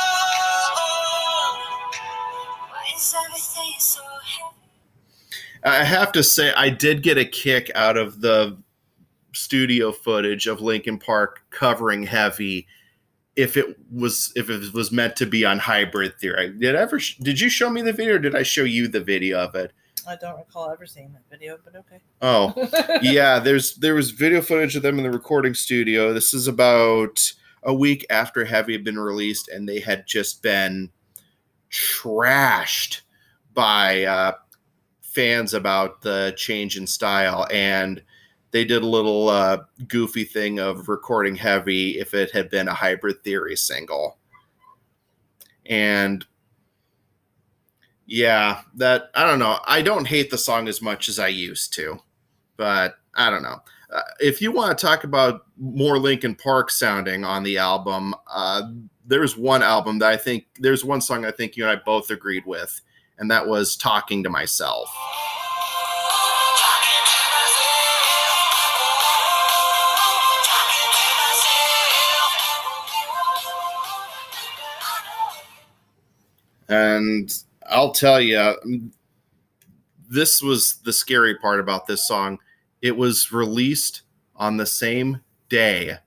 Why 2.71 2.89
is 2.95 3.13
everything 3.25 3.77
so 3.77 4.01
heavy? 4.01 4.57
I 5.63 5.83
have 5.83 6.11
to 6.13 6.23
say, 6.23 6.53
I 6.53 6.69
did 6.69 7.03
get 7.03 7.19
a 7.19 7.25
kick 7.25 7.69
out 7.75 7.97
of 7.97 8.21
the 8.21 8.57
studio 9.35 9.91
footage 9.91 10.47
of 10.47 10.61
Linkin 10.61 10.97
Park 10.97 11.43
covering 11.49 12.03
"Heavy," 12.03 12.67
if 13.35 13.57
it 13.57 13.77
was 13.91 14.31
if 14.35 14.49
it 14.49 14.73
was 14.73 14.91
meant 14.91 15.15
to 15.17 15.25
be 15.25 15.45
on 15.45 15.59
hybrid 15.59 16.17
theory. 16.19 16.51
Did 16.51 16.75
I 16.75 16.81
ever 16.81 16.99
sh- 16.99 17.17
did 17.17 17.39
you 17.39 17.49
show 17.49 17.69
me 17.69 17.81
the 17.81 17.93
video 17.93 18.15
or 18.15 18.19
did 18.19 18.35
I 18.35 18.43
show 18.43 18.63
you 18.63 18.87
the 18.87 19.01
video 19.01 19.39
of 19.39 19.55
it? 19.55 19.71
I 20.07 20.15
don't 20.15 20.37
recall 20.37 20.69
ever 20.69 20.85
seeing 20.85 21.11
that 21.13 21.23
video, 21.29 21.57
but 21.63 21.75
okay. 21.75 21.99
Oh, 22.21 22.99
yeah, 23.01 23.39
there's 23.39 23.75
there 23.75 23.95
was 23.95 24.11
video 24.11 24.41
footage 24.41 24.75
of 24.75 24.83
them 24.83 24.97
in 24.97 25.03
the 25.03 25.11
recording 25.11 25.53
studio. 25.53 26.13
This 26.13 26.33
is 26.33 26.47
about 26.47 27.33
a 27.63 27.73
week 27.73 28.05
after 28.09 28.45
Heavy 28.45 28.73
had 28.73 28.83
been 28.83 28.99
released, 28.99 29.47
and 29.47 29.67
they 29.67 29.79
had 29.79 30.05
just 30.05 30.43
been 30.43 30.91
trashed 31.71 33.01
by 33.53 34.03
uh, 34.03 34.33
fans 35.01 35.53
about 35.53 36.01
the 36.01 36.33
change 36.37 36.77
in 36.77 36.85
style, 36.85 37.47
and 37.51 38.03
they 38.55 38.63
did 38.63 38.83
a 38.83 38.87
little 38.87 39.27
uh, 39.27 39.57
goofy 39.89 40.23
thing 40.23 40.59
of 40.59 40.87
recording 40.87 41.35
Heavy 41.35 41.99
if 41.99 42.13
it 42.13 42.31
had 42.31 42.49
been 42.49 42.69
a 42.69 42.73
Hybrid 42.73 43.21
Theory 43.21 43.57
single, 43.57 44.17
and 45.65 46.25
yeah, 48.05 48.61
that 48.75 49.09
I 49.13 49.29
don't 49.29 49.39
know. 49.39 49.59
I 49.67 49.81
don't 49.81 50.07
hate 50.07 50.31
the 50.31 50.37
song 50.37 50.69
as 50.69 50.81
much 50.81 51.09
as 51.09 51.19
I 51.19 51.27
used 51.27 51.73
to, 51.73 51.99
but 52.55 52.95
I 53.13 53.29
don't 53.29 53.43
know. 53.43 53.59
Uh, 53.93 54.01
if 54.21 54.41
you 54.41 54.53
want 54.53 54.77
to 54.77 54.85
talk 54.85 55.03
about 55.03 55.47
more 55.57 55.99
Linkin 55.99 56.33
Park 56.33 56.71
sounding 56.71 57.25
on 57.25 57.43
the 57.43 57.57
album, 57.57 58.15
uh, 58.31 58.71
there's 59.05 59.35
one 59.35 59.63
album 59.63 59.99
that 59.99 60.13
I 60.13 60.15
think 60.15 60.45
there's 60.59 60.85
one 60.85 61.01
song 61.01 61.25
I 61.25 61.31
think 61.31 61.57
you 61.57 61.67
and 61.67 61.77
I 61.77 61.83
both 61.83 62.09
agreed 62.09 62.45
with, 62.45 62.79
and 63.17 63.29
that 63.29 63.45
was 63.45 63.75
"Talking 63.75 64.23
to 64.23 64.29
Myself." 64.29 64.89
And 76.67 77.31
I'll 77.69 77.91
tell 77.91 78.19
you, 78.21 78.91
this 80.09 80.41
was 80.41 80.79
the 80.83 80.93
scary 80.93 81.35
part 81.35 81.59
about 81.59 81.87
this 81.87 82.07
song. 82.07 82.39
It 82.81 82.97
was 82.97 83.31
released 83.31 84.01
on 84.35 84.57
the 84.57 84.65
same 84.65 85.21
day 85.49 85.97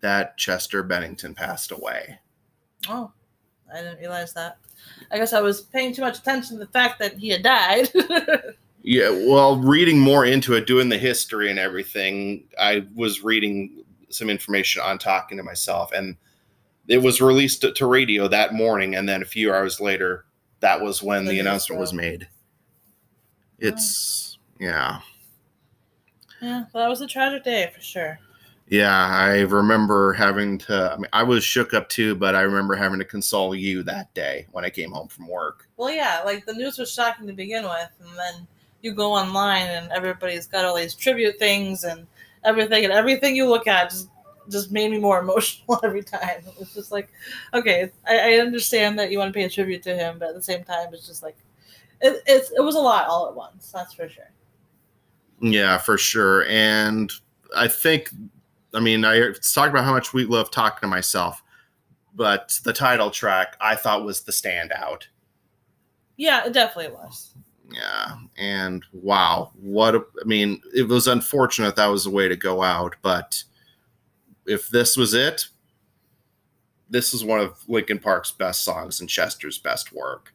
that 0.00 0.36
Chester 0.36 0.82
Bennington 0.82 1.34
passed 1.34 1.70
away. 1.70 2.18
Oh, 2.88 3.12
I 3.72 3.82
didn't 3.82 3.98
realize 3.98 4.32
that. 4.34 4.58
I 5.10 5.18
guess 5.18 5.32
I 5.32 5.40
was 5.40 5.62
paying 5.62 5.94
too 5.94 6.02
much 6.02 6.18
attention 6.18 6.58
to 6.58 6.64
the 6.64 6.70
fact 6.70 6.98
that 7.00 7.14
he 7.14 7.30
had 7.30 7.42
died. 7.42 7.88
Yeah, 8.88 9.10
well, 9.10 9.56
reading 9.56 9.98
more 9.98 10.24
into 10.24 10.54
it, 10.54 10.68
doing 10.68 10.88
the 10.90 10.96
history 10.96 11.50
and 11.50 11.58
everything, 11.58 12.44
I 12.56 12.86
was 12.94 13.24
reading 13.24 13.82
some 14.10 14.30
information 14.30 14.80
on 14.80 14.98
talking 14.98 15.36
to 15.38 15.42
myself, 15.42 15.90
and 15.90 16.16
it 16.88 16.98
was 16.98 17.20
released 17.20 17.62
to, 17.74 17.86
radio 17.86 18.28
that 18.28 18.54
morning, 18.54 18.94
and 18.94 19.08
then 19.08 19.22
a 19.22 19.26
few 19.26 19.52
hours 19.52 19.80
later, 19.80 20.24
that 20.60 20.80
was 20.80 21.02
when 21.02 21.24
The 21.24 21.32
the 21.32 21.40
announcement 21.40 21.80
was 21.80 21.92
made. 21.92 22.28
It's 23.58 24.38
yeah, 24.60 25.00
yeah, 26.40 26.64
well, 26.72 26.84
that 26.84 26.88
was 26.88 27.00
a 27.00 27.06
tragic 27.06 27.44
day 27.44 27.70
for 27.74 27.80
sure. 27.80 28.18
yeah. 28.68 29.06
I 29.08 29.40
remember 29.40 30.12
having 30.12 30.58
to. 30.58 30.92
I 30.92 30.96
mean, 30.96 31.08
I 31.12 31.22
was 31.22 31.42
shook 31.42 31.72
up 31.74 31.88
too, 31.88 32.14
but 32.14 32.34
I 32.34 32.42
remember 32.42 32.74
having 32.74 32.98
to 32.98 33.04
console 33.04 33.54
you 33.54 33.82
that 33.84 34.12
day 34.14 34.46
when 34.52 34.64
I 34.64 34.70
came 34.70 34.92
home 34.92 35.08
from 35.08 35.28
work. 35.28 35.68
Well, 35.76 35.90
yeah, 35.90 36.22
like 36.24 36.46
the 36.46 36.52
news 36.54 36.78
was 36.78 36.92
shocking 36.92 37.26
to 37.26 37.32
begin 37.32 37.64
with, 37.64 37.90
and 38.00 38.16
then 38.18 38.46
you 38.82 38.92
go 38.92 39.12
online 39.12 39.66
and 39.66 39.90
everybody's 39.92 40.46
got 40.46 40.64
all 40.64 40.76
these 40.76 40.94
tribute 40.94 41.38
things 41.38 41.84
and 41.84 42.06
everything, 42.44 42.84
and 42.84 42.92
everything 42.92 43.34
you 43.34 43.48
look 43.48 43.66
at 43.66 43.90
just 43.90 44.08
just 44.50 44.72
made 44.72 44.90
me 44.90 44.98
more 44.98 45.20
emotional 45.22 45.80
every 45.82 46.02
time. 46.02 46.42
It 46.46 46.58
was 46.58 46.74
just 46.74 46.92
like, 46.92 47.10
okay, 47.54 47.90
I, 48.06 48.34
I 48.34 48.38
understand 48.38 48.98
that 48.98 49.10
you 49.10 49.18
want 49.18 49.32
to 49.32 49.36
pay 49.38 49.44
a 49.44 49.50
tribute 49.50 49.82
to 49.84 49.94
him, 49.94 50.18
but 50.18 50.28
at 50.28 50.34
the 50.34 50.42
same 50.42 50.64
time, 50.64 50.92
it's 50.92 51.06
just 51.06 51.22
like 51.22 51.36
it, 52.00 52.22
it's 52.26 52.50
it 52.50 52.62
was 52.62 52.74
a 52.74 52.80
lot 52.80 53.08
all 53.08 53.28
at 53.28 53.34
once. 53.34 53.70
That's 53.72 53.94
for 53.94 54.08
sure. 54.08 54.30
Yeah, 55.40 55.78
for 55.78 55.98
sure. 55.98 56.46
And 56.46 57.12
I 57.54 57.68
think, 57.68 58.10
I 58.74 58.80
mean, 58.80 59.04
I 59.04 59.32
talked 59.32 59.70
about 59.70 59.84
how 59.84 59.92
much 59.92 60.12
we 60.12 60.24
love 60.24 60.50
talking 60.50 60.80
to 60.80 60.86
myself, 60.86 61.42
but 62.14 62.58
the 62.64 62.72
title 62.72 63.10
track 63.10 63.56
I 63.60 63.74
thought 63.74 64.04
was 64.04 64.22
the 64.22 64.32
standout. 64.32 65.02
Yeah, 66.16 66.46
it 66.46 66.52
definitely 66.52 66.94
was. 66.94 67.34
Yeah. 67.70 68.16
And 68.38 68.84
wow, 68.92 69.52
what, 69.60 69.94
a, 69.94 70.04
I 70.20 70.24
mean, 70.24 70.60
it 70.74 70.88
was 70.88 71.06
unfortunate 71.06 71.76
that 71.76 71.86
was 71.86 72.04
the 72.04 72.10
way 72.10 72.28
to 72.28 72.36
go 72.36 72.62
out, 72.62 72.96
but 73.02 73.42
if 74.46 74.68
this 74.68 74.96
was 74.96 75.14
it, 75.14 75.48
this 76.88 77.12
is 77.12 77.24
one 77.24 77.40
of 77.40 77.58
Linkin 77.68 77.98
Park's 77.98 78.30
best 78.30 78.64
songs 78.64 79.00
and 79.00 79.08
Chester's 79.08 79.58
best 79.58 79.92
work. 79.92 80.32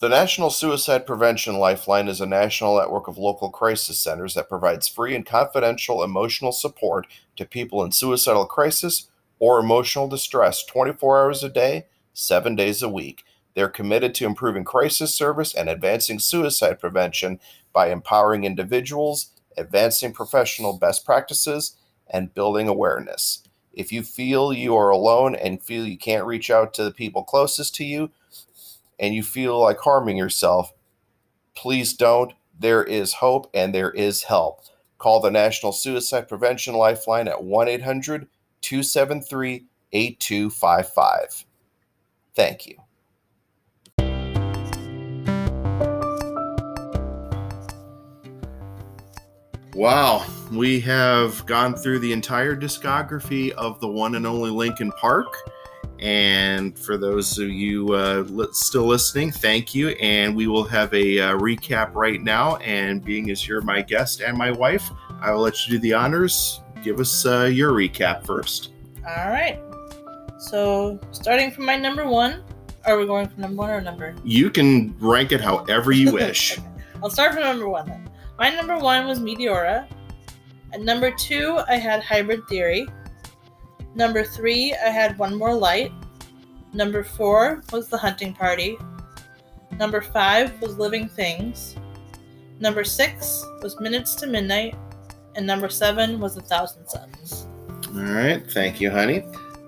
The 0.00 0.08
National 0.08 0.50
Suicide 0.50 1.06
Prevention 1.06 1.58
Lifeline 1.58 2.06
is 2.06 2.20
a 2.20 2.26
national 2.26 2.78
network 2.78 3.08
of 3.08 3.18
local 3.18 3.50
crisis 3.50 3.98
centers 3.98 4.34
that 4.34 4.48
provides 4.48 4.86
free 4.86 5.12
and 5.12 5.26
confidential 5.26 6.04
emotional 6.04 6.52
support 6.52 7.08
to 7.34 7.44
people 7.44 7.82
in 7.82 7.90
suicidal 7.90 8.46
crisis 8.46 9.08
or 9.40 9.58
emotional 9.58 10.06
distress 10.06 10.64
24 10.64 11.18
hours 11.18 11.42
a 11.42 11.48
day, 11.48 11.86
7 12.12 12.54
days 12.54 12.80
a 12.80 12.88
week. 12.88 13.24
They're 13.54 13.68
committed 13.68 14.14
to 14.14 14.24
improving 14.24 14.62
crisis 14.62 15.12
service 15.16 15.52
and 15.52 15.68
advancing 15.68 16.20
suicide 16.20 16.78
prevention 16.78 17.40
by 17.72 17.90
empowering 17.90 18.44
individuals, 18.44 19.32
advancing 19.56 20.12
professional 20.12 20.74
best 20.74 21.04
practices, 21.04 21.74
and 22.08 22.32
building 22.32 22.68
awareness. 22.68 23.42
If 23.72 23.90
you 23.90 24.04
feel 24.04 24.52
you 24.52 24.76
are 24.76 24.90
alone 24.90 25.34
and 25.34 25.60
feel 25.60 25.84
you 25.84 25.98
can't 25.98 26.24
reach 26.24 26.52
out 26.52 26.72
to 26.74 26.84
the 26.84 26.92
people 26.92 27.24
closest 27.24 27.74
to 27.74 27.84
you, 27.84 28.12
and 28.98 29.14
you 29.14 29.22
feel 29.22 29.60
like 29.60 29.78
harming 29.80 30.16
yourself, 30.16 30.72
please 31.54 31.94
don't. 31.94 32.32
There 32.58 32.82
is 32.82 33.14
hope 33.14 33.50
and 33.54 33.74
there 33.74 33.90
is 33.90 34.24
help. 34.24 34.62
Call 34.98 35.20
the 35.20 35.30
National 35.30 35.72
Suicide 35.72 36.28
Prevention 36.28 36.74
Lifeline 36.74 37.28
at 37.28 37.42
1 37.42 37.68
800 37.68 38.28
273 38.60 39.64
8255. 39.92 41.44
Thank 42.34 42.66
you. 42.66 42.76
Wow, 49.74 50.26
we 50.50 50.80
have 50.80 51.46
gone 51.46 51.76
through 51.76 52.00
the 52.00 52.12
entire 52.12 52.56
discography 52.56 53.52
of 53.52 53.78
the 53.78 53.86
one 53.86 54.16
and 54.16 54.26
only 54.26 54.50
Linkin 54.50 54.90
Park. 54.90 55.32
And 56.00 56.78
for 56.78 56.96
those 56.96 57.38
of 57.38 57.48
you 57.48 57.92
uh, 57.94 58.24
li- 58.28 58.46
still 58.52 58.86
listening, 58.86 59.32
thank 59.32 59.74
you. 59.74 59.88
And 59.90 60.36
we 60.36 60.46
will 60.46 60.64
have 60.64 60.92
a 60.94 61.18
uh, 61.20 61.38
recap 61.38 61.94
right 61.94 62.22
now. 62.22 62.56
And 62.56 63.04
being 63.04 63.30
as 63.30 63.46
you're 63.48 63.60
my 63.62 63.82
guest 63.82 64.20
and 64.20 64.36
my 64.36 64.50
wife, 64.50 64.90
I 65.20 65.32
will 65.32 65.40
let 65.40 65.66
you 65.66 65.72
do 65.74 65.78
the 65.80 65.94
honors. 65.94 66.60
Give 66.82 67.00
us 67.00 67.26
uh, 67.26 67.44
your 67.44 67.72
recap 67.72 68.24
first. 68.24 68.70
All 69.06 69.28
right. 69.28 69.60
So 70.38 71.00
starting 71.10 71.50
from 71.50 71.64
my 71.64 71.76
number 71.76 72.06
one, 72.06 72.42
are 72.84 72.96
we 72.96 73.06
going 73.06 73.28
from 73.28 73.42
number 73.42 73.56
one 73.56 73.70
or 73.70 73.80
number? 73.80 74.14
You 74.24 74.50
can 74.50 74.96
rank 75.00 75.32
it 75.32 75.40
however 75.40 75.90
you 75.92 76.12
wish. 76.12 76.58
Okay. 76.58 76.66
I'll 77.02 77.10
start 77.10 77.34
from 77.34 77.42
number 77.42 77.68
one 77.68 77.86
then. 77.86 78.08
My 78.38 78.50
number 78.50 78.78
one 78.78 79.06
was 79.06 79.18
Meteora. 79.18 79.88
At 80.72 80.80
number 80.82 81.10
two, 81.10 81.58
I 81.68 81.74
had 81.74 82.02
Hybrid 82.02 82.46
Theory. 82.48 82.86
Number 83.98 84.22
three, 84.22 84.72
I 84.74 84.90
had 84.90 85.18
One 85.18 85.34
More 85.34 85.52
Light. 85.52 85.90
Number 86.72 87.02
four 87.02 87.64
was 87.72 87.88
The 87.88 87.98
Hunting 87.98 88.32
Party. 88.32 88.78
Number 89.76 90.00
five 90.00 90.62
was 90.62 90.78
Living 90.78 91.08
Things. 91.08 91.74
Number 92.60 92.84
six 92.84 93.44
was 93.60 93.80
Minutes 93.80 94.14
to 94.14 94.28
Midnight. 94.28 94.76
And 95.34 95.44
number 95.44 95.68
seven 95.68 96.20
was 96.20 96.36
A 96.36 96.42
Thousand 96.42 96.86
Suns. 96.86 97.48
All 97.88 98.02
right, 98.02 98.48
thank 98.52 98.80
you, 98.80 98.88
honey. 98.88 99.24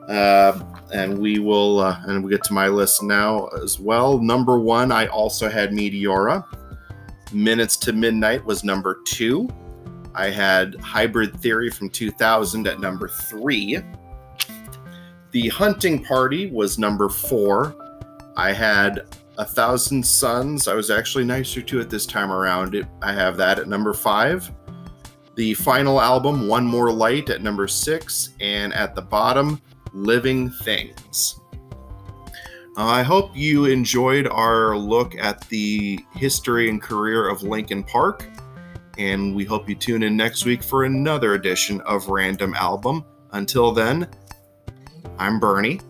Uh, 0.09 0.63
and 0.95 1.19
we 1.19 1.41
will, 1.41 1.81
uh, 1.81 2.01
and 2.07 2.23
we 2.23 2.31
get 2.31 2.45
to 2.45 2.53
my 2.53 2.69
list 2.69 3.03
now 3.03 3.49
as 3.65 3.81
well. 3.81 4.19
Number 4.19 4.61
one, 4.61 4.93
I 4.93 5.09
also 5.09 5.49
had 5.49 5.71
Meteora. 5.73 6.45
Minutes 7.33 7.77
to 7.79 7.93
Midnight 7.93 8.45
was 8.45 8.63
number 8.63 9.01
two. 9.07 9.49
I 10.15 10.31
had 10.31 10.77
Hybrid 10.77 11.41
Theory 11.41 11.69
from 11.69 11.91
2000 11.91 12.69
at 12.69 12.79
number 12.79 13.09
three. 13.09 13.83
The 15.33 15.49
Hunting 15.49 16.03
Party 16.03 16.51
was 16.51 16.79
number 16.79 17.09
four. 17.09 17.77
I 18.37 18.53
had 18.53 19.07
A 19.39 19.45
Thousand 19.45 20.05
Suns. 20.05 20.67
I 20.67 20.75
was 20.75 20.91
actually 20.91 21.25
nicer 21.25 21.63
to 21.63 21.81
it 21.81 21.89
this 21.89 22.05
time 22.05 22.33
around. 22.33 22.75
It, 22.75 22.87
I 23.01 23.13
have 23.13 23.37
that 23.37 23.59
at 23.61 23.69
number 23.69 23.95
five. 23.95 24.51
The 25.37 25.55
final 25.55 26.01
album, 26.01 26.49
One 26.49 26.67
More 26.67 26.93
Light, 26.93 27.31
at 27.31 27.43
number 27.43 27.69
six. 27.69 28.31
And 28.41 28.75
at 28.75 28.97
the 28.97 29.03
bottom, 29.03 29.63
Living 29.93 30.51
Things. 30.51 31.41
Uh, 32.77 32.87
I 32.87 33.03
hope 33.03 33.37
you 33.37 33.67
enjoyed 33.67 34.27
our 34.27 34.77
look 34.77 35.15
at 35.17 35.47
the 35.49 36.01
history 36.15 36.69
and 36.69 36.81
career 36.81 37.29
of 37.29 37.43
Linkin 37.43 37.83
Park, 37.85 38.29
and 38.97 39.35
we 39.35 39.45
hope 39.45 39.69
you 39.69 39.75
tune 39.75 40.03
in 40.03 40.17
next 40.17 40.45
week 40.45 40.63
for 40.63 40.85
another 40.85 41.35
edition 41.35 41.81
of 41.83 42.09
Random 42.09 42.55
Album. 42.55 43.05
Until 43.33 43.73
then, 43.73 44.09
I'm 45.21 45.39
Bernie, 45.39 45.81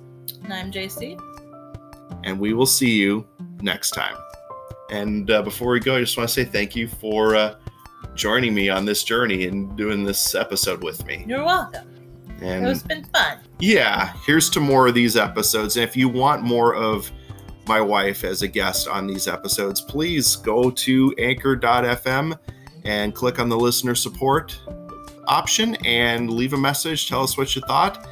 And 0.44 0.52
I'm 0.52 0.72
JC. 0.72 1.16
and 2.24 2.38
we 2.40 2.52
will 2.52 2.66
see 2.66 2.90
you 2.90 3.26
next 3.62 3.90
time. 3.92 4.16
And 4.90 5.30
uh, 5.30 5.42
before 5.42 5.70
we 5.70 5.78
go, 5.80 5.96
I 5.96 6.00
just 6.00 6.16
want 6.16 6.28
to 6.28 6.34
say 6.34 6.44
thank 6.44 6.74
you 6.74 6.88
for 6.88 7.36
uh, 7.36 7.54
joining 8.16 8.54
me 8.54 8.68
on 8.68 8.84
this 8.84 9.04
journey 9.04 9.46
and 9.46 9.76
doing 9.76 10.02
this 10.02 10.34
episode 10.34 10.82
with 10.82 11.06
me. 11.06 11.24
You're 11.28 11.44
welcome. 11.44 11.86
And 12.42 12.66
It's 12.66 12.82
been 12.82 13.04
fun. 13.04 13.38
yeah, 13.60 14.14
here's 14.26 14.50
to 14.50 14.60
more 14.60 14.88
of 14.88 14.94
these 14.94 15.16
episodes. 15.16 15.76
And 15.76 15.84
if 15.88 15.96
you 15.96 16.08
want 16.08 16.42
more 16.42 16.74
of 16.74 17.08
my 17.68 17.80
wife 17.80 18.24
as 18.24 18.42
a 18.42 18.48
guest 18.48 18.88
on 18.88 19.06
these 19.06 19.28
episodes, 19.28 19.80
please 19.80 20.34
go 20.36 20.70
to 20.72 21.14
anchor.fm 21.18 22.36
and 22.84 23.14
click 23.14 23.38
on 23.38 23.48
the 23.48 23.56
listener 23.56 23.94
support 23.94 24.58
option 25.28 25.76
and 25.84 26.30
leave 26.30 26.52
a 26.52 26.58
message. 26.58 27.08
Tell 27.08 27.22
us 27.22 27.38
what 27.38 27.54
you 27.54 27.62
thought. 27.68 28.08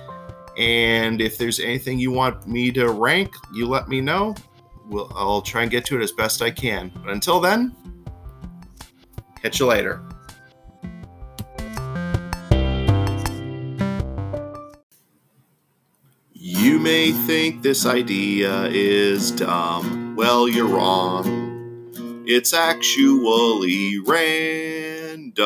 And 0.58 1.20
if 1.20 1.38
there's 1.38 1.60
anything 1.60 2.00
you 2.00 2.10
want 2.10 2.48
me 2.48 2.72
to 2.72 2.90
rank, 2.90 3.32
you 3.54 3.66
let 3.66 3.88
me 3.88 4.00
know. 4.00 4.34
We'll, 4.88 5.10
I'll 5.14 5.40
try 5.40 5.62
and 5.62 5.70
get 5.70 5.84
to 5.86 5.96
it 5.96 6.02
as 6.02 6.10
best 6.10 6.42
I 6.42 6.50
can. 6.50 6.90
But 7.02 7.10
until 7.10 7.38
then, 7.38 7.76
catch 9.40 9.60
you 9.60 9.66
later. 9.66 10.02
You 16.32 16.78
may 16.80 17.12
think 17.12 17.62
this 17.62 17.86
idea 17.86 18.64
is 18.64 19.30
dumb. 19.30 20.16
Well, 20.16 20.48
you're 20.48 20.66
wrong. 20.66 22.24
It's 22.26 22.52
actually 22.52 23.98
random. 24.00 25.36